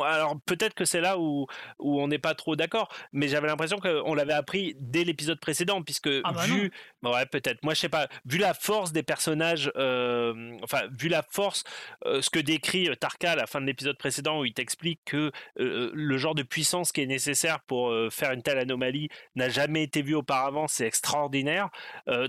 Alors 0.03 0.37
peut-être 0.45 0.73
que 0.73 0.85
c'est 0.85 1.01
là 1.01 1.17
où, 1.17 1.47
où 1.79 2.01
on 2.01 2.07
n'est 2.07 2.19
pas 2.19 2.35
trop 2.35 2.55
d'accord, 2.55 2.89
mais 3.11 3.27
j'avais 3.27 3.47
l'impression 3.47 3.77
qu'on 3.77 4.13
l'avait 4.13 4.33
appris 4.33 4.75
dès 4.79 5.03
l'épisode 5.03 5.39
précédent, 5.39 5.81
puisque 5.81 6.09
Ah 6.23 6.31
bah 6.31 6.45
vu, 6.45 6.71
ouais 7.03 7.25
peut-être, 7.25 7.63
moi 7.63 7.73
je 7.73 7.79
sais 7.79 7.89
pas, 7.89 8.07
vu 8.25 8.37
la 8.37 8.53
force 8.53 8.91
des 8.91 9.03
personnages, 9.03 9.71
euh, 9.75 10.57
enfin 10.63 10.83
vu 10.97 11.07
la 11.07 11.23
force, 11.23 11.63
euh, 12.05 12.21
ce 12.21 12.29
que 12.29 12.39
décrit 12.39 12.89
euh, 12.89 12.95
Tarka 12.95 13.31
à 13.31 13.35
la 13.35 13.47
fin 13.47 13.61
de 13.61 13.65
l'épisode 13.65 13.97
précédent, 13.97 14.39
où 14.39 14.45
il 14.45 14.53
t'explique 14.53 15.01
que 15.05 15.31
euh, 15.59 15.91
le 15.93 16.17
genre 16.17 16.35
de 16.35 16.43
puissance 16.43 16.91
qui 16.91 17.01
est 17.01 17.05
nécessaire 17.05 17.59
pour 17.61 17.93
faire 18.11 18.31
une 18.31 18.41
telle 18.41 18.57
anomalie 18.57 19.09
n'a 19.35 19.49
jamais 19.49 19.83
été 19.83 20.01
vu 20.01 20.15
auparavant, 20.15 20.67
c'est 20.67 20.85
extraordinaire. 20.85 21.69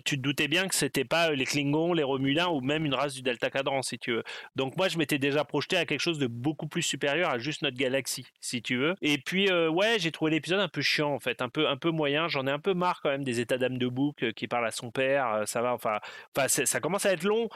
Tu 0.04 0.16
te 0.16 0.22
doutais 0.22 0.48
bien 0.48 0.68
que 0.68 0.74
c'était 0.74 1.04
pas 1.04 1.30
les 1.30 1.44
Klingons, 1.44 1.92
les 1.92 2.02
Romulins 2.02 2.48
ou 2.48 2.60
même 2.60 2.84
une 2.84 2.94
race 2.94 3.14
du 3.14 3.22
Delta 3.22 3.50
Cadran, 3.50 3.82
si 3.82 3.98
tu 3.98 4.12
veux. 4.12 4.24
Donc 4.54 4.76
moi 4.76 4.88
je 4.88 4.98
m'étais 4.98 5.18
déjà 5.18 5.44
projeté 5.44 5.76
à 5.76 5.84
quelque 5.84 6.00
chose 6.00 6.18
de 6.18 6.26
beaucoup 6.26 6.66
plus 6.66 6.82
supérieur 6.82 7.30
à 7.30 7.38
juste 7.38 7.55
notre 7.62 7.76
galaxie, 7.76 8.26
si 8.40 8.62
tu 8.62 8.76
veux. 8.76 8.94
Et 9.02 9.18
puis 9.18 9.50
euh, 9.50 9.68
ouais, 9.68 9.96
j'ai 9.98 10.12
trouvé 10.12 10.30
l'épisode 10.30 10.60
un 10.60 10.68
peu 10.68 10.80
chiant 10.82 11.12
en 11.12 11.18
fait, 11.18 11.42
un 11.42 11.48
peu 11.48 11.68
un 11.68 11.76
peu 11.76 11.90
moyen. 11.90 12.28
J'en 12.28 12.46
ai 12.46 12.50
un 12.50 12.58
peu 12.58 12.74
marre 12.74 13.00
quand 13.02 13.10
même 13.10 13.24
des 13.24 13.40
états 13.40 13.58
d'âme 13.58 13.78
de 13.78 13.88
Book 13.88 14.22
euh, 14.22 14.32
qui 14.32 14.48
parle 14.48 14.66
à 14.66 14.70
son 14.70 14.90
père. 14.90 15.32
euh, 15.34 15.46
Ça 15.46 15.62
va, 15.62 15.72
enfin, 15.74 15.98
enfin 16.36 16.48
ça 16.48 16.80
commence 16.80 17.06
à 17.06 17.12
être 17.12 17.24
long. 17.24 17.48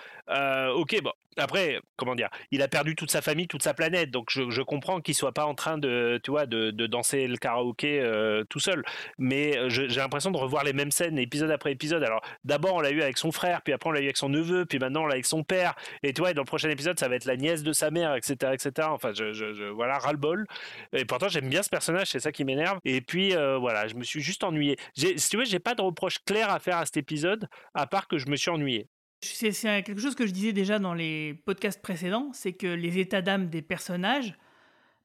Ok, 0.77 1.01
bon. 1.03 1.13
Après, 1.37 1.81
comment 1.97 2.17
dire, 2.17 2.29
il 2.51 2.61
a 2.61 2.67
perdu 2.67 2.97
toute 2.97 3.11
sa 3.13 3.23
famille, 3.23 3.47
toute 3.47 3.63
sa 3.63 3.73
planète, 3.73 4.11
donc 4.11 4.29
je, 4.31 4.63
comprends 4.63 5.01
qu'il 5.01 5.15
soit 5.15 5.33
pas 5.33 5.47
en 5.47 5.55
train 5.55 5.79
de, 5.79 6.21
tu 6.25 6.33
vois, 6.33 6.45
de, 6.45 6.71
danser 6.87 7.29
le 7.29 7.37
karaoké 7.37 8.03
tout 8.51 8.59
seul. 8.59 8.83
Mais 9.17 9.57
j'ai 9.71 9.87
l'impression 9.87 10.33
de 10.33 10.37
revoir 10.37 10.65
les 10.65 10.73
mêmes 10.73 10.91
scènes 10.91 11.19
épisode 11.19 11.51
après 11.51 11.73
épisode. 11.73 12.03
Alors 12.03 12.21
d'abord 12.45 12.75
on 12.75 12.81
l'a 12.81 12.91
eu 12.91 13.01
avec 13.03 13.17
son 13.17 13.31
frère, 13.33 13.63
puis 13.63 13.73
après 13.73 13.89
on 13.91 13.93
l'a 13.93 14.01
eu 14.01 14.05
avec 14.05 14.17
son 14.17 14.29
neveu, 14.29 14.67
puis 14.67 14.79
maintenant 14.79 15.03
on 15.05 15.07
l'a 15.07 15.15
avec 15.15 15.27
son 15.27 15.45
père. 15.45 15.75
Et 16.03 16.13
tu 16.13 16.21
vois, 16.21 16.33
dans 16.35 16.43
le 16.43 16.47
prochain 16.47 16.69
épisode, 16.71 16.99
ça 16.99 17.09
va 17.09 17.15
être 17.17 17.25
la 17.27 17.37
nièce 17.37 17.63
de 17.63 17.73
sa 17.73 17.91
mère, 17.91 18.15
etc., 18.17 18.37
etc. 18.53 18.89
Enfin, 18.91 19.13
je, 19.15 19.33
je, 19.33 19.53
je- 19.55 19.71
voilà, 19.81 19.99
ras 19.99 20.13
le 20.13 20.19
bol. 20.19 20.47
Et 20.93 21.07
pourtant, 21.07 21.29
j'aime 21.29 21.49
bien 21.49 21.63
ce 21.63 21.71
personnage, 21.71 22.09
c'est 22.09 22.21
ça 22.21 22.33
qui 22.33 22.45
m'énerve. 22.45 22.81
Et 22.85 23.01
puis, 23.01 23.35
euh, 23.35 23.57
voilà, 23.57 23.89
je 23.89 23.95
me 23.95 24.05
suis 24.05 24.21
juste 24.21 24.45
ennuyé. 24.45 24.77
Si 24.95 25.17
tu 25.31 25.39
veux, 25.39 25.47
j'ai 25.47 25.59
pas 25.59 25.75
de 25.75 25.81
reproche 25.81 26.19
clair 26.27 26.51
à 26.51 26.59
faire 26.59 26.77
à 26.77 26.85
cet 26.85 26.99
épisode, 26.99 27.49
à 27.73 27.87
part 27.87 28.07
que 28.07 28.19
je 28.19 28.29
me 28.29 28.37
suis 28.37 28.51
ennuyé. 28.51 28.89
C'est 29.23 29.53
quelque 29.83 30.01
chose 30.01 30.15
que 30.15 30.27
je 30.27 30.33
disais 30.33 30.53
déjà 30.53 30.79
dans 30.79 30.93
les 30.93 31.33
podcasts 31.47 31.81
précédents, 31.81 32.31
c'est 32.35 32.53
que 32.53 32.67
les 32.67 32.99
états 32.99 33.23
d'âme 33.23 33.49
des 33.49 33.63
personnages, 33.63 34.35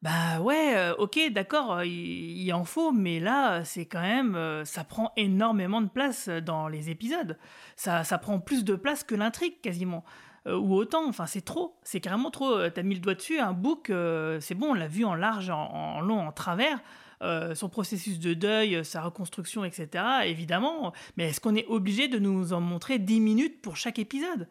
bah 0.01 0.41
ouais, 0.41 0.75
euh, 0.75 0.93
ok, 0.95 1.19
d'accord, 1.31 1.77
euh, 1.77 1.85
il, 1.85 2.41
il 2.43 2.53
en 2.53 2.65
faut, 2.65 2.91
mais 2.91 3.21
là, 3.21 3.63
c'est 3.63 3.85
quand 3.85 4.01
même, 4.01 4.37
ça 4.65 4.83
prend 4.83 5.13
énormément 5.15 5.81
de 5.81 5.89
place 5.89 6.27
dans 6.27 6.67
les 6.67 6.89
épisodes. 6.89 7.37
Ça, 7.77 8.03
ça 8.03 8.17
prend 8.17 8.41
plus 8.41 8.65
de 8.65 8.75
place 8.75 9.05
que 9.05 9.15
l'intrigue 9.15 9.61
quasiment. 9.61 10.03
Euh, 10.47 10.57
ou 10.57 10.75
autant, 10.75 11.07
enfin 11.07 11.25
c'est 11.25 11.41
trop, 11.41 11.75
c'est 11.83 11.99
carrément 11.99 12.29
trop. 12.31 12.51
Euh, 12.51 12.69
T'as 12.69 12.83
mis 12.83 12.95
le 12.95 13.01
doigt 13.01 13.15
dessus, 13.15 13.39
un 13.39 13.53
book, 13.53 13.89
euh, 13.89 14.39
c'est 14.39 14.55
bon, 14.55 14.71
on 14.71 14.73
l'a 14.73 14.87
vu 14.87 15.03
en 15.05 15.15
large, 15.15 15.49
en, 15.49 15.57
en 15.71 16.01
long, 16.01 16.19
en 16.27 16.31
travers. 16.31 16.79
Euh, 17.21 17.55
son 17.55 17.69
processus 17.69 18.19
de 18.19 18.33
deuil, 18.33 18.83
sa 18.83 19.01
reconstruction, 19.01 19.63
etc. 19.63 20.03
Évidemment, 20.25 20.93
mais 21.15 21.29
est-ce 21.29 21.39
qu'on 21.39 21.55
est 21.55 21.65
obligé 21.67 22.09
de 22.09 22.19
nous 22.19 22.51
en 22.51 22.59
montrer 22.59 22.99
10 22.99 23.21
minutes 23.21 23.61
pour 23.61 23.77
chaque 23.77 23.99
épisode? 23.99 24.49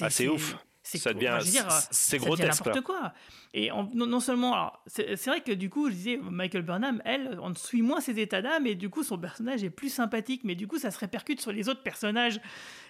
Ah, 0.00 0.10
c'est 0.10 0.26
ouf. 0.26 0.56
C'est 0.88 0.98
Ça 0.98 1.12
devient- 1.12 1.28
c'est- 1.90 2.18
grotesque, 2.18 2.64
n'importe 2.64 2.84
quoi. 2.84 3.12
Et 3.54 3.70
en- 3.70 3.88
non, 3.94 4.06
non 4.06 4.20
seulement, 4.20 4.72
c'est 4.86 5.16
vrai 5.26 5.40
que 5.40 5.52
du 5.52 5.70
coup, 5.70 5.88
je 5.88 5.94
disais, 5.94 6.16
Michael 6.22 6.62
Burnham, 6.62 7.00
elle, 7.04 7.38
on 7.42 7.54
suit 7.54 7.82
moins 7.82 8.00
ses 8.00 8.20
états 8.20 8.42
d'âme 8.42 8.66
et 8.66 8.74
du 8.74 8.88
coup, 8.90 9.02
son 9.02 9.18
personnage 9.18 9.64
est 9.64 9.70
plus 9.70 9.88
sympathique, 9.88 10.42
mais 10.44 10.54
du 10.54 10.66
coup, 10.66 10.78
ça 10.78 10.90
se 10.90 10.98
répercute 10.98 11.40
sur 11.40 11.52
les 11.52 11.68
autres 11.68 11.82
personnages. 11.82 12.40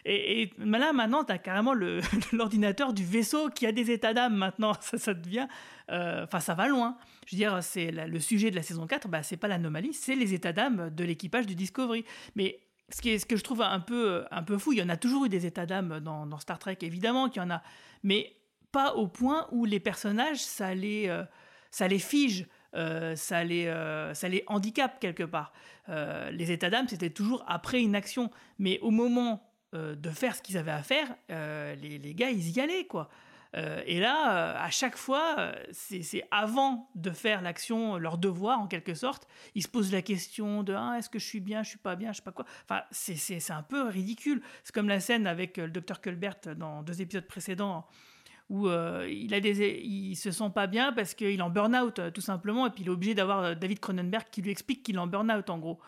Et, 0.04 0.42
et 0.42 0.52
là, 0.58 0.92
maintenant, 0.92 1.24
t'as 1.24 1.38
carrément 1.38 1.72
l'ordinateur 2.32 2.92
du 2.92 3.04
vaisseau 3.04 3.48
qui 3.50 3.66
a 3.66 3.72
des 3.72 3.90
états 3.90 4.12
d'âme 4.14 4.36
maintenant. 4.36 4.72
Ça, 4.80 4.98
ça 4.98 5.14
devient. 5.14 5.46
euh, 5.90 6.24
Enfin, 6.24 6.40
ça 6.40 6.54
va 6.54 6.68
loin. 6.68 6.96
Je 7.26 7.34
veux 7.34 7.38
dire, 7.38 7.58
c'est 7.62 7.90
le 7.90 8.20
sujet 8.20 8.50
de 8.50 8.56
la 8.56 8.62
saison 8.62 8.86
4, 8.86 9.08
bah, 9.08 9.22
c'est 9.22 9.36
pas 9.36 9.48
l'anomalie, 9.48 9.92
c'est 9.94 10.14
les 10.14 10.32
états 10.34 10.52
d'âme 10.52 10.90
de 10.94 11.04
l'équipage 11.04 11.46
du 11.46 11.54
Discovery. 11.56 12.04
Mais 12.36 12.60
ce, 12.90 13.00
qui 13.00 13.10
est, 13.10 13.18
ce 13.18 13.26
que 13.26 13.36
je 13.36 13.42
trouve 13.42 13.62
un 13.62 13.80
peu, 13.80 14.24
un 14.30 14.42
peu 14.42 14.58
fou, 14.58 14.72
il 14.72 14.78
y 14.78 14.82
en 14.82 14.88
a 14.88 14.96
toujours 14.96 15.24
eu 15.26 15.28
des 15.28 15.46
états 15.46 15.66
d'âme 15.66 16.00
dans, 16.00 16.26
dans 16.26 16.38
Star 16.38 16.58
Trek, 16.58 16.78
évidemment 16.82 17.28
qu'il 17.28 17.42
y 17.42 17.44
en 17.44 17.50
a. 17.50 17.62
Mais 18.02 18.36
pas 18.72 18.94
au 18.94 19.06
point 19.06 19.46
où 19.52 19.64
les 19.64 19.80
personnages, 19.80 20.38
ça 20.38 20.74
les, 20.74 21.08
euh, 21.08 21.24
ça 21.70 21.88
les 21.88 21.98
fige. 21.98 22.46
euh, 22.74 23.16
ça, 23.16 23.42
les, 23.42 23.66
euh, 23.68 24.12
ça 24.12 24.28
les 24.28 24.44
handicape 24.48 25.00
quelque 25.00 25.22
part. 25.22 25.52
Les 25.88 26.50
états 26.50 26.68
d'âme, 26.68 26.88
c'était 26.88 27.10
toujours 27.10 27.44
après 27.46 27.80
une 27.80 27.94
action. 27.94 28.30
Mais 28.58 28.78
au 28.80 28.90
moment 28.90 29.48
de 29.72 30.10
faire 30.10 30.34
ce 30.34 30.42
qu'ils 30.42 30.58
avaient 30.58 30.72
à 30.72 30.82
faire, 30.82 31.14
les, 31.28 31.98
les 31.98 32.14
gars, 32.14 32.30
ils 32.30 32.56
y 32.56 32.60
allaient, 32.60 32.86
quoi. 32.86 33.08
Euh, 33.56 33.82
et 33.86 34.00
là, 34.00 34.54
euh, 34.54 34.64
à 34.64 34.70
chaque 34.70 34.96
fois, 34.96 35.36
euh, 35.38 35.52
c'est 35.72 36.26
avant 36.30 36.90
de 36.94 37.10
faire 37.10 37.40
l'action, 37.40 37.96
leur 37.96 38.18
devoir 38.18 38.60
en 38.60 38.66
quelque 38.66 38.94
sorte, 38.94 39.26
ils 39.54 39.62
se 39.62 39.68
posent 39.68 39.92
la 39.92 40.02
question 40.02 40.62
de 40.62 40.74
ah, 40.74 40.96
est-ce 40.98 41.08
que 41.08 41.18
je 41.18 41.24
suis 41.24 41.40
bien, 41.40 41.62
je 41.62 41.70
suis 41.70 41.78
pas 41.78 41.96
bien, 41.96 42.12
je 42.12 42.18
sais 42.18 42.22
pas 42.22 42.32
quoi. 42.32 42.44
Enfin, 42.68 42.82
c'est- 42.90 43.50
un 43.50 43.62
peu 43.62 43.88
ridicule. 43.88 44.42
C'est 44.64 44.74
comme 44.74 44.88
la 44.88 45.00
scène 45.00 45.26
avec 45.26 45.56
le 45.56 45.68
docteur 45.68 46.00
Culbert 46.00 46.36
dans 46.56 46.82
deux 46.82 47.00
épisodes 47.00 47.26
précédents 47.26 47.86
où 48.48 48.68
il, 48.68 49.34
a 49.34 49.40
des, 49.40 49.80
il 49.84 50.14
se 50.16 50.30
sent 50.30 50.50
pas 50.54 50.66
bien 50.66 50.92
parce 50.92 51.14
qu'il 51.14 51.38
est 51.38 51.40
en 51.40 51.50
burn-out, 51.50 52.00
tout 52.12 52.20
simplement, 52.20 52.66
et 52.66 52.70
puis 52.70 52.82
il 52.82 52.86
est 52.86 52.90
obligé 52.90 53.14
d'avoir 53.14 53.56
David 53.56 53.80
Cronenberg 53.80 54.26
qui 54.30 54.42
lui 54.42 54.50
explique 54.50 54.82
qu'il 54.82 54.96
est 54.96 54.98
en 54.98 55.06
burn-out, 55.06 55.48
en 55.50 55.58
gros. 55.58 55.80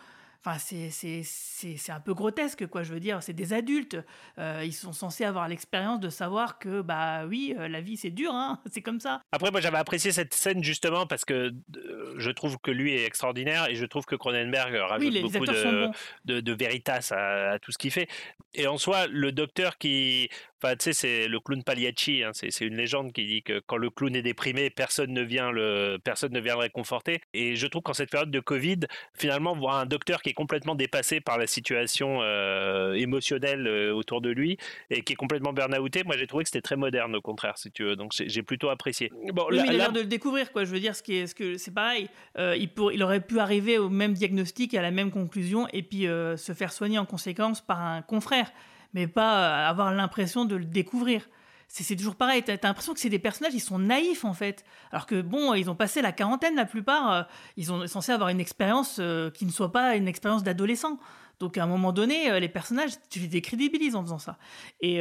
Enfin, 0.44 0.59
c'est- 0.59 1.90
un 1.90 2.01
peu 2.01 2.14
grotesque, 2.14 2.66
quoi, 2.68 2.83
je 2.85 2.92
veux 2.92 3.01
dire. 3.01 3.22
C'est 3.22 3.33
des 3.33 3.53
adultes. 3.53 3.96
Euh, 4.38 4.62
ils 4.64 4.72
sont 4.72 4.92
censés 4.92 5.24
avoir 5.24 5.48
l'expérience 5.48 5.98
de 6.01 6.09
savoir 6.11 6.59
que, 6.59 6.81
bah 6.81 7.27
oui, 7.27 7.55
euh, 7.59 7.66
la 7.68 7.81
vie, 7.81 7.96
c'est 7.96 8.11
dur, 8.11 8.31
hein, 8.33 8.61
c'est 8.72 8.81
comme 8.83 9.01
ça. 9.01 9.20
Après, 9.33 9.51
moi, 9.51 9.61
j'avais 9.61 9.79
apprécié 9.79 10.12
cette 10.12 10.35
scène 10.35 10.62
justement 10.62 11.07
parce 11.07 11.24
que 11.24 11.53
euh, 11.77 12.14
je 12.18 12.31
trouve 12.31 12.59
que 12.59 12.70
lui 12.70 12.94
est 12.94 13.05
extraordinaire 13.05 13.68
et 13.68 13.74
je 13.74 13.85
trouve 13.85 14.05
que 14.07 14.14
Cronenberg 14.16 14.74
rajoute 14.74 15.12
beaucoup 15.22 15.44
de, 15.46 15.88
de, 16.24 16.40
de 16.40 16.53
veritas 16.53 17.12
à, 17.12 17.53
à 17.53 17.59
tout 17.59 17.72
ce 17.72 17.79
qu'il 17.79 17.90
fait. 17.90 18.09
Et 18.55 18.66
en 18.66 18.79
soi, 18.79 19.07
le 19.09 19.33
docteur 19.33 19.77
qui. 19.79 20.29
Enfin, 20.60 20.74
tu 20.74 20.84
sais, 20.84 20.92
c'est 20.92 21.28
le 21.28 21.38
clown 21.38 21.62
Pagliacci. 21.62 22.24
hein, 22.24 22.30
c'est 22.32 22.64
une 22.66 22.76
légende 22.76 23.12
qui 23.12 23.24
dit 23.26 23.42
que 23.42 23.60
quand 23.66 23.76
le 23.76 23.90
clown 23.90 24.16
est 24.16 24.22
déprimé, 24.22 24.70
personne 24.70 25.12
ne 25.12 25.22
vient 25.22 25.52
le, 25.52 25.98
personne 26.02 26.32
ne 26.32 26.40
vient 26.40 26.54
le 26.54 26.60
réconforter. 26.62 27.20
Et 27.32 27.54
je 27.54 27.66
trouve 27.68 27.82
qu'en 27.82 27.92
cette 27.94 28.10
période 28.10 28.30
de 28.32 28.40
Covid, 28.40 28.80
finalement, 29.14 29.54
voir 29.54 29.76
un 29.76 29.86
docteur 29.86 30.20
qui 30.20 30.30
est 30.30 30.34
complètement 30.34 30.74
dépassé 30.74 31.20
par 31.20 31.38
la 31.38 31.46
situation 31.46 32.18
euh, 32.22 32.94
émotionnelle 32.94 33.66
euh, 33.68 33.92
autour 33.94 34.20
de 34.20 34.30
lui 34.30 34.56
et 34.90 35.02
qui 35.02 35.12
est 35.12 35.16
complètement 35.16 35.52
burn-outé, 35.52 36.02
moi, 36.02 36.16
j'ai 36.16 36.26
trouvé 36.26 36.42
que 36.42 36.48
c'était 36.50 36.60
très 36.62 36.76
moderne, 36.76 37.14
au 37.14 37.20
contraire, 37.20 37.56
si 37.56 37.70
tu 37.70 37.84
veux. 37.84 37.94
Donc, 37.94 38.12
j'ai 38.16 38.42
plutôt 38.42 38.68
apprécié. 38.70 39.12
Bon, 39.32 39.46
Oui, 39.50 39.56
là- 39.58 39.62
mais 39.62 39.68
il 39.68 39.70
a 39.70 39.72
là- 39.72 39.78
l'air 39.84 39.92
de 39.92 40.00
le 40.00 40.06
découvrir, 40.06 40.50
quoi. 40.50 40.64
Je 40.64 40.70
veux 40.72 40.80
dire, 40.80 40.96
ce 40.96 41.02
qui 41.04 41.14
est, 41.16 41.28
ce 41.28 41.34
que 41.36 41.56
c'est 41.56 41.72
pareil. 41.74 42.08
Euh, 42.36 42.56
il, 42.56 42.68
pour- 42.68 42.90
il 42.92 43.02
aurait 43.04 43.20
pu 43.24 43.38
arriver 43.38 43.78
au 43.78 43.88
même 43.90 44.12
diagnostic, 44.14 44.74
à 44.74 44.82
la 44.82 44.90
même 44.90 45.12
conclusion, 45.12 45.68
et 45.72 45.82
puis 45.84 46.08
euh, 46.08 46.36
se 46.36 46.52
faire 46.52 46.72
soigner 46.72 46.98
en 46.98 47.06
conséquence 47.06 47.60
par 47.64 47.80
un 47.80 48.02
confrère, 48.02 48.50
mais 48.94 49.07
pas 49.07 49.66
euh, 49.66 49.68
avoir 49.68 49.92
l'impression 49.92 50.44
de 50.44 50.57
le 50.57 50.64
découvrir. 50.64 51.29
C'est 51.70 51.96
toujours 51.96 52.16
pareil. 52.16 52.42
T'as 52.42 52.57
t'as 52.57 52.68
l'impression 52.68 52.94
que 52.94 53.01
c'est 53.01 53.11
des 53.11 53.18
personnages, 53.18 53.53
ils 53.53 53.61
sont 53.61 53.79
naïfs 53.79 54.24
en 54.24 54.33
fait. 54.33 54.64
Alors 54.90 55.05
que 55.05 55.20
bon, 55.20 55.53
ils 55.53 55.68
ont 55.68 55.74
passé 55.74 56.01
la 56.01 56.12
quarantaine 56.12 56.55
la 56.55 56.64
plupart. 56.64 57.12
euh, 57.12 57.22
ils 57.59 57.66
sont 57.66 57.87
censés 57.87 58.12
avoir 58.12 58.31
une 58.31 58.40
expérience 58.40 58.96
euh, 59.01 59.31
qui 59.31 59.44
ne 59.44 59.51
soit 59.51 59.70
pas 59.70 59.94
une 59.96 60.09
expérience 60.09 60.42
d'adolescent. 60.42 60.98
Donc 61.40 61.57
à 61.57 61.62
un 61.62 61.66
moment 61.68 61.92
donné, 61.92 62.40
les 62.40 62.48
personnages, 62.48 62.92
tu 63.11 63.20
les 63.20 63.29
décrédibilises 63.29 63.94
en 63.94 64.03
faisant 64.03 64.18
ça. 64.18 64.38
Et, 64.81 65.01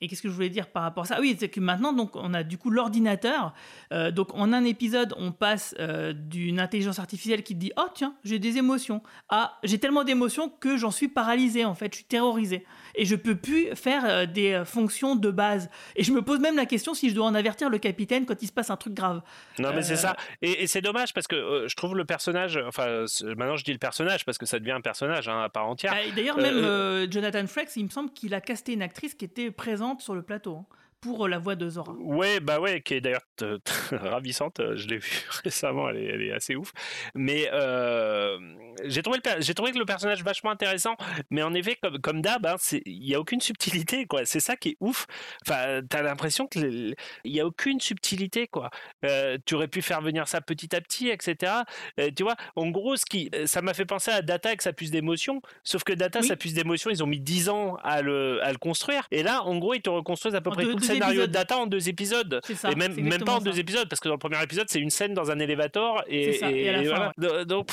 qu'est-ce 0.00 0.22
que 0.22 0.30
je 0.30 0.34
voulais 0.34 0.48
dire 0.48 0.68
par 0.68 0.82
rapport 0.82 1.04
à 1.04 1.06
ça? 1.06 1.20
Oui, 1.20 1.36
c'est 1.38 1.50
que 1.50 1.60
maintenant, 1.60 1.92
donc, 1.92 2.16
on 2.16 2.32
a 2.32 2.42
du 2.42 2.56
coup 2.56 2.70
l'ordinateur. 2.70 3.52
Donc 3.90 4.32
en 4.32 4.54
un 4.54 4.64
épisode, 4.64 5.14
on 5.18 5.30
passe 5.30 5.74
d'une 6.14 6.58
intelligence 6.58 6.98
artificielle 7.00 7.42
qui 7.42 7.52
te 7.52 7.60
dit 7.60 7.72
Oh 7.76 7.84
tiens, 7.92 8.14
j'ai 8.24 8.38
des 8.38 8.56
émotions. 8.56 9.02
Ah, 9.28 9.58
j'ai 9.62 9.78
tellement 9.78 10.04
d'émotions 10.04 10.48
que 10.48 10.78
j'en 10.78 10.90
suis 10.90 11.08
paralysé 11.08 11.66
en 11.66 11.74
fait, 11.74 11.92
je 11.92 11.96
suis 11.96 12.06
terrorisé. 12.06 12.64
Et 12.96 13.04
je 13.04 13.16
peux 13.16 13.34
plus 13.34 13.74
faire 13.74 14.04
euh, 14.04 14.26
des 14.26 14.52
euh, 14.52 14.64
fonctions 14.64 15.16
de 15.16 15.30
base. 15.30 15.68
Et 15.96 16.04
je 16.04 16.12
me 16.12 16.22
pose 16.22 16.38
même 16.40 16.56
la 16.56 16.66
question 16.66 16.94
si 16.94 17.10
je 17.10 17.14
dois 17.14 17.26
en 17.26 17.34
avertir 17.34 17.70
le 17.70 17.78
capitaine 17.78 18.24
quand 18.26 18.42
il 18.42 18.46
se 18.46 18.52
passe 18.52 18.70
un 18.70 18.76
truc 18.76 18.94
grave. 18.94 19.20
Non, 19.58 19.70
mais 19.74 19.82
c'est 19.82 19.94
Euh, 19.94 19.96
ça. 19.96 20.16
Et, 20.42 20.62
et 20.62 20.66
c'est 20.66 20.80
dommage 20.82 21.12
parce 21.12 21.26
que 21.26 21.36
euh, 21.36 21.68
je 21.68 21.74
trouve 21.76 21.96
le 21.96 22.04
personnage. 22.04 22.58
Enfin, 22.66 23.04
maintenant 23.36 23.56
je 23.56 23.64
dis 23.64 23.72
le 23.72 23.78
personnage 23.78 24.24
parce 24.24 24.38
que 24.38 24.46
ça 24.46 24.58
devient 24.58 24.72
un 24.72 24.80
personnage 24.80 25.28
hein, 25.28 25.40
à 25.42 25.48
part 25.48 25.66
entière. 25.66 25.92
Ah, 25.94 26.02
et 26.02 26.12
D'ailleurs, 26.12 26.38
Euh, 26.38 26.42
même 26.42 26.56
euh, 26.56 27.04
euh, 27.04 27.06
Jonathan 27.10 27.46
Frakes, 27.46 27.74
il 27.76 27.84
me 27.84 27.90
semble 27.90 28.10
qu'il 28.12 28.34
a 28.34 28.40
casté 28.40 28.72
une 28.74 28.82
actrice 28.82 29.14
qui 29.14 29.24
était 29.24 29.50
présente 29.50 30.00
sur 30.00 30.14
le 30.14 30.22
plateau 30.22 30.56
hein, 30.56 30.66
pour 31.04 31.24
euh, 31.26 31.28
la 31.28 31.38
voix 31.38 31.54
de 31.54 31.68
Zora. 31.68 31.92
Ouais, 32.00 32.40
bah 32.40 32.58
ouais, 32.60 32.80
qui 32.80 32.94
est 32.94 33.00
d'ailleurs 33.00 33.20
ravissante. 33.92 34.60
euh, 34.60 34.76
Je 34.76 34.88
l'ai 34.88 34.98
vue 34.98 35.22
récemment, 35.44 35.88
elle 35.90 35.98
est, 35.98 36.04
elle 36.06 36.22
est 36.22 36.32
assez 36.32 36.56
ouf. 36.56 36.72
Mais 37.14 37.48
euh, 37.52 38.38
j'ai 38.84 39.02
trouvé, 39.02 39.18
le 39.18 39.22
per- 39.22 39.40
j'ai 39.40 39.54
trouvé 39.54 39.72
que 39.72 39.78
le 39.78 39.84
personnage 39.84 40.22
vachement 40.24 40.50
intéressant. 40.50 40.96
Mais 41.30 41.42
en 41.42 41.54
effet, 41.54 41.76
comme, 41.82 41.98
comme 42.00 42.22
d'hab, 42.22 42.46
hein, 42.46 42.56
il 42.86 43.00
n'y 43.00 43.14
a 43.14 43.20
aucune 43.20 43.40
subtilité, 43.40 44.06
quoi. 44.06 44.24
C'est 44.24 44.40
ça 44.40 44.56
qui 44.56 44.70
est 44.70 44.76
ouf. 44.80 45.06
Enfin, 45.46 45.80
t'as 45.88 46.02
l'impression 46.02 46.46
que 46.46 46.58
le- 46.58 46.94
il 47.24 47.32
n'y 47.32 47.40
a 47.40 47.46
aucune 47.46 47.80
subtilité, 47.80 48.46
quoi. 48.46 48.70
Euh, 49.04 49.38
tu 49.44 49.54
aurais 49.54 49.68
pu 49.68 49.82
faire 49.82 50.00
venir 50.00 50.26
ça 50.28 50.40
petit 50.40 50.74
à 50.74 50.80
petit, 50.80 51.08
etc. 51.10 51.52
Euh, 52.00 52.10
tu 52.16 52.22
vois, 52.22 52.36
en 52.56 52.68
gros, 52.70 52.96
ce 52.96 53.04
qui, 53.04 53.30
ça 53.46 53.62
m'a 53.62 53.74
fait 53.74 53.84
penser 53.86 54.10
à 54.10 54.22
Data 54.22 54.48
avec 54.48 54.62
sa 54.62 54.72
puce 54.72 54.90
d'émotion. 54.90 55.40
Sauf 55.62 55.84
que 55.84 55.92
Data, 55.92 56.20
Oui. 56.20 56.26
sa 56.28 56.36
puce 56.36 56.54
d'émotion, 56.54 56.90
ils 56.90 57.02
ont 57.02 57.06
mis 57.06 57.20
10 57.20 57.48
ans 57.48 57.76
à 57.82 58.02
le, 58.02 58.42
à 58.42 58.50
le 58.52 58.58
construire. 58.58 59.06
Et 59.10 59.22
là, 59.22 59.42
en 59.42 59.58
gros, 59.58 59.74
ils 59.74 59.82
te 59.82 59.90
reconstruisent 59.90 60.34
à 60.34 60.40
peu 60.40 60.50
En 60.50 60.54
près 60.54 60.64
le 60.64 60.74
deux 60.74 60.80
scénario 60.94 61.22
de 61.22 61.32
Data 61.32 61.58
en 61.58 61.66
deux 61.66 61.88
épisodes. 61.88 62.40
Ça. 62.54 62.70
Et 62.70 62.74
même, 62.74 62.94
même 62.94 63.22
pas 63.24 63.34
en 63.36 63.40
deux 63.40 63.58
épisodes, 63.58 63.88
parce 63.88 64.00
que 64.00 64.08
dans 64.08 64.14
le 64.14 64.18
premier 64.18 64.42
épisode, 64.42 64.66
c'est 64.68 64.80
une 64.80 64.90
scène 64.90 65.14
dans 65.14 65.30
un 65.30 65.38
élévateur. 65.38 66.04
Et, 66.08 66.32
ça, 66.34 66.48
voilà. 66.50 67.12
Do- 67.18 67.44
Donc, 67.44 67.68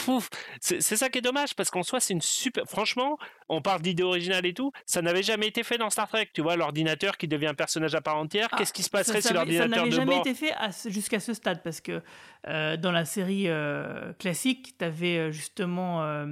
c'est 0.60 0.82
ça 0.82 1.10
qui 1.10 1.20
est 1.20 1.22
dommage, 1.22 1.56
parce 1.56 1.70
qu'en 1.70 1.84
soi, 1.84 2.00
c'est 2.00 2.14
une 2.14 2.22
super. 2.22 2.64
Franchement, 2.68 3.18
on 3.50 3.62
parle 3.62 3.82
d'idée 3.82 4.04
originale 4.04 4.46
et 4.46 4.54
tout, 4.54 4.72
ça 4.86 5.02
n'avait 5.02 5.24
jamais 5.24 5.48
été 5.48 5.64
fait 5.64 5.78
dans 5.78 5.90
Star 5.90 6.08
Trek. 6.08 6.30
Tu 6.34 6.42
vois, 6.42 6.56
l'ordinateur 6.56 7.18
qui 7.18 7.28
devient 7.28 7.48
un 7.48 7.54
personnage 7.54 7.96
à 7.96 8.02
part 8.02 8.18
entière. 8.18 8.48
Ah, 8.52 8.58
Qu'est-ce 8.58 8.74
qui 8.74 8.84
se 8.84 8.90
passerait 8.90 9.22
ça, 9.22 9.30
si 9.30 9.34
n'avait- 9.34 9.58
ça 9.58 9.66
l'ordinateur 9.68 9.86
n'avait 9.86 9.96
jamais 9.96 10.16
bord. 10.18 10.28
été 10.28 10.34
fait 10.34 10.54
jusqu'à 10.90 11.20
ce 11.20 11.34
stade 11.34 11.62
parce 11.64 11.82
que 11.82 12.02
euh, 12.48 12.78
dans 12.78 12.92
la 12.92 13.06
série 13.06 13.46
euh, 13.48 14.14
classique, 14.14 14.76
tu 14.78 14.86
avais 14.86 15.32
justement 15.32 16.04
euh, 16.04 16.26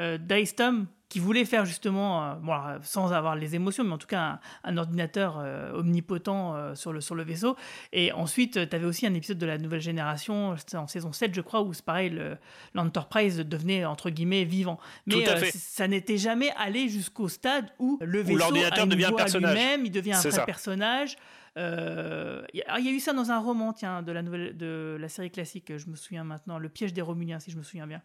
euh, 0.00 0.18
Dice 0.18 0.54
Tom 0.56 0.86
qui 1.10 1.18
voulait 1.18 1.44
faire 1.44 1.66
justement, 1.66 2.24
euh, 2.24 2.34
bon, 2.36 2.52
alors, 2.52 2.82
sans 2.82 3.12
avoir 3.12 3.36
les 3.36 3.54
émotions, 3.54 3.84
mais 3.84 3.92
en 3.92 3.98
tout 3.98 4.06
cas 4.06 4.22
un, 4.22 4.40
un 4.72 4.76
ordinateur 4.78 5.36
euh, 5.38 5.72
omnipotent 5.74 6.54
euh, 6.54 6.74
sur, 6.74 6.92
le, 6.94 7.02
sur 7.02 7.14
le 7.14 7.22
vaisseau. 7.24 7.56
Et 7.92 8.12
ensuite, 8.12 8.70
tu 8.70 8.74
avais 8.76 8.86
aussi 8.86 9.06
un 9.06 9.12
épisode 9.14 9.36
de 9.38 9.44
la 9.46 9.58
nouvelle 9.58 9.80
génération, 9.82 10.56
c'était 10.56 10.76
en 10.78 10.86
saison 10.86 11.12
7, 11.12 11.34
je 11.34 11.40
crois, 11.42 11.60
où 11.62 11.74
c'est 11.74 11.84
pareil, 11.84 12.08
le- 12.10 12.38
l'Enterprise 12.74 13.36
devenait 13.40 13.84
entre 13.84 14.08
guillemets 14.08 14.44
vivant. 14.44 14.78
Mais 15.06 15.28
euh, 15.28 15.44
ça 15.52 15.86
n'était 15.88 16.16
jamais 16.16 16.50
allé 16.56 16.88
jusqu'au 16.88 17.28
stade 17.28 17.66
où 17.78 17.98
le 18.00 18.20
vaisseau 18.22 18.38
l'ordinateur 18.38 18.86
devient 18.86 19.06
un 19.06 19.12
personnage. 19.12 19.54
lui-même, 19.56 19.84
il 19.84 19.90
devient 19.90 20.12
un 20.14 20.20
vrai 20.20 20.30
ça. 20.30 20.44
personnage. 20.46 21.16
Euh, 21.58 22.42
Il 22.54 22.58
y, 22.58 22.62
a- 22.62 22.78
il 22.78 22.86
y 22.86 22.88
a 22.88 22.92
eu 22.92 23.00
ça 23.00 23.12
dans 23.12 23.30
un 23.30 23.38
roman, 23.38 23.72
tiens, 23.72 24.02
de 24.02 24.12
la 24.12 24.22
nouvelle, 24.22 24.56
de 24.56 24.96
la 25.00 25.08
série 25.08 25.30
classique. 25.30 25.72
Je 25.76 25.88
me 25.88 25.96
souviens 25.96 26.24
maintenant, 26.24 26.58
Le 26.58 26.68
piège 26.68 26.92
des 26.92 27.02
Romuliens, 27.02 27.40
si 27.40 27.50
je 27.50 27.56
me 27.56 27.62
souviens 27.64 27.86
bien, 27.88 28.00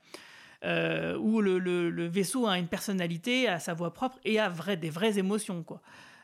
euh, 0.63 1.15
où 1.17 1.41
le, 1.41 1.59
le- 1.59 1.89
le 1.89 2.05
vaisseau 2.07 2.47
a 2.47 2.57
une 2.57 2.67
personnalité, 2.67 3.47
a 3.47 3.59
sa 3.59 3.73
voix 3.73 3.93
propre 3.93 4.17
et 4.23 4.39
a 4.39 4.49
vrai, 4.49 4.77
des 4.77 4.89
vraies 4.89 5.17
émotions, 5.19 5.63
quoi. 5.63 5.81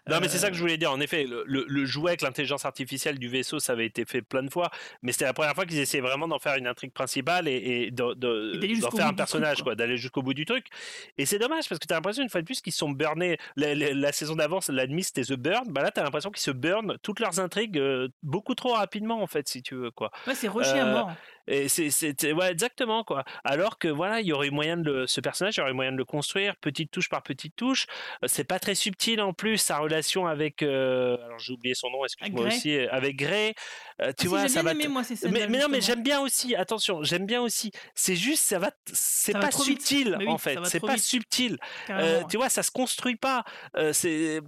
Non, 0.09 0.17
mais 0.19 0.27
c'est 0.29 0.39
ça 0.39 0.47
Euh, 0.47 0.49
que 0.49 0.55
je 0.55 0.61
voulais 0.61 0.77
dire. 0.79 0.91
En 0.91 0.99
effet, 0.99 1.27
le, 1.27 1.43
le- 1.67 1.85
jouet 1.85 2.09
avec 2.09 2.21
l'intelligence 2.23 2.65
artificielle 2.65 3.19
du 3.19 3.27
vaisseau, 3.27 3.59
ça 3.59 3.73
avait 3.73 3.85
été 3.85 4.03
fait 4.03 4.23
plein 4.23 4.41
de 4.41 4.49
fois, 4.49 4.71
mais 5.03 5.11
c'était 5.11 5.25
la 5.25 5.33
première 5.33 5.53
fois 5.53 5.67
qu'ils 5.67 5.77
essayaient 5.77 6.01
vraiment 6.01 6.27
d'en 6.27 6.39
faire 6.39 6.55
une 6.55 6.65
intrigue 6.65 6.91
principale 6.91 7.47
et, 7.47 7.51
et 7.53 7.91
de- 7.91 8.15
de- 8.15 8.53
Et 8.55 8.57
d'aller 8.57 8.79
d'en 8.79 8.89
faire 8.89 9.05
un 9.05 9.13
personnage, 9.13 9.57
truc, 9.57 9.65
quoi, 9.65 9.75
d'aller 9.75 9.97
jusqu'au 9.97 10.23
bout 10.23 10.33
du 10.33 10.45
truc. 10.45 10.65
Et 11.19 11.27
c'est 11.27 11.37
dommage 11.37 11.69
parce 11.69 11.77
que 11.77 11.85
tu 11.85 11.93
as 11.93 11.97
l'impression, 11.97 12.23
une 12.23 12.29
fois 12.29 12.41
de 12.41 12.47
plus, 12.47 12.61
qu'ils 12.61 12.73
sont 12.73 12.89
burnés. 12.89 13.37
La, 13.55 13.75
la- 13.75 13.93
la 13.93 14.11
saison 14.11 14.35
d'avant, 14.35 14.57
l'ennemi 14.69 15.03
c'était 15.03 15.21
The 15.21 15.33
Burn. 15.33 15.65
Bah 15.71 15.83
là, 15.83 15.91
tu 15.91 15.99
as 15.99 16.03
l'impression 16.03 16.31
qu'ils 16.31 16.41
se 16.41 16.51
burnent 16.51 16.97
toutes 17.03 17.19
leurs 17.19 17.39
intrigues 17.39 17.77
euh, 17.77 18.07
beaucoup 18.23 18.55
trop 18.55 18.73
rapidement, 18.73 19.21
en 19.21 19.27
fait, 19.27 19.47
si 19.47 19.61
tu 19.61 19.75
veux, 19.75 19.91
quoi. 19.91 20.09
Ouais, 20.25 20.33
c'est 20.33 20.47
rushé 20.49 20.79
à 20.79 20.87
Euh, 20.87 20.93
mort. 20.93 21.11
Et 21.47 21.67
c'est- 21.69 22.33
ouais, 22.33 22.51
exactement 22.51 23.03
quoi. 23.03 23.23
Alors 23.43 23.77
que 23.79 23.87
voilà, 23.87 24.21
il 24.21 24.27
y 24.27 24.33
aurait 24.33 24.47
eu 24.47 24.51
moyen 24.51 24.77
de 24.77 24.83
le, 24.91 25.07
ce 25.07 25.21
personnage, 25.21 25.55
il 25.55 25.59
y 25.59 25.61
aurait 25.61 25.71
eu 25.71 25.75
moyen 25.75 25.91
de 25.91 25.97
le 25.97 26.05
construire 26.05 26.55
petite 26.57 26.91
touche 26.91 27.09
par 27.09 27.23
petite 27.23 27.55
touche. 27.55 27.87
Euh, 28.23 28.27
C'est 28.27 28.43
pas 28.43 28.59
très 28.59 28.75
subtil 28.75 29.21
en 29.21 29.33
plus 29.33 29.57
sa 29.57 29.77
relation 29.79 30.27
avec, 30.27 30.61
euh, 30.63 31.17
alors 31.25 31.39
j'ai 31.39 31.53
oublié 31.53 31.75
son 31.75 31.89
nom, 31.89 32.03
excuse-moi 32.05 32.45
aussi, 32.47 32.75
euh, 32.77 32.87
avec. 32.91 33.21
Euh, 33.21 33.51
Ah 33.99 34.13
tu 34.13 34.23
si, 34.23 34.27
vois, 34.27 34.47
ça 34.47 34.63
va. 34.63 34.71
aimé, 34.71 34.87
moi, 34.87 35.03
mais, 35.29 35.47
mais 35.47 35.59
non, 35.59 35.67
mais 35.69 35.81
j'aime 35.81 36.01
bien 36.03 36.19
aussi. 36.21 36.55
Attention, 36.55 37.03
j'aime 37.03 37.25
bien 37.25 37.41
aussi. 37.41 37.71
C'est 37.95 38.15
juste, 38.15 38.43
ça 38.43 38.57
va, 38.59 38.71
c'est 38.91 39.33
pas 39.33 39.51
subtil 39.51 40.17
en 40.27 40.37
fait. 40.37 40.57
C'est 40.65 40.79
pas 40.79 40.97
subtil. 40.97 41.57
Tu 42.29 42.37
vois, 42.37 42.49
ça 42.49 42.63
se 42.63 42.71
construit 42.71 43.15
pas. 43.15 43.43
Euh, 43.77 43.93
c'est, 43.93 44.41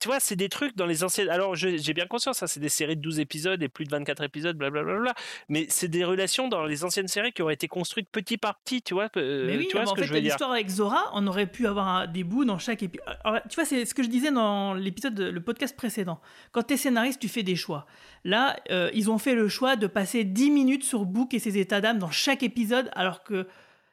tu 0.00 0.08
vois, 0.08 0.20
c'est 0.20 0.36
des 0.36 0.48
trucs 0.48 0.76
dans 0.76 0.86
les 0.86 1.04
anciennes. 1.04 1.28
Alors, 1.28 1.54
j'ai 1.54 1.92
bien 1.94 2.06
conscience, 2.06 2.38
ça, 2.38 2.46
c'est 2.46 2.60
des 2.60 2.68
séries 2.68 2.96
de 2.96 3.00
12 3.02 3.20
épisodes 3.20 3.62
et 3.62 3.68
plus 3.68 3.84
de 3.84 3.90
24 3.90 4.22
épisodes, 4.22 4.56
blablabla. 4.56 5.14
Mais 5.48 5.66
c'est 5.68 5.88
des 5.88 6.04
relations 6.04 6.43
dans 6.48 6.64
les 6.64 6.84
anciennes 6.84 7.08
séries 7.08 7.32
qui 7.32 7.42
auraient 7.42 7.54
été 7.54 7.68
construites 7.68 8.08
petit 8.10 8.36
par 8.38 8.58
petit, 8.60 8.82
tu 8.82 8.94
vois. 8.94 9.08
euh, 9.16 9.46
Mais 9.46 9.56
oui, 9.56 9.66
tu 9.66 9.72
vois 9.72 9.80
mais 9.82 9.86
ce 9.86 9.90
en 9.92 9.94
que 9.94 10.00
fait, 10.02 10.06
je 10.08 10.12
veux 10.12 10.18
l'histoire 10.20 10.50
avec 10.52 10.68
Zora, 10.68 11.10
on 11.14 11.26
aurait 11.26 11.46
pu 11.46 11.66
avoir 11.66 11.88
un- 11.88 12.06
des 12.06 12.24
bouts 12.24 12.44
dans 12.44 12.58
chaque 12.58 12.82
épisode. 12.82 13.06
Tu 13.48 13.54
vois, 13.56 13.64
c'est 13.64 13.84
ce 13.84 13.94
que 13.94 14.02
je 14.02 14.08
disais 14.08 14.30
dans 14.30 14.74
l'épisode, 14.74 15.14
de- 15.14 15.24
le 15.30 15.40
podcast 15.42 15.76
précédent. 15.76 16.20
Quand 16.52 16.62
tu 16.62 16.74
es 16.74 16.76
scénariste, 16.76 17.20
tu 17.20 17.28
fais 17.28 17.42
des 17.42 17.56
choix. 17.56 17.86
Là, 18.24 18.56
euh, 18.70 18.90
ils 18.94 19.10
ont 19.10 19.18
fait 19.18 19.34
le 19.34 19.48
choix 19.48 19.76
de 19.76 19.86
passer 19.86 20.24
10 20.24 20.50
minutes 20.50 20.84
sur 20.84 21.04
Book 21.04 21.34
et 21.34 21.38
ses 21.38 21.58
états 21.58 21.80
d'âme 21.80 21.98
dans 21.98 22.10
chaque 22.10 22.42
épisode, 22.42 22.90
alors 22.94 23.22
que 23.24 23.46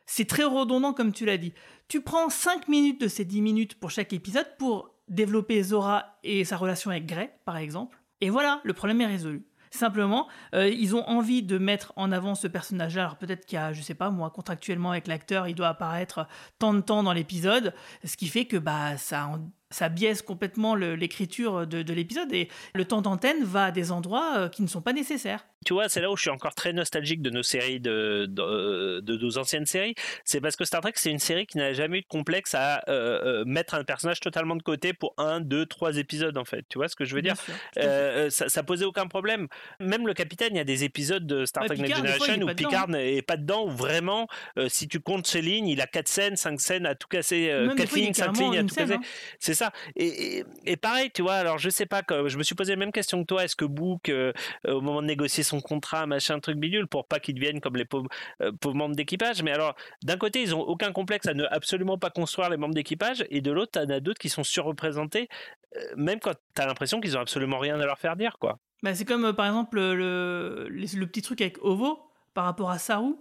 c'est 0.06 0.26
très 0.28 0.44
redondant, 0.44 0.94
comme 0.94 1.14
tu 1.14 1.26
l'as 1.26 1.38
dit. 1.38 1.54
Tu 1.88 2.02
prends 2.02 2.30
5 2.30 2.68
minutes 2.68 3.02
de 3.02 3.08
ces 3.08 3.26
10 3.26 3.42
minutes 3.42 3.76
pour 3.80 3.92
chaque 3.92 4.14
épisode 4.14 4.48
pour 4.58 4.92
développer 5.10 5.62
Zora 5.64 6.18
et 6.24 6.46
sa 6.46 6.56
relation 6.58 6.90
avec 6.92 7.06
Grey, 7.06 7.34
par 7.46 7.58
exemple. 7.58 7.98
Et 8.22 8.30
voilà, 8.30 8.62
le 8.64 8.72
problème 8.74 9.02
est 9.02 9.06
résolu. 9.08 9.44
Simplement, 9.72 10.28
euh, 10.54 10.68
ils 10.68 10.96
ont 10.96 11.08
envie 11.08 11.44
de 11.44 11.58
mettre 11.58 11.94
en 11.96 12.12
avant 12.12 12.36
ce 12.36 12.48
personnage-là. 12.48 13.04
Alors 13.04 13.18
peut-être 13.18 13.46
qu'il 13.46 13.56
y 13.56 13.60
a, 13.60 13.72
je 13.72 13.82
sais 13.82 13.94
pas 13.94 14.10
moi, 14.10 14.30
contractuellement 14.30 14.92
avec 14.92 15.08
l'acteur, 15.08 15.48
il 15.48 15.56
doit 15.56 15.70
apparaître 15.70 16.28
tant 16.60 16.74
de 16.74 16.82
temps 16.82 17.04
dans 17.04 17.14
l'épisode, 17.14 17.74
ce 18.04 18.18
qui 18.18 18.28
fait 18.28 18.46
que 18.46 18.58
bah 18.58 18.98
ça, 18.98 19.32
ça 19.72 19.90
biaise 19.90 20.22
complètement 20.22 20.76
l'écriture 20.76 21.66
de, 21.66 21.82
de 21.82 21.94
l'épisode 21.94 22.32
et 22.34 22.48
le 22.76 22.86
temps 22.86 23.02
d'antenne 23.02 23.44
va 23.44 23.66
à 23.66 23.72
des 23.72 23.92
endroits 23.92 24.34
euh, 24.36 24.50
qui 24.50 24.62
ne 24.62 24.68
sont 24.68 24.82
pas 24.82 24.94
nécessaires. 24.94 25.46
Tu 25.64 25.74
vois, 25.74 25.90
c'est 25.90 26.02
là 26.02 26.10
où 26.10 26.18
je 26.18 26.22
suis 26.22 26.32
encore 26.32 26.56
très 26.56 26.74
nostalgique 26.74 27.22
de 27.22 27.30
nos 27.30 27.44
séries, 27.44 27.80
de, 27.80 28.26
de, 28.28 29.00
de 29.02 29.18
nos 29.18 29.38
anciennes 29.38 29.68
séries. 29.68 29.94
C'est 30.26 30.42
parce 30.42 30.56
que 30.56 30.66
Star 30.66 30.82
Trek, 30.82 30.94
c'est 30.96 31.12
une 31.12 31.20
série 31.20 31.46
qui 31.46 31.58
n'a 31.60 31.72
jamais 31.74 32.00
eu 32.00 32.02
de 32.02 32.08
complexe 32.08 32.56
à 32.56 32.82
euh, 32.90 33.42
euh, 33.42 33.46
mettre 33.46 33.76
un 33.76 33.84
personnage 33.84 34.20
totalement 34.22 34.56
de 34.56 34.64
côté 34.64 34.94
pour 34.94 35.14
un, 35.18 35.40
deux, 35.40 35.68
trois 35.68 35.98
épisodes, 35.98 36.36
en 36.36 36.46
fait. 36.46 36.66
Tu 36.68 36.80
vois 36.80 36.88
ce 36.88 36.96
que 36.96 37.06
je 37.06 37.14
veux 37.14 37.22
dire? 37.22 37.40
sûr. 37.40 37.54
Euh, 37.78 38.32
ça, 38.32 38.50
ça 38.50 38.64
posait 38.64 38.86
aucun 38.86 39.06
problème. 39.06 39.48
Même 39.80 40.08
le 40.08 40.16
capitaine, 40.16 40.56
il 40.56 40.58
y 40.58 40.62
a 40.62 40.64
des 40.64 40.84
épisodes 40.84 41.28
de 41.28 41.46
Star 41.46 41.62
Ouais, 41.62 41.68
Trek 41.68 41.78
Next 41.78 41.94
Picard, 41.94 42.16
fois, 42.16 42.28
il 42.28 42.34
Generation 42.34 42.48
est 42.48 42.52
où 42.52 42.56
Picard 42.56 42.84
hein. 42.90 42.94
n'est 42.94 43.22
pas 43.22 43.38
dedans, 43.38 43.66
où 43.68 43.70
vraiment, 43.70 44.28
euh, 44.58 44.68
si 44.68 44.88
tu 44.88 45.00
comptes 45.00 45.28
ses 45.28 45.44
lignes, 45.44 45.68
il 45.68 45.80
a 45.80 45.86
quatre 45.86 46.08
scènes, 46.08 46.38
cinq 46.38 46.60
scènes 46.60 46.88
à 46.88 46.96
tout 46.96 47.08
casser, 47.08 47.52
euh, 47.52 47.72
quatre 47.76 47.90
fois, 47.90 48.00
lignes, 48.00 48.14
cinq 48.16 48.36
lignes 48.36 48.58
à 48.58 48.64
tout 48.64 48.70
scène, 48.70 48.88
casser. 48.88 49.00
hein. 49.00 49.38
C'est 49.38 49.54
Et, 49.96 50.44
pareil, 50.82 51.12
tu 51.12 51.22
vois, 51.22 51.36
alors 51.36 51.58
je 51.58 51.70
sais 51.70 51.86
pas, 51.86 52.02
je 52.10 52.38
me 52.38 52.44
suis 52.44 52.56
posé 52.56 52.74
la 52.74 52.78
même 52.78 52.92
question 52.92 53.22
que 53.22 53.28
toi. 53.28 53.44
Est-ce 53.44 53.56
que 53.56 53.66
Book, 53.66 54.10
euh, 54.10 54.32
au 54.68 54.82
moment 54.82 55.02
de 55.02 55.08
négocier 55.08 55.44
son 55.44 55.62
contrat, 55.62 56.06
machin, 56.06 56.40
truc 56.40 56.58
bidule, 56.58 56.88
pour 56.88 57.06
pas 57.06 57.20
qu'il 57.20 57.36
devienne 57.36 57.62
comme 57.62 57.76
les 57.76 57.86
pauvres, 57.86 58.10
euh, 58.42 58.52
pauvres 58.60 58.76
membres 58.76 58.96
d'équipage 58.96 59.44
Mais 59.44 59.52
alors, 59.52 59.76
d'un 60.04 60.18
côté, 60.18 60.42
ils 60.42 60.56
ont 60.56 60.62
aucun 60.62 60.92
complexe 60.92 61.28
à 61.28 61.34
ne 61.34 61.46
absolument 61.52 61.98
pas 61.98 62.10
construire 62.10 62.50
les 62.50 62.58
membres 62.58 62.74
d'équipage, 62.74 63.26
et 63.30 63.42
de 63.42 63.52
l'autre, 63.52 63.72
t'en 63.72 63.90
as 63.90 64.00
d'autres 64.00 64.20
qui 64.20 64.30
sont 64.30 64.44
surreprésentés, 64.44 65.28
euh, 65.76 65.80
même 65.96 66.20
quand 66.20 66.34
t'as 66.54 66.66
l'impression 66.66 67.02
qu'ils 67.02 67.18
ont 67.18 67.22
absolument 67.22 67.60
rien 67.60 67.80
à 67.80 67.86
leur 67.86 68.00
faire 68.00 68.16
dire, 68.16 68.38
quoi. 68.40 68.60
Bah, 68.84 68.96
c'est 68.96 69.06
comme 69.06 69.32
par 69.34 69.46
exemple 69.46 69.78
le, 69.78 70.68
le, 70.68 71.06
petit 71.06 71.22
truc 71.22 71.40
avec 71.42 71.64
Ovo 71.64 72.00
par 72.34 72.46
rapport 72.46 72.72
à 72.72 72.80
Saru. 72.80 73.14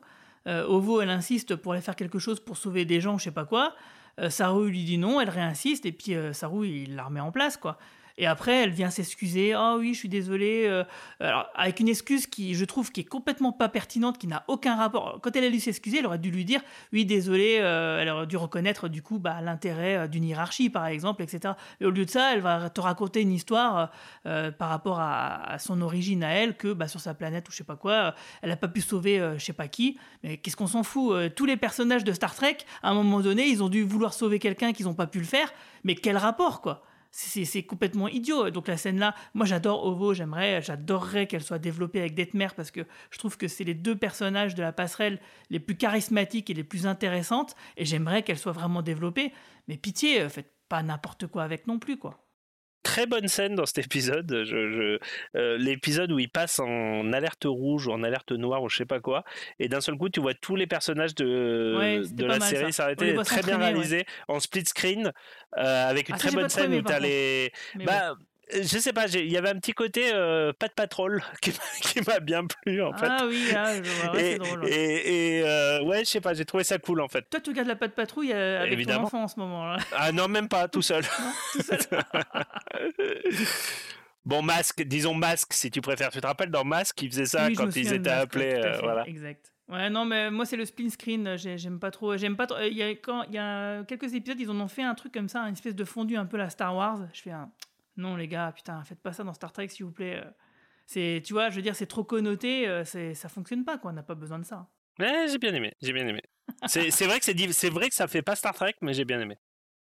Ovo, 0.46 1.02
elle 1.02 1.10
insiste 1.10 1.54
pour 1.54 1.74
aller 1.74 1.82
faire 1.82 1.94
quelque 1.94 2.18
chose 2.18 2.40
pour 2.40 2.56
sauver 2.56 2.86
des 2.86 3.00
gens, 3.00 3.18
je 3.18 3.24
sais 3.24 3.30
pas 3.30 3.44
quoi. 3.44 3.74
Euh, 4.20 4.30
Saru 4.30 4.70
lui 4.70 4.84
dit 4.84 4.98
non, 4.98 5.20
elle 5.20 5.30
réinsiste 5.30 5.86
et 5.86 5.92
puis 5.92 6.14
euh, 6.14 6.32
Saru 6.32 6.68
il 6.68 6.96
la 6.96 7.04
remet 7.04 7.20
en 7.20 7.32
place 7.32 7.56
quoi. 7.56 7.78
Et 8.20 8.26
après, 8.26 8.64
elle 8.64 8.70
vient 8.70 8.90
s'excuser. 8.90 9.54
Ah 9.54 9.76
oui, 9.78 9.94
je 9.94 9.98
suis 9.98 10.10
désolée. 10.10 10.66
euh, 10.66 10.84
alors, 11.20 11.46
avec 11.54 11.80
une 11.80 11.88
excuse 11.88 12.26
qui, 12.26 12.54
je 12.54 12.66
trouve, 12.66 12.92
qui 12.92 13.00
est 13.00 13.04
complètement 13.04 13.50
pas 13.50 13.70
pertinente, 13.70 14.18
qui 14.18 14.26
n'a 14.26 14.44
aucun 14.46 14.76
rapport. 14.76 15.20
Quand 15.22 15.34
elle 15.36 15.44
a 15.44 15.50
dû 15.50 15.58
s'excuser, 15.58 16.00
elle 16.00 16.06
aurait 16.06 16.18
dû 16.18 16.30
lui 16.30 16.44
dire 16.44 16.60
oui, 16.92 17.06
désolé. 17.06 17.56
euh, 17.62 17.98
elle 17.98 18.10
aurait 18.10 18.26
dû 18.26 18.36
reconnaître 18.36 18.88
du 18.88 19.00
coup 19.00 19.18
bah, 19.18 19.40
l'intérêt 19.40 19.96
euh, 19.96 20.06
d'une 20.06 20.24
hiérarchie, 20.24 20.68
par 20.68 20.86
exemple, 20.86 21.22
etc. 21.22 21.54
Et 21.80 21.86
au 21.86 21.90
lieu 21.90 22.04
de 22.04 22.10
ça, 22.10 22.34
elle 22.34 22.42
va 22.42 22.68
te 22.68 22.82
raconter 22.82 23.22
une 23.22 23.32
histoire 23.32 23.90
par 24.22 24.68
rapport 24.68 25.00
à, 25.00 25.56
son 25.58 25.80
origine 25.80 26.22
à 26.22 26.30
elle, 26.30 26.58
que 26.58 26.74
bah, 26.74 26.88
sur 26.88 27.00
sa 27.00 27.14
planète 27.14 27.48
ou 27.48 27.52
je 27.52 27.56
sais 27.56 27.64
pas 27.64 27.76
quoi, 27.76 28.14
elle 28.42 28.50
a 28.50 28.56
pas 28.56 28.68
pu 28.68 28.82
sauver 28.82 29.18
euh, 29.18 29.38
je 29.38 29.44
sais 29.46 29.54
pas 29.54 29.68
qui. 29.68 29.98
Mais 30.22 30.36
qu'est-ce 30.36 30.56
qu'on 30.56 30.66
s'en 30.66 30.82
fout 30.82 31.34
Tous 31.34 31.46
les 31.46 31.56
personnages 31.56 32.04
de 32.04 32.12
Star 32.12 32.34
Trek, 32.34 32.58
à 32.82 32.90
un 32.90 32.94
moment 32.94 33.20
donné, 33.20 33.46
ils 33.46 33.62
ont 33.62 33.70
dû 33.70 33.82
vouloir 33.82 34.12
sauver 34.12 34.38
quelqu'un 34.38 34.74
qu'ils 34.74 34.84
n'ont 34.84 34.94
pas 34.94 35.06
pu 35.06 35.20
le 35.20 35.24
faire. 35.24 35.50
Mais 35.84 35.94
quel 35.94 36.18
rapport, 36.18 36.60
quoi? 36.60 36.82
C'est 37.10 37.62
complètement 37.64 38.08
idiot. 38.08 38.50
Donc 38.50 38.68
la 38.68 38.76
scène 38.76 38.98
là, 38.98 39.14
moi 39.34 39.46
j'adore 39.46 39.84
Ovo, 39.84 40.14
j'aimerais, 40.14 40.62
j'adorerais 40.62 41.26
qu'elle 41.26 41.42
soit 41.42 41.58
développée 41.58 42.00
avec 42.00 42.14
Detmer 42.14 42.48
parce 42.56 42.70
que 42.70 42.86
je 43.10 43.18
trouve 43.18 43.36
que 43.36 43.48
c'est 43.48 43.64
les 43.64 43.74
deux 43.74 43.96
personnages 43.96 44.54
de 44.54 44.62
la 44.62 44.72
passerelle 44.72 45.20
les 45.50 45.60
plus 45.60 45.76
charismatiques 45.76 46.50
et 46.50 46.54
les 46.54 46.64
plus 46.64 46.86
intéressantes 46.86 47.56
et 47.76 47.84
j'aimerais 47.84 48.22
qu'elle 48.22 48.38
soit 48.38 48.52
vraiment 48.52 48.82
développée. 48.82 49.32
Mais 49.68 49.76
pitié, 49.76 50.22
euh, 50.22 50.28
faites 50.28 50.52
pas 50.68 50.82
n'importe 50.82 51.26
quoi 51.26 51.42
avec 51.42 51.66
non 51.66 51.78
plus 51.78 51.98
quoi. 51.98 52.29
Très 52.82 53.06
bonne 53.06 53.28
scène 53.28 53.54
dans 53.56 53.66
cet 53.66 53.78
épisode. 53.78 54.42
Je, 54.44 54.70
je- 54.70 54.98
euh, 55.38 55.58
L'épisode 55.58 56.10
où 56.12 56.18
il 56.18 56.30
passe 56.30 56.58
en 56.60 57.12
alerte 57.12 57.44
rouge 57.44 57.86
ou 57.86 57.92
en 57.92 58.02
alerte 58.02 58.32
noire 58.32 58.62
ou 58.62 58.68
je 58.70 58.76
sais 58.78 58.86
pas 58.86 59.00
quoi, 59.00 59.22
et 59.58 59.68
d'un 59.68 59.80
seul 59.82 59.96
coup 59.96 60.08
tu 60.08 60.20
vois 60.20 60.32
tous 60.34 60.56
les 60.56 60.66
personnages 60.66 61.14
de, 61.14 61.76
Ouais, 61.78 62.00
de 62.10 62.24
la 62.24 62.40
série 62.40 62.72
s'arrêter, 62.72 63.14
très 63.24 63.42
bien 63.42 63.58
ouais. 63.58 63.64
réalisé, 63.66 64.06
en 64.28 64.40
split 64.40 64.64
screen, 64.64 65.12
euh, 65.58 65.88
avec 65.90 66.08
une 66.08 66.14
Ah, 66.14 66.18
très 66.18 66.30
bonne 66.30 66.48
scène 66.48 66.74
où 66.74 66.82
t'as 66.82 66.98
les. 67.00 67.52
Mais 67.76 67.84
Bah, 67.84 68.14
je 68.54 68.78
sais 68.78 68.92
pas, 68.92 69.06
il 69.08 69.30
y 69.30 69.36
avait 69.36 69.48
un 69.50 69.58
petit 69.58 69.72
côté 69.72 70.10
euh, 70.12 70.52
pas 70.52 70.68
de 70.68 70.72
patrol 70.72 71.22
qui, 71.42 71.52
m'a- 72.06 72.20
bien 72.20 72.44
plu 72.46 72.82
en 72.82 72.92
fait. 72.92 73.06
Ah 73.08 73.24
oui, 73.26 73.44
ah, 73.54 73.72
ouais, 74.12 74.20
et 74.20 74.32
c'est 74.32 74.38
drôle. 74.38 74.64
ouais. 74.64 74.70
et, 74.70 75.38
et, 75.38 75.42
euh, 75.44 75.82
ouais, 75.84 76.00
je 76.00 76.10
sais 76.10 76.20
pas, 76.20 76.34
j'ai 76.34 76.44
trouvé 76.44 76.64
ça 76.64 76.78
cool 76.78 77.00
en 77.00 77.08
fait. 77.08 77.22
Toi, 77.30 77.40
tu 77.40 77.50
regardes 77.50 77.68
la 77.68 77.76
patte 77.76 77.94
patrouille 77.94 78.32
euh, 78.32 78.60
avec 78.60 78.72
Évidemment. 78.72 79.00
ton 79.00 79.06
enfant 79.06 79.22
en 79.24 79.28
ce 79.28 79.38
moment 79.38 79.66
là. 79.66 79.76
Ah 79.92 80.12
non, 80.12 80.28
même 80.28 80.48
pas, 80.48 80.68
tout 80.68 80.82
seul. 80.82 81.04
tout 81.52 81.62
seul. 81.62 81.78
bon, 84.24 84.42
Masque, 84.42 84.82
disons 84.82 85.14
Masque 85.14 85.52
si 85.52 85.70
tu 85.70 85.80
préfères. 85.80 86.10
Tu 86.10 86.20
te 86.20 86.26
rappelles 86.26 86.50
dans 86.50 86.64
Masque, 86.64 87.00
ils 87.02 87.10
faisaient 87.10 87.26
ça 87.26 87.46
Oui, 87.46 87.54
quand 87.54 87.74
ils 87.76 87.92
étaient 87.92 88.10
appelés. 88.10 88.54
euh, 88.54 88.78
voilà. 88.82 89.06
Exact. 89.06 89.52
Ouais, 89.68 89.88
non, 89.88 90.04
mais 90.04 90.30
moi, 90.32 90.44
c'est 90.46 90.56
le 90.56 90.64
split 90.64 90.90
screen. 90.90 91.26
euh, 91.28 91.36
j'ai- 91.36 91.56
J'aime 91.56 91.78
pas 91.78 91.92
trop. 91.92 92.16
J'aime 92.16 92.36
pas 92.36 92.46
trop. 92.48 92.58
euh, 92.58 92.66
Il 92.66 92.76
y, 92.76 92.82
a, 92.82 92.88
quand, 92.90 93.22
il 93.28 93.34
y 93.34 93.38
a 93.38 93.84
quelques 93.84 94.12
épisodes, 94.14 94.40
ils 94.40 94.50
en 94.50 94.58
ont 94.60 94.66
fait 94.68 94.82
un 94.82 94.94
truc 94.94 95.12
comme 95.14 95.28
ça, 95.28 95.42
une 95.42 95.52
espèce 95.52 95.76
de 95.76 95.84
fondu 95.84 96.16
un 96.16 96.26
peu 96.26 96.36
la 96.36 96.50
Star 96.50 96.74
Wars. 96.74 96.98
Je 97.12 97.22
fais 97.22 97.30
un. 97.30 97.48
Non, 97.96 98.16
les 98.16 98.28
gars, 98.28 98.52
putain, 98.54 98.82
faites 98.84 99.00
pas 99.00 99.12
ça 99.12 99.24
dans 99.24 99.34
Star 99.34 99.52
Trek, 99.52 99.68
s'il 99.68 99.84
vous 99.84 99.92
plaît. 99.92 100.22
C'est, 100.86 101.22
tu 101.24 101.32
vois, 101.32 101.50
je 101.50 101.56
veux 101.56 101.62
dire, 101.62 101.76
c'est 101.76 101.86
trop 101.86 102.04
connoté, 102.04 102.66
euh, 102.68 102.84
c'est, 102.84 103.14
ça 103.14 103.28
fonctionne 103.28 103.64
pas, 103.64 103.78
quoi. 103.78 103.90
On 103.90 103.94
n'a 103.94 104.02
pas 104.02 104.14
besoin 104.14 104.38
de 104.38 104.44
ça. 104.44 104.68
Ouais, 104.98 105.26
j'ai 105.28 105.38
bien 105.38 105.54
aimé, 105.54 105.72
j'ai 105.80 105.92
bien 105.92 106.06
aimé. 106.06 106.22
C'est 106.66 107.06
vrai 107.06 107.18
que 107.18 107.24
c'est 107.24 107.52
c'est 107.52 107.70
vrai 107.70 107.88
que 107.88 107.94
ça 107.94 108.08
fait 108.08 108.22
pas 108.22 108.34
Star 108.36 108.54
Trek, 108.54 108.74
mais 108.80 108.92
j'ai 108.92 109.04
bien 109.04 109.20
aimé. 109.20 109.36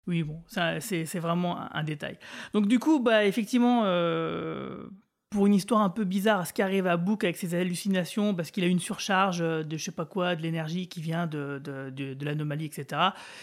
Oui, 0.08 0.24
bon, 0.24 0.43
c'est 0.48 1.06
c'est 1.06 1.20
vraiment 1.20 1.60
un, 1.60 1.70
un 1.72 1.84
détail. 1.84 2.18
Donc, 2.54 2.68
du 2.68 2.80
coup, 2.80 3.00
bah, 3.00 3.26
effectivement, 3.26 3.84
euh, 3.86 4.88
pour 5.36 5.48
une 5.48 5.54
histoire 5.54 5.82
un 5.82 5.90
peu 5.90 6.06
bizarre, 6.06 6.48
ce 6.48 6.54
qui 6.54 6.62
arrive 6.62 6.88
à 6.88 6.96
Book 6.96 7.26
avec 7.26 7.36
ses 7.36 7.56
hallucinations, 7.56 8.34
parce 8.34 8.52
qu'il 8.52 8.64
a 8.64 8.68
une 8.68 8.80
surcharge 8.80 9.42
euh, 9.42 9.64
de 9.64 9.76
je 9.76 9.84
sais 9.84 9.92
pas 9.92 10.06
quoi, 10.06 10.34
de 10.34 10.42
l'énergie 10.42 10.88
qui 10.88 11.02
vient 11.02 11.28
de, 11.28 11.62
l'anomalie, 12.22 12.64
etc., 12.64 13.02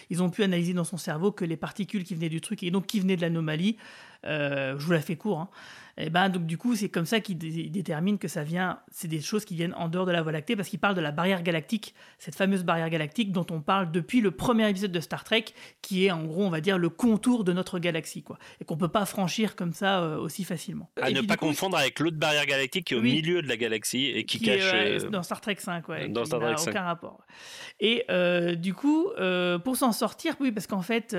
ils 0.09 0.23
ont 0.23 0.31
pu 0.31 0.43
analyser 0.43 0.73
dans 0.73 0.85
son 0.85 0.97
cerveau 0.97 1.33
que 1.33 1.45
les 1.45 1.59
particules 1.59 2.05
qui 2.05 2.15
venaient 2.15 2.31
du 2.31 2.41
truc, 2.41 2.63
et 2.63 2.71
donc 2.71 2.87
qui 2.87 2.99
venaient 2.99 3.17
de 3.17 3.21
l'anomalie, 3.21 3.77
euh, 4.25 4.75
je 4.79 4.87
vous 4.87 4.93
la 4.93 5.03
fais 5.03 5.17
court, 5.17 5.41
hein, 5.41 5.49
et 5.99 6.11
ben 6.11 6.29
donc 6.29 6.47
du 6.47 6.57
coup 6.59 6.75
c'est 6.77 6.89
comme 6.89 7.05
ça 7.07 7.21
qu'ils 7.21 7.39
dé- 7.39 7.69
déterminent 7.69 8.17
que 8.19 8.29
ça 8.29 8.43
vient, 8.45 8.79
c'est 8.91 9.09
des 9.09 9.21
choses 9.21 9.45
qui 9.45 9.55
viennent 9.55 9.75
en 9.75 9.89
dehors 9.89 10.07
de 10.07 10.13
la 10.13 10.23
Voie 10.23 10.33
lactée 10.33 10.57
parce 10.57 10.69
qu'ils 10.69 10.79
parlent 10.79 10.95
de 10.95 11.01
la 11.01 11.13
barrière 11.13 11.43
galactique, 11.43 11.95
cette 12.19 12.35
fameuse 12.35 12.65
barrière 12.65 12.89
galactique 12.91 13.33
dont 13.33 13.47
on 13.51 13.61
parle 13.61 13.91
depuis 13.93 14.21
le 14.21 14.31
premier 14.31 14.69
épisode 14.71 14.93
de 14.93 15.01
Star 15.01 15.25
Trek, 15.25 15.45
qui 15.83 16.07
est 16.07 16.11
en 16.11 16.25
gros 16.25 16.45
on 16.45 16.51
va 16.51 16.61
dire 16.61 16.79
le 16.79 16.89
contour 16.89 17.45
de 17.45 17.53
notre 17.53 17.79
galaxie 17.79 18.23
quoi, 18.23 18.39
et 18.61 18.65
qu'on 18.65 18.77
peut 18.77 18.89
pas 18.89 19.05
franchir 19.07 19.55
comme 19.57 19.73
ça 19.73 20.03
euh, 20.03 20.17
aussi 20.19 20.45
facilement. 20.45 20.91
À 21.01 21.11
Et 21.11 21.13
ne 21.15 21.19
puis, 21.21 21.27
pas 21.29 21.37
coup, 21.37 21.47
confondre 21.47 21.77
avec 21.77 21.99
l'autre 22.01 22.17
barrière 22.17 22.47
galactique 22.47 22.87
qui 22.87 22.95
est 22.95 22.97
au 22.97 23.01
Oui. 23.01 23.13
milieu 23.13 23.43
de 23.43 23.49
la 23.49 23.57
galaxie 23.57 24.07
et 24.07 24.25
qui, 24.25 24.39
qui 24.39 24.45
cache. 24.47 24.71
euh, 24.75 25.11
dans 25.11 25.23
Star 25.23 25.41
Trek 25.41 25.57
5, 25.59 25.89
ouais, 25.89 26.09
dans 26.09 26.23
qui 26.23 26.27
Star 26.29 26.41
Trek 26.41 26.57
5. 26.57 26.71
aucun 26.71 26.83
rapport. 26.83 27.21
Et 27.81 28.05
euh, 28.11 28.55
du 28.55 28.75
coup, 28.75 29.09
euh, 29.19 29.59
pour 29.59 29.77
s'en 29.77 29.93
sortir, 29.93 30.35
oui, 30.41 30.53
parce 30.53 30.67
qu'en 30.67 30.83
fait, 30.83 31.15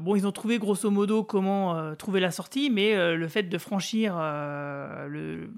bon, 0.00 0.16
ils 0.16 0.26
ont 0.26 0.32
trouvé 0.32 0.58
grosso 0.58 0.90
modo 0.90 1.24
comment 1.24 1.94
trouver 1.96 2.20
la 2.20 2.30
sortie, 2.30 2.70
mais 2.70 3.16
le 3.16 3.28
fait 3.28 3.42
de 3.44 3.58
franchir 3.72 4.14
euh, 4.18 5.06
le- 5.06 5.48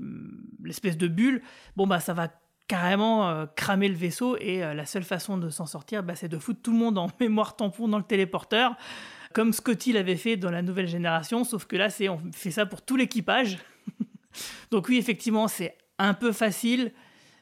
l'espèce 0.62 0.96
de 0.96 1.08
bulle, 1.08 1.42
bon 1.74 1.84
bah 1.88 1.98
ça 1.98 2.14
va 2.14 2.28
carrément 2.68 3.28
euh, 3.28 3.46
cramer 3.56 3.88
le 3.88 3.96
vaisseau 3.96 4.36
et 4.38 4.62
euh, 4.62 4.72
la 4.72 4.86
seule 4.86 5.02
façon 5.02 5.36
de 5.36 5.48
s'en 5.50 5.66
sortir, 5.66 6.04
bah, 6.04 6.14
c'est 6.14 6.28
de 6.28 6.38
foutre 6.38 6.62
tout 6.62 6.70
le 6.70 6.78
monde 6.78 6.96
en 6.96 7.08
mémoire 7.20 7.56
tampon 7.56 7.88
dans 7.88 7.98
le 7.98 8.04
téléporteur, 8.04 8.76
comme 9.32 9.52
Scotty 9.52 9.92
l'avait 9.92 10.14
fait 10.14 10.36
dans 10.36 10.52
la 10.52 10.62
nouvelle 10.62 10.86
génération, 10.86 11.42
sauf 11.42 11.64
que 11.64 11.74
là, 11.74 11.90
c'est 11.90 12.08
on 12.08 12.20
fait 12.32 12.52
ça 12.52 12.66
pour 12.66 12.82
tout 12.82 12.94
l'équipage. 12.96 13.58
Donc 14.70 14.88
oui, 14.88 14.96
effectivement, 14.96 15.48
c'est 15.48 15.76
un 15.98 16.14
peu 16.14 16.30
facile, 16.30 16.92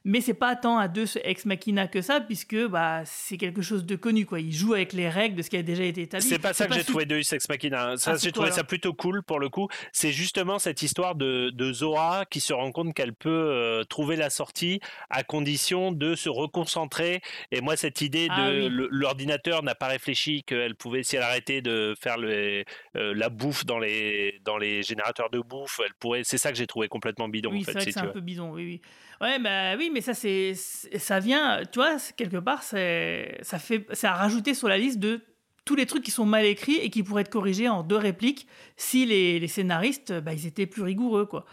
mais 0.05 0.21
c'est 0.21 0.35
pas 0.35 0.57
tant 0.57 0.79
à 0.79 0.89
deux 0.89 1.07
ex 1.25 1.45
machina 1.45 1.87
que 1.89 2.01
ça, 2.03 2.21
puisque 2.21 2.57
bah, 2.67 3.03
c'est 3.05 3.37
quelque 3.37 3.63
chose 3.63 3.85
de 3.85 3.97
connu. 3.97 4.27
Quoi. 4.27 4.41
Il 4.41 4.53
joue 4.53 4.75
avec 4.75 4.93
les 4.93 5.09
règles 5.09 5.37
de 5.37 5.43
ce 5.43 5.51
qui 5.51 5.57
a 5.57 5.63
déjà 5.63 5.85
été 5.85 6.03
établi. 6.03 6.27
C'est 6.27 6.39
pas 6.39 6.53
ça 6.53 6.67
que 6.67 6.75
j'ai 6.75 6.85
trouvé 6.85 7.07
de 7.07 7.17
Ex 7.17 7.49
Machina. 7.49 7.97
Ça, 7.97 8.13
Ah, 8.13 8.17
j'ai 8.21 8.33
trouvé 8.33 8.51
ça 8.51 8.65
plutôt 8.65 8.93
cool 8.95 9.23
pour 9.23 9.39
le 9.39 9.49
coup. 9.49 9.69
C'est 9.93 10.13
justement 10.13 10.59
cette 10.59 10.83
histoire 10.83 11.15
de, 11.15 11.51
de 11.51 11.73
Zora 11.73 12.25
qui 12.27 12.41
se 12.41 12.53
rend 12.53 12.73
compte 12.73 12.95
qu'elle 12.95 13.15
peut 13.15 13.29
euh, 13.31 13.85
trouver 13.85 14.17
la 14.17 14.31
sortie 14.31 14.81
à 15.11 15.23
condition 15.23 15.93
de 15.93 16.15
se 16.15 16.29
reconcentrer. 16.29 17.21
Et 17.51 17.61
moi, 17.61 17.77
cette 17.77 18.01
idée 18.01 18.29
Ah 18.31 18.51
de 18.51 18.69
oui. 18.69 18.87
l'ordinateur 18.91 19.63
n'a 19.63 19.75
pas 19.75 19.87
réfléchi 19.89 20.43
qu'elle 20.45 20.75
pouvait, 20.75 21.03
si 21.03 21.17
elle 21.17 21.23
arrêtait 21.23 21.63
de 21.63 21.95
faire 22.01 22.19
le, 22.19 22.65
euh, 22.97 23.15
la 23.15 23.29
bouffe 23.29 23.65
dans 23.65 23.79
les, 23.79 24.41
dans 24.45 24.59
les 24.59 24.83
générateurs 24.83 25.31
de 25.31 25.41
bouffe, 25.41 25.81
elle 25.85 25.95
pourrait. 25.95 26.23
C'est 26.25 26.39
ça 26.39 26.51
que 26.51 26.59
j'ai 26.59 26.67
trouvé 26.67 26.89
complètement 26.89 27.29
bidon. 27.29 27.51
Oui, 27.53 27.61
en 27.61 27.65
fait, 27.73 27.81
c'est 27.81 27.93
si 27.93 27.99
un 27.99 28.07
peu 28.07 28.21
bidon, 28.21 28.51
oui, 28.53 28.65
oui. 28.65 28.81
Ouais, 29.21 29.39
bah 29.39 29.77
oui, 29.79 29.89
mais 29.93 30.01
ça, 30.01 30.15
c'est, 30.15 30.55
ça 30.55 31.21
vient, 31.21 31.63
tu 31.71 31.79
vois, 31.79 31.97
quelque 32.17 32.39
part, 32.39 32.63
c'est, 32.63 33.39
ça 33.43 33.59
fait, 33.59 33.87
ça 33.93 34.13
a 34.13 34.15
rajouté 34.15 34.55
sur 34.55 34.69
la 34.69 34.79
liste 34.79 34.99
de 34.99 35.21
tous 35.65 35.77
les 35.77 35.87
trucs 35.87 36.03
qui 36.03 36.11
sont 36.11 36.27
mal 36.27 36.45
écrits 36.45 36.77
et 36.77 36.91
qui 36.91 37.03
pourraient 37.03 37.23
être 37.23 37.31
corrigés 37.31 37.69
en 37.69 37.83
deux 37.83 37.97
répliques 37.97 38.47
si 38.77 39.07
les, 39.07 39.47
scénaristes, 39.47 40.13
bah, 40.13 40.33
ils 40.33 40.47
étaient 40.47 40.67
plus 40.67 40.83
rigoureux, 40.83 41.27
quoi. 41.27 41.45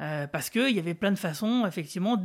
Euh, 0.00 0.26
parce 0.26 0.50
qu'il 0.50 0.70
y 0.76 0.78
avait 0.78 0.94
plein 0.94 1.10
de 1.10 1.18
façons, 1.18 1.64
effectivement, 1.66 2.22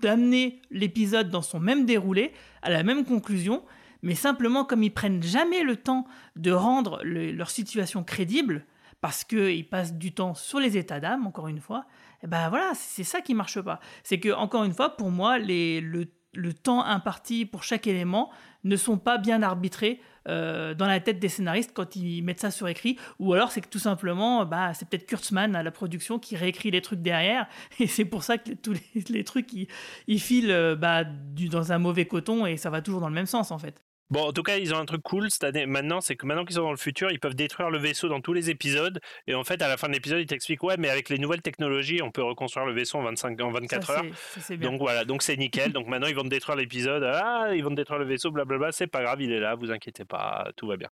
d'amener 0.00 0.60
l'épisode 0.70 1.30
dans 1.30 1.42
son 1.42 1.58
même 1.58 1.84
déroulé, 1.84 2.32
à 2.62 2.70
la 2.70 2.84
même 2.84 3.04
conclusion, 3.04 3.64
mais 4.02 4.14
simplement 4.14 4.64
comme 4.64 4.84
ils 4.84 4.94
prennent 4.94 5.22
jamais 5.22 5.64
le 5.64 5.74
temps 5.74 6.06
de 6.36 6.52
rendre 6.52 7.00
le- 7.02 7.32
leur 7.32 7.50
situation 7.50 8.04
crédible, 8.04 8.64
parce 9.00 9.24
qu'ils 9.24 9.68
passent 9.68 9.94
du 9.94 10.12
temps 10.12 10.34
sur 10.34 10.60
les 10.60 10.76
états 10.76 11.00
d'âme, 11.00 11.26
encore 11.26 11.48
une 11.48 11.60
fois, 11.60 11.86
ben 12.26 12.48
voilà, 12.48 12.72
c'est 12.74 13.04
ça 13.04 13.20
qui 13.20 13.34
marche 13.34 13.60
pas. 13.60 13.80
C'est 14.02 14.18
que, 14.18 14.30
encore 14.30 14.64
une 14.64 14.74
fois, 14.74 14.96
pour 14.96 15.10
moi, 15.10 15.38
les, 15.38 15.80
le, 15.80 16.06
le 16.34 16.52
temps 16.52 16.84
imparti 16.84 17.46
pour 17.46 17.62
chaque 17.62 17.86
élément 17.86 18.30
ne 18.64 18.76
sont 18.76 18.98
pas 18.98 19.18
bien 19.18 19.42
arbitrés 19.42 20.00
euh, 20.28 20.74
dans 20.74 20.86
la 20.86 21.00
tête 21.00 21.18
des 21.20 21.28
scénaristes 21.28 21.72
quand 21.72 21.96
ils 21.96 22.22
mettent 22.22 22.40
ça 22.40 22.50
sur 22.50 22.68
écrit, 22.68 22.98
ou 23.18 23.32
alors 23.32 23.50
c'est 23.50 23.60
que 23.60 23.68
tout 23.68 23.78
simplement, 23.78 24.44
bah, 24.44 24.74
c'est 24.74 24.88
peut-être 24.88 25.06
Kurtzman 25.06 25.56
à 25.56 25.62
la 25.62 25.70
production 25.70 26.18
qui 26.18 26.36
réécrit 26.36 26.70
les 26.70 26.82
trucs 26.82 27.00
derrière, 27.00 27.46
et 27.78 27.86
c'est 27.86 28.04
pour 28.04 28.22
ça 28.22 28.36
que 28.36 28.52
tous 28.52 28.74
les, 29.08 29.24
trucs, 29.24 29.52
ils, 29.52 29.68
ils 30.06 30.20
filent 30.20 30.52
euh, 30.52 30.76
bah, 30.76 31.04
dans 31.04 31.72
un 31.72 31.78
mauvais 31.78 32.06
coton, 32.06 32.46
et 32.46 32.56
ça 32.56 32.68
va 32.68 32.82
toujours 32.82 33.00
dans 33.00 33.08
le 33.08 33.14
même 33.14 33.26
sens, 33.26 33.50
en 33.50 33.58
fait. 33.58 33.82
Bon, 34.10 34.22
en 34.22 34.32
tout 34.32 34.42
cas, 34.42 34.56
ils 34.56 34.72
ont 34.72 34.78
un 34.78 34.86
truc 34.86 35.02
cool 35.02 35.30
cette 35.30 35.44
année. 35.44 35.66
Maintenant, 35.66 36.00
c'est 36.00 36.16
que 36.16 36.24
maintenant 36.24 36.46
qu'ils 36.46 36.56
sont 36.56 36.62
dans 36.62 36.70
le 36.70 36.78
futur, 36.78 37.10
ils 37.10 37.20
peuvent 37.20 37.34
détruire 37.34 37.68
le 37.70 37.78
vaisseau 37.78 38.08
dans 38.08 38.20
tous 38.22 38.32
les 38.32 38.48
épisodes. 38.48 39.00
Et 39.26 39.34
en 39.34 39.44
fait, 39.44 39.60
à 39.60 39.68
la 39.68 39.76
fin 39.76 39.86
de 39.88 39.92
l'épisode, 39.92 40.20
ils 40.20 40.26
t'expliquent 40.26 40.62
ouais, 40.62 40.76
mais 40.78 40.88
avec 40.88 41.10
les 41.10 41.18
nouvelles 41.18 41.42
technologies, 41.42 42.00
on 42.02 42.10
peut 42.10 42.22
reconstruire 42.22 42.64
le 42.66 42.72
vaisseau 42.72 42.96
en 42.98 43.02
25, 43.02 43.38
en 43.42 43.50
24 43.50 43.86
Ça, 43.86 43.92
heures. 43.92 44.04
ça, 44.40 44.56
bien. 44.56 44.70
Donc 44.70 44.80
voilà, 44.80 45.04
donc 45.04 45.22
c'est 45.22 45.36
nickel. 45.36 45.72
donc 45.72 45.88
maintenant, 45.88 46.06
ils 46.06 46.14
vont 46.16 46.24
détruire 46.24 46.56
l'épisode. 46.56 47.02
Ah, 47.04 47.50
ils 47.54 47.62
vont 47.62 47.70
détruire 47.70 47.98
le 47.98 48.06
vaisseau, 48.06 48.30
blablabla. 48.30 48.72
C'est 48.72 48.86
pas 48.86 49.02
grave, 49.02 49.20
il 49.20 49.30
est 49.30 49.40
là, 49.40 49.54
vous 49.56 49.70
inquiétez 49.70 50.06
pas, 50.06 50.48
tout 50.56 50.66
va 50.66 50.76
bien. 50.78 50.88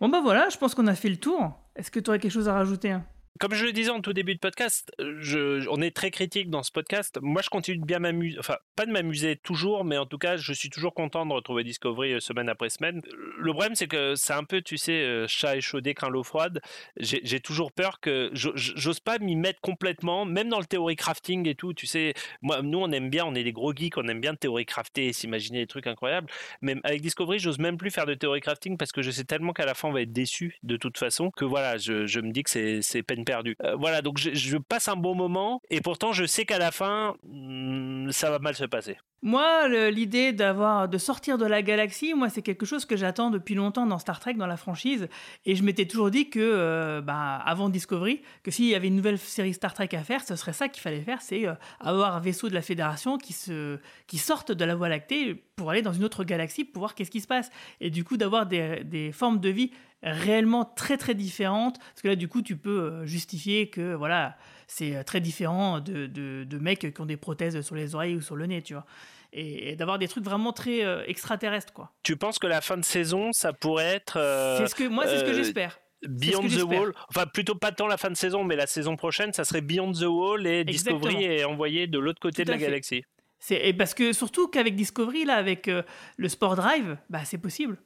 Bon 0.00 0.08
bah 0.08 0.20
voilà, 0.22 0.48
je 0.50 0.56
pense 0.56 0.74
qu'on 0.74 0.86
a 0.86 0.94
fait 0.94 1.10
le 1.10 1.16
tour. 1.18 1.52
Est-ce 1.76 1.90
que 1.90 1.98
tu 2.00 2.10
aurais 2.10 2.18
quelque 2.20 2.32
chose 2.32 2.48
à 2.48 2.54
rajouter 2.54 2.90
hein? 2.92 3.04
Comme 3.40 3.54
je 3.54 3.64
le 3.64 3.72
disais 3.72 3.90
en 3.90 4.02
tout 4.02 4.12
début 4.12 4.34
de 4.34 4.38
podcast, 4.38 4.92
je, 4.98 5.66
on 5.70 5.80
est 5.80 5.96
très 5.96 6.10
critique 6.10 6.50
dans 6.50 6.62
ce 6.62 6.70
podcast. 6.70 7.18
Moi, 7.22 7.40
je 7.40 7.48
continue 7.48 7.78
de 7.78 7.86
bien 7.86 7.98
m'amuser, 7.98 8.38
enfin, 8.38 8.58
pas 8.76 8.84
de 8.84 8.92
m'amuser 8.92 9.34
toujours, 9.34 9.82
mais 9.82 9.96
en 9.96 10.04
tout 10.04 10.18
cas, 10.18 10.36
je 10.36 10.52
suis 10.52 10.68
toujours 10.68 10.92
content 10.92 11.24
de 11.24 11.32
retrouver 11.32 11.64
Discovery 11.64 12.12
euh, 12.12 12.20
semaine 12.20 12.50
après 12.50 12.68
semaine. 12.68 13.00
Le 13.38 13.52
problème, 13.52 13.74
c'est 13.74 13.88
que 13.88 14.14
c'est 14.14 14.34
un 14.34 14.44
peu, 14.44 14.60
tu 14.60 14.76
sais, 14.76 14.92
euh, 14.92 15.26
chat 15.26 15.56
échaudé, 15.56 15.94
craint 15.94 16.10
l'eau 16.10 16.22
froide. 16.22 16.60
J'ai 16.98 17.40
toujours 17.40 17.72
peur 17.72 18.00
que 18.00 18.30
j'ose 18.34 19.00
pas 19.00 19.18
m'y 19.18 19.36
mettre 19.36 19.62
complètement, 19.62 20.26
même 20.26 20.50
dans 20.50 20.60
le 20.60 20.66
théorie 20.66 20.96
crafting 20.96 21.48
et 21.48 21.54
tout. 21.54 21.72
Tu 21.72 21.86
sais, 21.86 22.12
moi, 22.42 22.60
nous, 22.60 22.78
on 22.78 22.92
aime 22.92 23.08
bien, 23.08 23.24
on 23.24 23.34
est 23.34 23.44
des 23.44 23.52
gros 23.52 23.74
geeks, 23.74 23.96
on 23.96 24.06
aime 24.08 24.20
bien 24.20 24.34
théorie 24.34 24.66
crafter, 24.66 25.14
s'imaginer 25.14 25.60
des 25.60 25.66
trucs 25.66 25.86
incroyables. 25.86 26.28
Mais 26.60 26.76
avec 26.84 27.00
Discovery, 27.00 27.38
j'ose 27.38 27.58
même 27.58 27.78
plus 27.78 27.90
faire 27.90 28.04
de 28.04 28.12
théorie 28.12 28.42
crafting 28.42 28.76
parce 28.76 28.92
que 28.92 29.00
je 29.00 29.10
sais 29.10 29.24
tellement 29.24 29.54
qu'à 29.54 29.64
la 29.64 29.72
fin, 29.72 29.88
on 29.88 29.92
va 29.92 30.02
être 30.02 30.12
déçu 30.12 30.58
de 30.62 30.76
toute 30.76 30.98
façon 30.98 31.30
que 31.30 31.46
voilà, 31.46 31.78
je, 31.78 32.04
je 32.04 32.20
me 32.20 32.32
dis 32.32 32.42
que 32.42 32.50
c'est 32.82 33.02
peine 33.02 33.24
Euh, 33.32 33.76
voilà, 33.76 34.02
donc 34.02 34.18
je, 34.18 34.56
passe 34.58 34.88
un 34.88 34.96
bon 34.96 35.14
moment 35.14 35.60
et 35.70 35.80
pourtant 35.80 36.12
je 36.12 36.24
sais 36.24 36.44
qu'à 36.44 36.58
la 36.58 36.70
fin, 36.70 37.14
hmm, 37.24 38.10
ça 38.10 38.30
va 38.30 38.38
mal 38.38 38.54
se 38.54 38.64
passer. 38.64 38.96
Moi, 39.22 39.68
l'idée 39.90 40.32
de 40.32 40.98
sortir 40.98 41.36
de 41.36 41.44
la 41.44 41.60
galaxie, 41.60 42.14
moi, 42.14 42.30
c'est 42.30 42.40
quelque 42.40 42.64
chose 42.64 42.86
que 42.86 42.96
j'attends 42.96 43.30
depuis 43.30 43.54
longtemps 43.54 43.86
dans 43.86 43.98
Star 43.98 44.18
Trek, 44.18 44.32
dans 44.34 44.46
la 44.46 44.56
franchise. 44.56 45.08
Et 45.44 45.56
je 45.56 45.62
m'étais 45.62 45.84
toujours 45.84 46.10
dit 46.10 46.30
que, 46.30 46.40
euh, 46.40 47.02
bah, 47.02 47.36
avant 47.36 47.68
Discovery, 47.68 48.22
que 48.42 48.50
s'il 48.50 48.64
y 48.64 48.74
avait 48.74 48.88
une 48.88 48.96
nouvelle 48.96 49.18
série 49.18 49.52
Star 49.52 49.74
Trek 49.74 49.90
à 49.92 50.02
faire, 50.04 50.22
ce 50.22 50.36
serait 50.36 50.54
ça 50.54 50.68
qu'il 50.68 50.80
fallait 50.80 51.02
faire, 51.02 51.20
c'est 51.20 51.46
euh, 51.46 51.52
avoir 51.80 52.16
un 52.16 52.20
vaisseau 52.20 52.48
de 52.48 52.54
la 52.54 52.62
Fédération 52.62 53.18
qui 53.18 53.34
se, 53.34 53.78
sorte 54.14 54.52
de 54.52 54.64
la 54.64 54.74
Voie 54.74 54.88
lactée 54.88 55.34
pour 55.54 55.68
aller 55.68 55.82
dans 55.82 55.92
une 55.92 56.04
autre 56.04 56.24
galaxie 56.24 56.64
pour 56.64 56.80
voir 56.80 56.94
qu'est-ce 56.94 57.10
qui 57.10 57.20
se 57.20 57.26
passe. 57.26 57.50
Et 57.82 57.90
du 57.90 58.04
coup, 58.04 58.16
d'avoir 58.16 58.46
des, 58.46 58.84
des 58.84 59.12
formes 59.12 59.40
de 59.40 59.50
vie 59.50 59.70
réellement 60.02 60.64
très 60.64 60.96
très 60.96 61.14
différentes, 61.14 61.78
parce 61.78 62.00
que 62.02 62.08
là, 62.08 62.16
du 62.16 62.26
coup, 62.26 62.40
tu 62.40 62.56
peux 62.56 62.80
euh, 62.80 63.06
justifier 63.06 63.68
que, 63.68 63.92
voilà 63.92 64.36
c'est 64.70 64.94
euh, 64.94 65.02
très 65.02 65.20
différent 65.20 65.80
de, 65.80 66.06
de, 66.06 66.58
mecs 66.58 66.94
qui 66.94 67.00
ont 67.00 67.06
des 67.06 67.16
prothèses 67.16 67.60
sur 67.60 67.74
les 67.74 67.94
oreilles 67.94 68.14
ou 68.14 68.20
sur 68.20 68.36
le 68.36 68.46
nez, 68.46 68.62
tu 68.62 68.74
vois. 68.74 68.86
Et, 69.32 69.74
d'avoir 69.76 69.98
des 69.98 70.08
trucs 70.08 70.24
vraiment 70.24 70.52
très 70.52 70.84
euh, 70.84 71.02
extraterrestres, 71.06 71.72
quoi. 71.72 71.92
Tu 72.02 72.16
penses 72.16 72.38
que 72.38 72.46
la 72.46 72.60
fin 72.60 72.76
de 72.76 72.84
saison, 72.84 73.32
ça 73.32 73.52
pourrait 73.52 73.96
être. 73.96 74.16
Euh, 74.16 74.58
c'est 74.58 74.68
ce 74.68 74.74
que, 74.74 74.88
moi, 74.88 75.06
c'est 75.06 75.18
ce 75.18 75.24
que 75.24 75.34
j'espère. 75.34 75.78
Beyond 76.02 76.48
the 76.48 76.62
Wall, 76.62 76.94
enfin 77.10 77.26
plutôt 77.26 77.54
pas 77.54 77.72
tant 77.72 77.86
la 77.86 77.98
fin 77.98 78.08
de 78.08 78.16
saison, 78.16 78.42
mais 78.42 78.56
la 78.56 78.66
saison 78.66 78.96
prochaine, 78.96 79.34
ça 79.34 79.44
serait 79.44 79.60
Beyond 79.60 79.92
the 79.92 80.06
Wall 80.06 80.46
et 80.46 80.64
Discovery 80.64 81.24
est 81.24 81.44
envoyé 81.44 81.86
de 81.86 81.98
l'autre 81.98 82.20
côté 82.20 82.44
de 82.44 82.50
la 82.50 82.56
galaxie. 82.56 83.04
C'est 83.38 83.68
et 83.68 83.74
parce 83.74 83.92
que 83.92 84.14
surtout 84.14 84.48
qu'avec 84.48 84.76
Discovery 84.76 85.26
là, 85.26 85.34
avec 85.34 85.70
le 86.16 86.28
Sport 86.28 86.56
Drive, 86.56 86.96
bah 87.10 87.20
c'est 87.26 87.36
possible. 87.36 87.76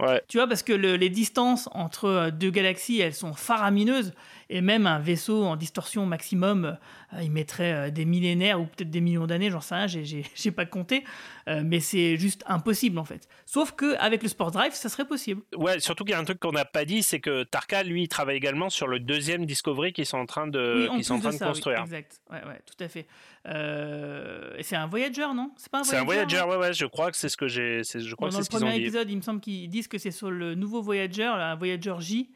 Ouais. 0.00 0.20
Tu 0.26 0.38
vois, 0.38 0.48
parce 0.48 0.64
que 0.64 0.72
les 0.72 1.08
distances 1.08 1.68
entre 1.70 2.30
deux 2.30 2.50
galaxies, 2.50 2.98
elles 2.98 3.14
sont 3.14 3.34
faramineuses 3.34 4.12
et 4.54 4.60
même 4.60 4.86
un 4.86 5.00
vaisseau 5.00 5.42
en 5.42 5.56
distorsion 5.56 6.06
maximum, 6.06 6.78
euh, 7.12 7.22
il 7.22 7.32
mettrait 7.32 7.72
euh, 7.72 7.90
des 7.90 8.04
millénaires 8.04 8.60
ou 8.60 8.66
peut-être 8.66 8.90
des 8.90 9.00
millions 9.00 9.26
d'années, 9.26 9.50
j'en 9.50 9.60
sais 9.60 9.74
rien, 9.74 9.86
j'ai 9.88 10.50
pas 10.52 10.64
compté, 10.64 11.02
euh, 11.48 11.62
mais 11.64 11.80
c'est 11.80 12.16
juste 12.16 12.44
impossible 12.46 13.00
en 13.00 13.04
fait. 13.04 13.28
Sauf 13.46 13.72
qu'avec 13.72 14.22
le 14.22 14.28
Sport 14.28 14.52
Drive, 14.52 14.72
ça 14.72 14.88
serait 14.88 15.06
possible. 15.06 15.42
Ouais, 15.56 15.80
surtout 15.80 16.04
qu'il 16.04 16.12
y 16.12 16.14
a 16.14 16.20
un 16.20 16.24
truc 16.24 16.38
qu'on 16.38 16.52
n'a 16.52 16.64
pas 16.64 16.84
dit, 16.84 17.02
c'est 17.02 17.18
que 17.18 17.42
Tarka, 17.42 17.82
lui, 17.82 18.04
il 18.04 18.08
travaille 18.08 18.36
également 18.36 18.70
sur 18.70 18.86
le 18.86 19.00
deuxième 19.00 19.44
Discovery 19.44 19.92
qu'ils 19.92 20.06
sont 20.06 20.18
en 20.18 20.26
train 20.26 20.46
de, 20.46 20.88
sont 21.02 21.14
en 21.16 21.18
train 21.18 21.32
de, 21.32 21.38
construire. 21.38 21.80
exact, 21.80 22.20
ouais, 22.30 22.44
ouais, 22.46 22.60
tout 22.64 22.84
à 22.84 22.86
fait. 22.86 23.08
et 24.56 24.62
c'est 24.62 24.76
un 24.76 24.86
Voyager, 24.86 25.34
non? 25.34 25.50
C'est 25.56 25.68
pas 25.68 25.80
un 25.80 25.82
Voyager 25.82 25.96
C'est 25.96 25.96
un 25.96 26.04
Voyager, 26.04 26.42
ouais, 26.48 26.56
ouais, 26.58 26.72
je 26.72 26.86
crois 26.86 27.10
que 27.10 27.16
c'est 27.16 27.28
ce 27.28 27.36
que 27.36 27.48
j'ai. 27.48 27.82
Je 27.82 28.14
crois 28.14 28.28
dans 28.28 28.38
le 28.38 28.44
premier 28.44 28.76
épisode, 28.76 29.10
il 29.10 29.16
me 29.16 29.22
semble 29.22 29.40
qu'ils 29.40 29.68
disent 29.68 29.88
que 29.88 29.98
c'est 29.98 30.12
sur 30.12 30.30
le 30.30 30.54
nouveau 30.54 30.80
Voyager, 30.80 31.24
un 31.24 31.56
Voyager 31.56 31.96
J, 31.98 32.30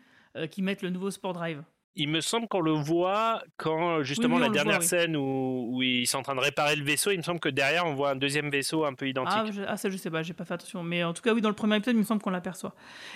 qui 0.51 0.63
mettent 0.63 0.83
le 0.83 0.91
nouveau 0.91 1.13
Sport 1.13 1.35
Drive 1.35 1.63
il 1.97 2.09
me 2.09 2.21
semble 2.21 2.49
qu'on 2.49 2.61
le 2.61 2.73
voit 2.73 3.43
quand 3.57 4.03
justement 4.03 4.39
la 4.39 4.49
dernière 4.49 4.83
scène 4.83 5.17
où, 5.17 5.81
ils 5.83 6.07
sont 6.07 6.19
en 6.19 6.23
train 6.23 6.35
de 6.35 6.41
réparer 6.41 6.77
le 6.77 6.85
vaisseau. 6.85 7.11
Il 7.11 7.19
me 7.19 7.23
semble 7.23 7.41
que 7.41 7.49
derrière 7.49 7.87
on 7.87 7.95
voit 7.95 8.11
un 8.11 8.17
deuxième 8.17 8.51
vaisseau 8.51 8.85
un 8.85 8.95
peu 8.95 9.09
identique. 9.09 9.35
Ah, 9.37 9.51
je, 9.51 9.63
ah 9.67 9.77
ça 9.77 9.91
je 9.91 9.97
sais 9.97 10.11
pas, 10.11 10.23
j'ai 10.23 10.35
pas 10.35 10.45
fait 10.45 10.55
attention. 10.55 10.83
Mais 10.83 11.03
en 11.03 11.13
tout 11.13 11.23
cas 11.23 11.35
oui, 11.35 11.41
dans 11.41 11.49
le 11.49 11.55
premier 11.55 11.77
épisode, 11.77 11.97
il 11.97 12.01
me 12.01 12.05
semble 12.05 12.23
qu'on 12.23 12.31
l'aperçoit. 12.31 12.75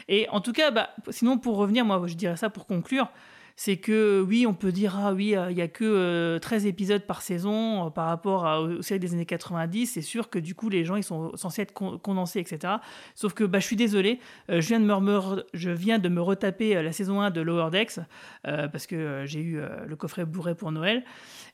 Et 0.09 0.29
en 0.31 0.41
tout 0.41 0.53
cas, 0.53 0.70
bah, 0.70 0.91
sinon 1.11 1.39
pour 1.39 1.57
revenir, 1.57 1.85
moi 1.85 2.03
je 2.07 2.14
dirais 2.14 2.37
ça 2.37 2.51
pour 2.51 2.66
conclure 2.66 3.09
c'est 3.57 3.76
que 3.76 4.24
oui, 4.26 4.46
on 4.46 4.55
peut 4.55 4.72
dire 4.72 4.98
ah 4.98 5.12
oui, 5.12 5.36
euh, 5.36 5.50
il 5.50 5.57
y 5.57 5.62
a 5.62 5.68
que 5.68 6.38
13 6.38 6.64
euh, 6.64 6.68
épisodes 6.68 7.03
par 7.03 7.22
saison 7.22 7.86
euh, 7.86 7.90
par 7.90 8.07
rapport 8.07 8.44
aux 8.62 8.82
séries 8.82 9.00
des 9.00 9.12
années 9.12 9.26
90. 9.26 9.86
C'est 9.86 10.03
sûr 10.03 10.30
que 10.30 10.38
du 10.38 10.55
coup 10.55 10.68
les 10.68 10.84
gens 10.84 10.96
ils 10.96 11.05
sont 11.05 11.36
censés 11.36 11.62
être 11.62 11.72
condensés, 11.72 12.40
etc. 12.40 12.74
Sauf 13.14 13.34
que 13.34 13.44
bah, 13.44 13.61
je 13.61 13.66
suis 13.66 13.76
désolé, 13.76 14.20
je 14.48 14.66
viens 14.66 14.80
de 14.80 14.86
me 14.86 15.44
je 15.55 15.70
viens 15.70 15.98
de 15.98 16.09
me 16.09 16.20
retaper 16.20 16.82
la 16.82 16.92
saison 16.92 17.20
1 17.20 17.30
de 17.30 17.40
Lower 17.40 17.70
Decks 17.70 18.00
parce 18.44 18.86
que 18.86 19.24
j'ai 19.26 19.40
eu 19.40 19.61
le 19.86 19.96
coffret 19.96 20.24
bourré 20.24 20.55
pour 20.55 20.72
Noël. 20.72 21.05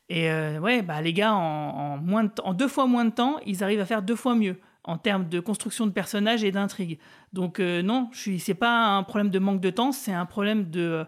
Et 0.09 0.29
ouais, 0.59 0.81
bah 0.81 1.01
les 1.01 1.13
gars 1.13 1.33
en 1.33 2.53
deux 2.53 2.67
fois 2.67 2.87
moins 2.87 3.05
de 3.05 3.11
temps, 3.11 3.37
ils 3.45 3.63
arrivent 3.63 3.81
à 3.81 3.85
faire 3.85 4.01
deux 4.01 4.15
fois 4.15 4.35
mieux 4.35 4.57
en 4.83 4.97
termes 4.97 5.27
de 5.27 5.39
construction 5.39 5.85
de 5.85 5.91
personnages 5.91 6.43
et 6.43 6.51
d'intrigue. 6.51 6.99
Donc 7.33 7.59
non, 7.59 8.09
je 8.11 8.19
suis, 8.19 8.39
c'est 8.39 8.53
pas 8.53 8.95
un 8.95 9.03
problème 9.03 9.29
de 9.29 9.39
manque 9.39 9.61
de 9.61 9.69
temps, 9.69 9.91
c'est 9.91 10.13
un 10.13 10.25
problème 10.25 10.69
de 10.69 11.05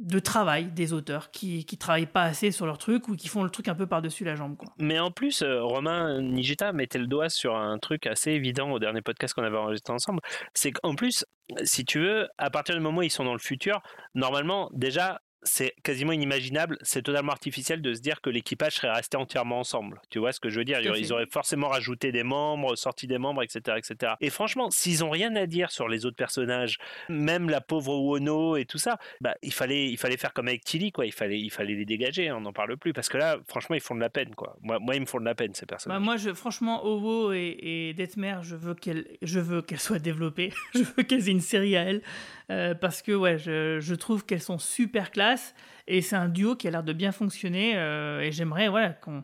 de 0.00 0.18
travail 0.18 0.72
des 0.72 0.92
auteurs 0.92 1.30
qui 1.30 1.64
qui 1.64 1.76
travaillent 1.76 2.06
pas 2.06 2.22
assez 2.22 2.50
sur 2.50 2.66
leur 2.66 2.78
truc 2.78 3.08
ou 3.08 3.16
qui 3.16 3.28
font 3.28 3.44
le 3.44 3.50
truc 3.50 3.68
un 3.68 3.74
peu 3.74 3.86
par-dessus 3.86 4.24
la 4.24 4.34
jambe. 4.34 4.56
Quoi. 4.56 4.72
Mais 4.78 4.98
en 4.98 5.10
plus, 5.10 5.42
euh, 5.42 5.62
Romain 5.62 6.20
Nigita 6.22 6.72
mettait 6.72 6.98
le 6.98 7.06
doigt 7.06 7.28
sur 7.28 7.54
un 7.54 7.78
truc 7.78 8.06
assez 8.06 8.32
évident 8.32 8.70
au 8.70 8.78
dernier 8.78 9.02
podcast 9.02 9.34
qu'on 9.34 9.44
avait 9.44 9.58
enregistré 9.58 9.92
ensemble. 9.92 10.20
C'est 10.54 10.72
qu'en 10.72 10.94
plus, 10.94 11.24
si 11.64 11.84
tu 11.84 12.00
veux, 12.00 12.28
à 12.38 12.50
partir 12.50 12.74
du 12.74 12.80
moment 12.80 12.98
où 12.98 13.02
ils 13.02 13.10
sont 13.10 13.24
dans 13.24 13.34
le 13.34 13.38
futur, 13.38 13.82
normalement, 14.14 14.70
déjà, 14.72 15.20
c'est 15.42 15.74
quasiment 15.82 16.12
inimaginable, 16.12 16.78
c'est 16.82 17.02
totalement 17.02 17.32
artificiel 17.32 17.82
de 17.82 17.94
se 17.94 18.00
dire 18.00 18.20
que 18.20 18.30
l'équipage 18.30 18.74
serait 18.74 18.90
resté 18.90 19.16
entièrement 19.16 19.60
ensemble. 19.60 20.00
Tu 20.10 20.18
vois 20.18 20.32
ce 20.32 20.40
que 20.40 20.50
je 20.50 20.58
veux 20.58 20.64
dire? 20.64 20.80
Ils 20.80 21.12
auraient 21.12 21.26
forcément 21.26 21.68
rajouté 21.68 22.12
des 22.12 22.22
membres, 22.22 22.76
sorti 22.76 23.06
des 23.06 23.18
membres, 23.18 23.42
etc. 23.42 23.78
etc. 23.78 24.14
Et 24.20 24.30
franchement, 24.30 24.70
s'ils 24.70 25.04
ont 25.04 25.10
rien 25.10 25.34
à 25.36 25.46
dire 25.46 25.70
sur 25.70 25.88
les 25.88 26.06
autres 26.06 26.16
personnages, 26.16 26.78
même 27.08 27.48
la 27.48 27.60
pauvre 27.60 27.96
Wono 27.96 28.56
et 28.56 28.64
tout 28.64 28.78
ça, 28.78 28.98
bah, 29.20 29.34
il, 29.42 29.52
fallait, 29.52 29.86
il 29.88 29.96
fallait 29.96 30.16
faire 30.16 30.32
comme 30.32 30.48
avec 30.48 30.64
Tilly, 30.64 30.92
quoi. 30.92 31.06
Il 31.06 31.12
fallait, 31.12 31.40
il 31.40 31.50
fallait 31.50 31.74
les 31.74 31.84
dégager, 31.84 32.28
hein, 32.28 32.36
on 32.38 32.42
n'en 32.42 32.52
parle 32.52 32.76
plus. 32.76 32.92
Parce 32.92 33.08
que 33.08 33.18
là, 33.18 33.38
franchement, 33.48 33.76
ils 33.76 33.82
font 33.82 33.94
de 33.94 34.00
la 34.00 34.10
peine, 34.10 34.34
quoi. 34.34 34.56
Moi, 34.62 34.78
moi 34.78 34.94
ils 34.94 35.00
me 35.00 35.06
font 35.06 35.20
de 35.20 35.24
la 35.24 35.34
peine, 35.34 35.54
ces 35.54 35.66
personnages. 35.66 35.98
Bah, 35.98 36.04
moi, 36.04 36.16
je, 36.16 36.32
franchement, 36.34 36.84
Ovo 36.84 37.32
et, 37.32 37.56
et 37.60 37.94
Detmer, 37.94 38.36
je 38.42 38.56
veux 38.56 38.74
qu'elles 38.74 39.80
soient 39.80 39.98
développées. 39.98 40.52
je 40.74 40.80
veux 40.80 41.02
qu'elles 41.02 41.20
aient 41.28 41.32
une 41.32 41.40
série 41.40 41.76
à 41.76 41.82
elles. 41.82 42.02
Euh, 42.50 42.74
parce 42.74 43.00
que 43.00 43.12
ouais, 43.12 43.38
je, 43.38 43.94
trouve 43.94 44.26
qu'elles 44.26 44.42
sont 44.42 44.58
super 44.58 45.12
classe 45.12 45.54
et 45.86 46.02
c'est 46.02 46.16
un 46.16 46.28
duo 46.28 46.56
qui 46.56 46.66
a 46.66 46.70
l'air 46.72 46.82
de 46.82 46.92
bien 46.92 47.12
fonctionner 47.12 47.74
euh, 47.76 48.20
et 48.20 48.32
j'aimerais 48.32 48.68
voilà 48.68 48.90
qu'on 48.90 49.22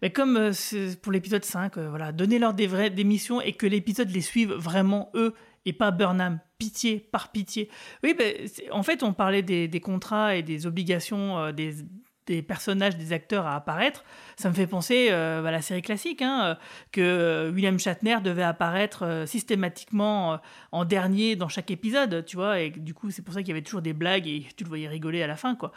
mais 0.00 0.10
comme 0.10 0.36
euh, 0.36 0.52
pour 1.02 1.10
l'épisode 1.10 1.44
5 1.44 1.76
voilà 1.76 2.12
donner 2.12 2.38
leur 2.38 2.54
des 2.54 2.68
vraies 2.68 2.90
missions 2.90 3.40
et 3.40 3.52
que 3.52 3.66
l'épisode 3.66 4.10
les 4.10 4.20
suive 4.20 4.52
vraiment 4.52 5.10
eux 5.14 5.34
et 5.64 5.72
pas 5.72 5.90
Burnham 5.90 6.38
pitié 6.58 7.00
par 7.10 7.32
pitié. 7.32 7.68
Oui 8.04 8.14
ben, 8.16 8.32
en 8.70 8.84
fait 8.84 9.02
on 9.02 9.12
parlait 9.12 9.42
des, 9.42 9.66
des 9.66 9.80
contrats 9.80 10.36
et 10.36 10.42
des 10.42 10.66
obligations 10.66 11.50
des 11.50 11.84
des 12.28 12.42
personnages, 12.42 12.96
des 12.96 13.12
acteurs 13.12 13.46
à 13.46 13.56
apparaître, 13.56 14.04
ça 14.36 14.48
me 14.48 14.54
fait 14.54 14.66
penser 14.66 15.08
euh, 15.10 15.44
à 15.44 15.50
la 15.50 15.62
série 15.62 15.82
classique, 15.82 16.22
hein, 16.22 16.42
euh, 16.44 16.54
que 16.92 17.00
euh, 17.00 17.50
William 17.50 17.78
Shatner 17.78 18.18
devait 18.22 18.42
apparaître 18.42 19.24
systématiquement 19.26 20.38
en 20.70 20.84
dernier 20.84 21.36
dans 21.36 21.48
chaque 21.48 21.70
épisode, 21.70 22.24
tu 22.26 22.36
vois, 22.36 22.60
et 22.60 22.70
du 22.70 22.94
coup 22.94 23.10
c'est 23.10 23.22
pour 23.22 23.34
ça 23.34 23.40
qu'il 23.40 23.48
y 23.48 23.52
avait 23.52 23.62
toujours 23.62 23.82
des 23.82 23.94
blagues 23.94 24.28
et 24.28 24.46
tu 24.56 24.64
le 24.64 24.68
voyais 24.68 24.88
rigoler 24.88 25.22
à 25.22 25.26
la 25.26 25.36
fin, 25.36 25.54
quoi. 25.54 25.72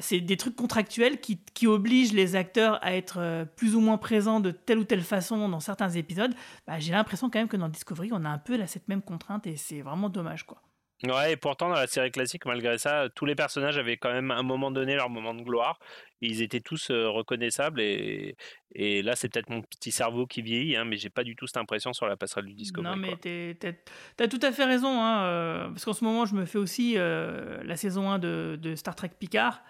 c'est 0.00 0.20
des 0.20 0.36
trucs 0.36 0.56
contractuels 0.56 1.20
qui, 1.20 1.38
qui, 1.54 1.66
obligent 1.66 2.12
les 2.12 2.36
acteurs 2.36 2.78
à 2.84 2.94
être 2.94 3.46
plus 3.56 3.74
ou 3.74 3.80
moins 3.80 3.96
présents 3.96 4.40
de 4.40 4.50
telle 4.50 4.78
ou 4.78 4.84
telle 4.84 5.02
façon 5.02 5.48
dans 5.48 5.60
certains 5.60 5.90
épisodes. 5.90 6.34
Bah, 6.66 6.78
j'ai 6.78 6.92
l'impression 6.92 7.30
quand 7.30 7.38
même 7.38 7.48
que 7.48 7.56
dans 7.56 7.68
Discovery, 7.68 8.10
on 8.12 8.24
a 8.24 8.28
un 8.28 8.38
peu 8.38 8.56
là, 8.56 8.66
cette 8.66 8.88
même 8.88 9.02
contrainte 9.02 9.46
et 9.46 9.56
c'est 9.56 9.80
vraiment 9.80 10.08
dommage, 10.08 10.44
quoi. 10.44 10.60
Ouais, 11.04 11.32
et 11.32 11.36
pourtant, 11.36 11.68
dans 11.68 11.74
la 11.74 11.88
série 11.88 12.12
classique, 12.12 12.44
malgré 12.46 12.78
ça, 12.78 13.08
tous 13.14 13.24
les 13.24 13.34
personnages 13.34 13.76
avaient 13.76 13.96
quand 13.96 14.12
même 14.12 14.30
à 14.30 14.36
un 14.36 14.42
moment 14.42 14.70
donné 14.70 14.94
leur 14.94 15.10
moment 15.10 15.34
de 15.34 15.42
gloire. 15.42 15.80
Ils 16.20 16.42
étaient 16.42 16.60
tous 16.60 16.90
euh, 16.90 17.08
reconnaissables. 17.08 17.80
Et, 17.80 18.36
et 18.74 19.02
là, 19.02 19.16
c'est 19.16 19.28
peut-être 19.28 19.50
mon 19.50 19.62
petit 19.62 19.90
cerveau 19.90 20.26
qui 20.26 20.42
vieillit, 20.42 20.76
hein, 20.76 20.84
mais 20.84 20.96
j'ai 20.96 21.10
pas 21.10 21.24
du 21.24 21.34
tout 21.34 21.48
cette 21.48 21.56
impression 21.56 21.92
sur 21.92 22.06
la 22.06 22.16
passerelle 22.16 22.46
du 22.46 22.54
Discovery. 22.54 22.94
Non, 22.94 22.96
mais 22.96 23.16
tu 23.16 24.22
as 24.22 24.28
tout 24.28 24.40
à 24.42 24.52
fait 24.52 24.64
raison. 24.64 25.02
Hein, 25.02 25.24
euh, 25.24 25.68
parce 25.68 25.84
qu'en 25.84 25.92
ce 25.92 26.04
moment, 26.04 26.24
je 26.24 26.36
me 26.36 26.44
fais 26.44 26.58
aussi 26.58 26.94
euh, 26.96 27.60
la 27.64 27.76
saison 27.76 28.08
1 28.08 28.18
de, 28.20 28.58
de, 28.60 28.76
Star 28.76 28.94
Trek 28.94 29.10
Picard. 29.18 29.62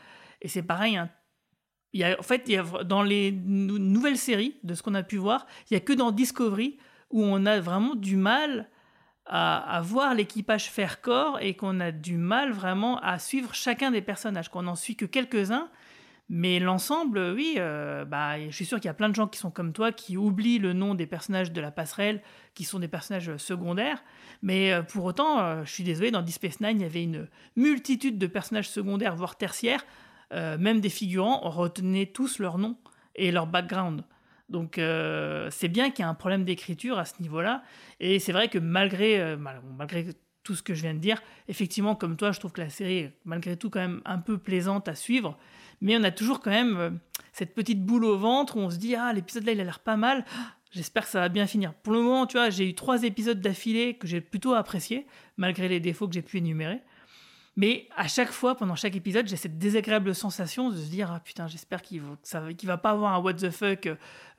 Et 0.43 0.49
c'est 0.49 0.63
pareil. 0.63 0.99
Hein, 0.99 1.11
y 1.95 2.05
a, 2.05 2.19
en 2.19 2.23
fait, 2.23 2.43
il 2.47 2.53
y 2.53 2.59
a, 2.59 2.63
dans 2.85 3.03
les 3.03 3.33
nouvelles 3.33 4.19
séries, 4.19 4.59
de 4.65 4.75
ce 4.75 4.83
qu'on 4.83 4.95
a 4.95 5.03
pu 5.03 5.17
voir, 5.17 5.47
il 5.71 5.75
y 5.75 5.77
a 5.77 5.81
que 5.81 5.95
dans 5.95 6.11
Discovery 6.11 6.79
où 7.11 7.23
on 7.23 7.47
a 7.47 7.61
vraiment 7.61 7.95
du 7.95 8.17
mal 8.17 8.69
à, 9.35 9.81
voir 9.83 10.15
l'équipage 10.15 10.69
faire 10.69 11.01
corps 11.01 11.39
et 11.41 11.55
qu'on 11.55 11.81
a 11.81 11.91
du 11.91 12.19
mal 12.19 12.53
vraiment 12.53 12.99
à 13.01 13.19
suivre 13.19 13.55
chacun 13.55 13.91
des 13.91 14.03
personnages, 14.03 14.51
qu'on 14.51 14.63
n'en 14.63 14.75
suit 14.75 14.95
que 14.95 15.07
quelques-uns. 15.07 15.69
Mais 16.29 16.61
l'ensemble, 16.61 17.33
oui, 17.35 17.55
euh, 17.57 18.05
bah, 18.05 18.39
je 18.39 18.55
suis 18.55 18.67
sûr 18.67 18.79
qu'il 18.79 18.89
y 18.89 18.91
a 18.91 18.95
plein 18.95 19.09
de 19.09 19.15
gens 19.15 19.27
qui 19.27 19.39
sont 19.39 19.51
comme 19.51 19.73
toi, 19.73 19.91
qui 19.91 20.17
oublient 20.17 20.59
le 20.59 20.75
nom 20.75 20.95
des 20.95 21.07
personnages 21.07 21.51
de 21.51 21.61
la 21.61 21.71
passerelle, 21.71 22.23
qui 22.55 22.65
sont 22.65 22.79
des 22.79 22.89
personnages 22.89 23.37
secondaires. 23.39 24.03
Mais 24.43 24.73
euh, 24.73 24.83
pour 24.83 25.05
autant, 25.05 25.41
euh, 25.41 25.65
je 25.65 25.71
suis 25.71 25.85
désolé, 25.85 26.11
dans 26.11 26.23
Deep 26.23 26.35
Space 26.35 26.61
Nine, 26.61 26.81
il 26.81 26.83
y 26.83 26.87
avait 26.87 27.03
une 27.03 27.29
multitude 27.57 28.19
de 28.19 28.27
personnages 28.27 28.69
secondaires, 28.69 29.17
voire 29.17 29.37
tertiaires, 29.37 29.85
euh, 30.33 30.59
même 30.59 30.81
des 30.81 30.89
figurants, 30.89 31.41
retenaient 31.49 32.07
tous 32.07 32.39
leur 32.39 32.59
nom 32.59 32.77
et 33.15 33.31
leur 33.31 33.47
background. 33.47 34.05
Donc 34.53 34.79
euh, 34.79 35.49
c'est 35.51 35.69
bien 35.69 35.91
qu'il 35.91 36.03
y 36.05 36.07
a 36.07 36.09
un 36.09 36.15
problème 36.15 36.45
d'écriture 36.45 36.99
à 36.99 37.05
ce 37.05 37.15
niveau-là. 37.21 37.63
Et 37.99 38.19
c'est 38.19 38.33
vrai 38.33 38.49
que 38.49 38.59
malgré, 38.59 39.21
euh, 39.21 39.37
mal- 39.37 39.63
malgré 39.77 40.07
tout 40.45 40.55
ce 40.55 40.63
que 40.63 40.75
je 40.75 40.83
viens 40.83 40.95
de 40.95 40.99
dire, 40.99 41.23
effectivement, 41.49 41.95
comme 41.95 42.17
toi, 42.17 42.33
je 42.33 42.39
trouve 42.41 42.53
que 42.53 42.61
la 42.61 42.69
série 42.69 42.99
est 42.99 43.13
malgré 43.25 43.57
tout 43.57 43.71
quand 43.71 43.81
même 43.81 44.01
un 44.05 44.19
peu 44.19 44.39
plaisante 44.39 44.89
à 44.89 44.95
suivre. 44.95 45.39
Mais 45.81 45.97
on 45.97 46.05
a 46.05 46.11
toujours 46.11 46.41
quand 46.41 46.51
même 46.51 46.77
euh, 46.77 46.91
cette 47.33 47.55
petite 47.55 47.83
boule 47.85 48.05
au 48.05 48.17
ventre 48.19 48.57
où 48.57 48.61
on 48.61 48.71
se 48.71 48.77
dit 48.77 48.95
Ah, 48.95 49.13
l'épisode 49.13 49.45
là, 49.45 49.53
il 49.53 49.61
a 49.61 49.65
l'air 49.65 49.81
pas 49.81 49.97
mal. 49.97 50.25
Ah, 50.37 50.55
J'espère 50.71 51.03
que 51.05 51.11
ça 51.11 51.21
va 51.21 51.29
bien 51.29 51.47
finir. 51.47 51.75
Pour 51.75 51.93
le 51.93 52.01
moment, 52.01 52.27
tu 52.27 52.39
vois, 52.39 52.49
j'ai 52.49 52.67
eu 52.69 52.75
trois 52.75 53.03
épisodes 53.03 53.41
d'affilée 53.41 53.95
que 53.95 54.07
j'ai 54.07 54.23
plutôt 54.23 54.55
appréciés, 54.55 55.07
malgré 55.37 55.69
les 55.69 55.81
défauts 55.81 56.09
que 56.09 56.15
j'ai 56.15 56.23
pu 56.23 56.39
énumérer. 56.39 56.81
Mais 57.57 57.87
à 57.97 58.09
chaque 58.09 58.31
fois, 58.31 58.55
pendant 58.57 58.75
chaque 58.77 58.97
épisode, 58.97 59.29
j'ai 59.29 59.37
cette 59.37 59.59
désagréable 59.59 60.15
sensation 60.15 60.71
de 60.71 60.77
se 60.77 60.89
dire 60.91 61.11
ah 61.13 61.21
putain, 61.21 61.49
j'espère 61.49 61.83
qu'il 61.83 62.01
va, 62.01 62.17
ça 62.23 62.41
va- 62.41 62.77
pas 62.79 62.91
avoir 62.91 63.13
un 63.15 63.19
what 63.21 63.35
the 63.35 63.51
fuck 63.51 63.89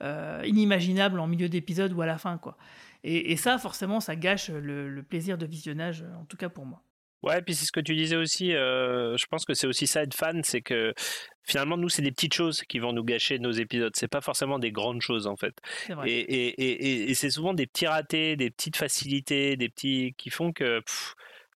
euh, 0.02 0.42
inimaginable 0.44 1.20
en 1.20 1.26
milieu 1.28 1.48
d'épisode 1.48 1.92
ou 1.92 2.02
à 2.02 2.06
la 2.06 2.18
fin 2.18 2.38
quoi. 2.38 2.56
Et, 3.04 3.32
et 3.32 3.36
ça, 3.36 3.58
forcément, 3.58 4.00
ça 4.00 4.16
gâche 4.16 4.48
le, 4.50 4.88
le 4.88 5.02
plaisir 5.02 5.38
de 5.38 5.46
visionnage, 5.46 6.02
euh, 6.02 6.14
en 6.20 6.24
tout 6.24 6.36
cas 6.36 6.48
pour 6.48 6.66
moi. 6.66 6.82
Ouais, 7.22 7.40
puis 7.40 7.54
c'est 7.54 7.64
ce 7.64 7.72
que 7.72 7.80
tu 7.80 7.94
disais 7.94 8.16
aussi. 8.16 8.52
euh, 8.52 9.16
je 9.16 9.24
pense 9.26 9.44
que 9.46 9.54
c'est 9.54 9.66
aussi 9.66 9.86
ça 9.86 10.02
être 10.02 10.12
fan, 10.14 10.42
c'est 10.44 10.60
que 10.60 10.92
finalement 11.42 11.76
nous 11.76 11.88
c'est 11.88 12.02
des 12.02 12.10
petites 12.12 12.34
choses 12.34 12.62
qui 12.64 12.78
vont 12.80 12.92
nous 12.92 13.04
gâcher 13.04 13.38
nos 13.38 13.52
épisodes. 13.52 13.92
C'est 13.96 14.08
pas 14.08 14.20
forcément 14.20 14.58
des 14.58 14.72
grandes 14.72 15.00
choses 15.00 15.26
en 15.26 15.36
fait. 15.36 15.54
Et, 16.06 16.18
et, 16.18 16.48
et, 16.48 16.70
et- 17.04 17.10
et 17.10 17.14
c'est 17.14 17.30
souvent 17.30 17.54
des 17.54 17.66
petits 17.66 17.86
ratés, 17.86 18.36
des 18.36 18.50
petites 18.50 18.76
facilités, 18.76 19.56
des 19.56 19.68
petits 19.68 20.14
qui 20.18 20.30
font 20.30 20.52
que 20.52 20.80
pff, 20.80 21.14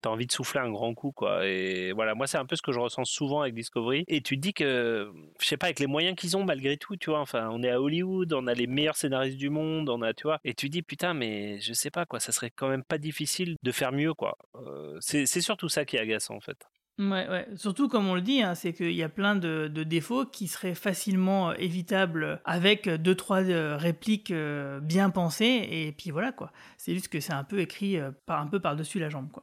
t'as 0.05 0.11
envie 0.11 0.27
de 0.27 0.33
souffler 0.33 0.61
un 0.61 0.71
grand 0.71 0.93
coup 0.93 1.13
quoi. 1.13 1.47
Et 1.47 1.93
voilà, 1.93 2.15
moi 2.15 2.27
c'est 2.27 2.37
un 2.37 2.45
peu 2.45 2.57
ce 2.57 2.63
que 2.63 2.73
je 2.73 2.79
ressens 2.79 3.07
souvent 3.07 3.41
avec 3.41 3.55
Discovery. 3.55 4.05
Et 4.07 4.21
tu 4.21 4.37
te 4.37 4.41
dis 4.41 4.53
que 4.53 5.11
je 5.41 5.47
sais 5.47 5.57
pas 5.57 5.67
avec 5.67 5.81
les 5.81 5.87
moyens 5.87 6.15
qu'ils 6.15 6.37
ont 6.37 6.45
malgré 6.45 6.77
tout, 6.77 6.97
tu 6.97 7.09
vois. 7.09 7.21
Enfin, 7.21 7.49
on 7.51 7.63
est 7.63 7.71
à 7.71 7.81
Hollywood, 7.81 8.35
on 8.35 8.47
a 8.47 8.53
les 8.53 8.67
meilleurs 8.67 8.97
scénaristes 8.97 9.39
du 9.39 9.49
monde, 9.49 9.89
on 9.89 10.03
a 10.03 10.13
tu 10.13 10.25
vois. 10.25 10.41
Et 10.45 10.53
tu 10.53 10.67
te 10.67 10.73
dis 10.73 10.83
putain 10.83 11.15
mais 11.15 11.59
je 11.61 11.73
sais 11.73 11.91
pas 11.91 12.05
quoi, 12.05 12.21
ça 12.21 12.33
serait 12.33 12.51
quand 12.51 12.69
même 12.69 12.85
pas 12.85 12.99
difficile 12.99 13.57
de 13.63 13.73
faire 13.73 13.93
mieux 13.93 14.13
quoi. 14.13 14.37
Euh, 14.57 14.99
c'est 15.01 15.27
surtout 15.27 15.71
ça 15.71 15.87
qui 15.87 15.97
est 15.97 16.01
agaçant 16.01 16.35
en 16.35 16.41
fait. 16.41 16.59
Ouais, 16.99 17.29
ouais. 17.29 17.49
Surtout, 17.57 17.89
comme 17.89 18.07
on 18.07 18.15
le 18.15 18.21
dit, 18.21 18.41
hein, 18.41 18.55
c'est 18.55 18.73
qu'il 18.73 18.93
y 18.93 19.03
a 19.03 19.09
plein 19.09 19.35
de, 19.35 19.67
défauts 19.67 20.27
qui 20.27 20.47
seraient 20.47 20.77
facilement 20.77 21.51
euh, 21.51 21.55
évitables 21.59 22.41
avec 22.45 22.89
deux, 22.89 23.17
trois 23.17 23.43
euh, 23.43 23.77
répliques 23.77 24.33
bien 24.33 25.11
pensées. 25.11 25.67
Et 25.73 25.91
puis 25.91 26.11
voilà, 26.11 26.31
quoi. 26.31 26.53
C'est 26.77 26.95
juste 26.95 27.09
que 27.09 27.19
c'est 27.19 27.33
un 27.33 27.43
peu 27.43 27.59
écrit 27.59 27.99
par, 28.27 28.41
un 28.41 28.47
peu 28.47 28.61
par-dessus 28.61 29.01
la 29.01 29.09
jambe, 29.09 29.29
quoi. 29.33 29.43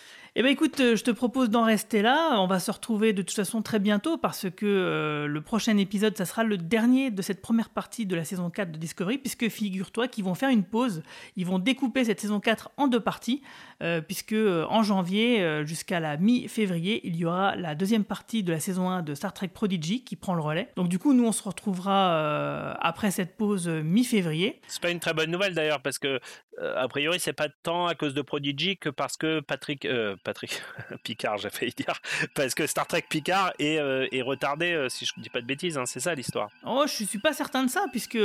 Eh 0.33 0.43
ben 0.43 0.49
écoute, 0.49 0.79
euh, 0.79 0.95
je 0.95 1.03
te 1.03 1.11
propose 1.11 1.49
d'en 1.49 1.65
rester 1.65 2.01
là. 2.01 2.39
On 2.39 2.47
va 2.47 2.61
se 2.61 2.71
retrouver 2.71 3.11
de 3.11 3.21
toute 3.21 3.35
façon 3.35 3.61
très 3.61 3.79
bientôt 3.79 4.17
parce 4.17 4.49
que 4.49 4.65
euh, 4.65 5.27
le 5.27 5.41
prochain 5.41 5.75
épisode, 5.75 6.17
ça 6.17 6.23
sera 6.23 6.45
le 6.45 6.57
dernier 6.57 7.11
de 7.11 7.21
cette 7.21 7.41
première 7.41 7.69
partie 7.69 8.05
de 8.05 8.15
la 8.15 8.23
saison 8.23 8.49
4 8.49 8.71
de 8.71 8.77
Discovery, 8.77 9.17
puisque 9.17 9.49
figure-toi 9.49 10.07
qu'ils 10.07 10.23
vont 10.23 10.33
faire 10.33 10.47
une 10.47 10.63
pause. 10.63 11.03
Ils 11.35 11.45
vont 11.45 11.59
découper 11.59 12.05
cette 12.05 12.21
saison 12.21 12.39
4 12.39 12.71
en 12.77 12.87
deux 12.87 13.01
parties, 13.01 13.41
euh, 13.83 13.99
puisque 13.99 14.33
en 14.33 14.83
janvier 14.83 15.65
jusqu'à 15.65 15.99
la 15.99 16.15
mi-février, 16.15 17.01
il 17.03 17.17
y 17.17 17.25
aura 17.25 17.57
la 17.57 17.75
deuxième 17.75 18.05
partie 18.05 18.41
de 18.41 18.53
la 18.53 18.61
saison 18.61 18.89
1 18.89 19.01
de 19.01 19.15
Star 19.15 19.33
Trek 19.33 19.49
Prodigy 19.49 20.05
qui 20.05 20.15
prend 20.15 20.33
le 20.33 20.41
relais. 20.41 20.69
Donc 20.77 20.87
du 20.87 20.97
coup, 20.97 21.13
nous, 21.13 21.25
on 21.25 21.33
se 21.33 21.43
retrouvera 21.43 22.71
après 22.79 23.11
cette 23.11 23.35
pause 23.35 23.67
mi-février. 23.67 24.61
C'est 24.69 24.81
pas 24.81 24.91
une 24.91 25.01
très 25.01 25.13
bonne 25.13 25.29
nouvelle 25.29 25.55
d'ailleurs 25.55 25.81
parce 25.81 25.99
que 25.99 26.21
a 26.61 26.87
priori 26.87 27.19
c'est 27.19 27.33
pas 27.33 27.47
tant 27.63 27.87
à 27.87 27.95
cause 27.95 28.13
de 28.13 28.21
Prodigy 28.21 28.77
que 28.77 28.89
parce 28.89 29.17
que 29.17 29.39
Patrick 29.39 29.87
Patrick 30.23 30.61
Picard 31.03 31.37
j'ai 31.37 31.49
failli 31.49 31.73
dire 31.75 31.93
parce 32.33 32.53
que 32.55 32.67
Star 32.67 32.87
Trek 32.87 33.03
Picard 33.09 33.53
est, 33.59 33.77
euh, 33.79 34.07
est 34.11 34.21
retardé 34.21 34.71
euh, 34.73 34.89
si 34.89 35.05
je 35.05 35.13
dis 35.17 35.29
pas 35.29 35.41
de 35.41 35.45
bêtises 35.45 35.77
hein, 35.77 35.85
c'est 35.85 35.99
ça 35.99 36.13
l'histoire. 36.15 36.49
Oh, 36.65 36.85
je 36.87 37.03
suis 37.03 37.19
pas 37.19 37.33
certain 37.33 37.63
de 37.63 37.69
ça, 37.69 37.85
puisque 37.91 38.17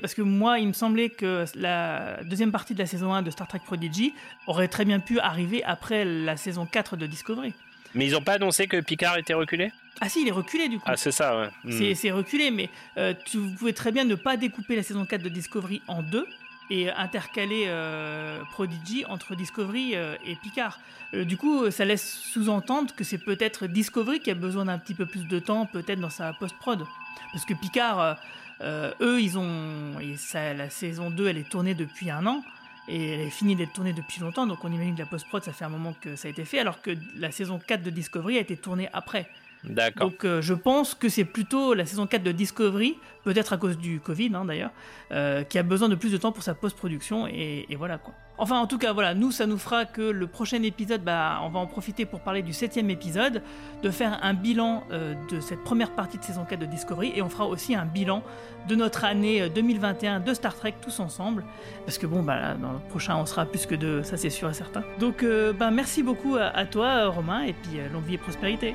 parce 0.00 0.14
que 0.14 0.22
moi, 0.22 0.58
il 0.58 0.68
me 0.68 0.72
semblait 0.72 1.08
que 1.10 1.44
la 1.54 2.22
deuxième 2.24 2.52
partie 2.52 2.74
de 2.74 2.78
la 2.78 2.86
saison 2.86 3.12
1 3.12 3.22
de 3.22 3.30
Star 3.30 3.46
Trek 3.48 3.60
Prodigy 3.64 4.14
aurait 4.46 4.68
très 4.68 4.84
bien 4.84 5.00
pu 5.00 5.18
arriver 5.20 5.62
après 5.64 6.04
la 6.04 6.36
saison 6.36 6.66
4 6.66 6.96
de 6.96 7.06
Discovery. 7.06 7.54
Mais 7.94 8.06
ils 8.06 8.16
ont 8.16 8.22
pas 8.22 8.34
annoncé 8.34 8.66
que 8.66 8.80
Picard 8.80 9.18
était 9.18 9.34
reculé? 9.34 9.70
Ah 10.00 10.08
si, 10.08 10.22
il 10.22 10.28
est 10.28 10.32
reculé 10.32 10.68
du 10.68 10.78
coup. 10.78 10.84
Ah 10.86 10.96
c'est 10.96 11.12
ça 11.12 11.38
ouais. 11.38 11.48
Hmm. 11.64 11.72
C'est- 11.72 11.94
C'est 11.94 12.10
reculé, 12.10 12.50
mais 12.50 12.70
euh, 12.96 13.12
tu 13.26 13.36
vous 13.38 13.50
pouvez 13.54 13.72
très 13.74 13.92
bien 13.92 14.04
ne 14.04 14.14
pas 14.14 14.36
découper 14.36 14.76
la 14.76 14.82
saison 14.82 15.04
4 15.04 15.22
de 15.22 15.28
Discovery 15.28 15.82
en 15.88 16.02
deux 16.02 16.26
et 16.72 16.90
intercaler 16.90 17.64
euh, 17.66 18.42
Prodigy 18.50 19.04
entre 19.04 19.34
Discovery 19.34 19.94
euh, 19.94 20.16
et 20.24 20.36
Picard. 20.36 20.80
Euh, 21.12 21.24
du 21.26 21.36
coup, 21.36 21.70
ça 21.70 21.84
laisse 21.84 22.18
sous-entendre 22.18 22.94
que 22.94 23.04
c'est 23.04 23.18
peut-être 23.18 23.66
Discovery 23.66 24.20
qui 24.20 24.30
a 24.30 24.34
besoin 24.34 24.64
d'un 24.64 24.78
petit 24.78 24.94
peu 24.94 25.04
plus 25.04 25.28
de 25.28 25.38
temps, 25.38 25.66
peut-être 25.66 26.00
dans 26.00 26.08
sa 26.08 26.32
post-prod. 26.32 26.86
Parce 27.30 27.44
que 27.44 27.52
Picard, 27.52 28.16
eux, 28.62 29.20
ils 29.20 29.38
ont. 29.38 30.00
et 30.00 30.16
ça, 30.16 30.54
la 30.54 30.70
saison 30.70 31.10
2, 31.10 31.28
elle 31.28 31.36
est 31.36 31.48
tournée 31.48 31.74
depuis 31.74 32.10
un 32.10 32.24
an. 32.26 32.42
Et 32.88 33.10
elle 33.12 33.20
est 33.20 33.30
finie 33.30 33.54
d'être 33.54 33.74
tournée 33.74 33.92
depuis 33.92 34.20
longtemps, 34.20 34.44
donc 34.44 34.64
on 34.64 34.72
imagine 34.72 34.94
que 34.94 35.00
la 35.00 35.06
post-prod, 35.06 35.44
ça 35.44 35.52
fait 35.52 35.64
un 35.64 35.68
moment 35.68 35.94
que 36.00 36.16
ça 36.16 36.26
a 36.26 36.30
été 36.32 36.44
fait, 36.44 36.58
alors 36.58 36.82
que 36.82 36.90
la 37.16 37.30
saison 37.30 37.60
4 37.64 37.80
de 37.80 37.90
Discovery 37.90 38.38
a 38.38 38.40
été 38.40 38.56
tournée 38.56 38.88
après. 38.92 39.30
D'accord. 39.62 40.10
Donc 40.10 40.26
je 40.40 40.54
pense 40.54 40.94
que 40.94 41.08
c'est 41.08 41.24
plutôt 41.24 41.74
la 41.74 41.86
saison 41.86 42.08
4 42.08 42.24
de 42.24 42.32
Discovery, 42.32 42.96
peut-être 43.24 43.52
à 43.52 43.56
cause 43.56 43.78
du 43.78 44.00
Covid 44.00 44.32
hein, 44.34 44.44
d'ailleurs, 44.44 44.70
euh, 45.12 45.42
qui 45.44 45.58
a 45.58 45.62
besoin 45.62 45.88
de 45.88 45.94
plus 45.94 46.12
de 46.12 46.16
temps 46.16 46.32
pour 46.32 46.42
sa 46.42 46.54
post-production 46.54 47.26
et, 47.26 47.66
voilà 47.76 47.98
quoi. 47.98 48.14
Enfin 48.38 48.58
en 48.58 48.66
tout 48.66 48.78
cas 48.78 48.92
voilà, 48.92 49.14
nous 49.14 49.30
ça 49.30 49.46
nous 49.46 49.58
fera 49.58 49.84
que 49.84 50.00
le 50.00 50.26
prochain 50.26 50.62
épisode, 50.62 51.02
bah, 51.02 51.40
on 51.42 51.48
va 51.50 51.60
en 51.60 51.66
profiter 51.66 52.06
pour 52.06 52.20
parler 52.20 52.42
du 52.42 52.52
septième 52.52 52.90
épisode, 52.90 53.42
de 53.82 53.90
faire 53.90 54.18
un 54.22 54.34
bilan 54.34 54.84
euh, 54.90 55.14
de 55.30 55.40
cette 55.40 55.62
première 55.62 55.90
partie 55.90 56.18
de 56.18 56.24
saison 56.24 56.44
4 56.48 56.58
de 56.58 56.66
Discovery 56.66 57.12
et 57.14 57.22
on 57.22 57.28
fera 57.28 57.46
aussi 57.46 57.74
un 57.74 57.84
bilan 57.84 58.22
de 58.68 58.74
notre 58.74 59.04
année 59.04 59.42
euh, 59.42 59.48
2021 59.48 60.20
de 60.20 60.34
Star 60.34 60.54
Trek 60.54 60.74
tous 60.80 61.00
ensemble, 61.00 61.44
parce 61.84 61.98
que 61.98 62.06
bon 62.06 62.22
bah 62.22 62.54
dans 62.54 62.72
le 62.72 62.78
prochain 62.88 63.16
on 63.16 63.26
sera 63.26 63.44
plus 63.44 63.66
que 63.66 63.74
deux, 63.74 64.02
ça 64.02 64.16
c'est 64.16 64.30
sûr 64.30 64.48
et 64.50 64.54
certain. 64.54 64.82
Donc 64.98 65.22
euh, 65.22 65.52
bah, 65.52 65.70
merci 65.70 66.02
beaucoup 66.02 66.36
à, 66.36 66.44
à 66.44 66.66
toi 66.66 66.86
euh, 66.86 67.08
Romain 67.10 67.42
et 67.42 67.52
puis 67.52 67.78
euh, 67.78 67.88
longue 67.90 68.04
vie 68.04 68.14
et 68.14 68.18
prospérité. 68.18 68.74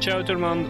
Ciao 0.00 0.22
tout 0.22 0.32
le 0.32 0.38
monde. 0.38 0.66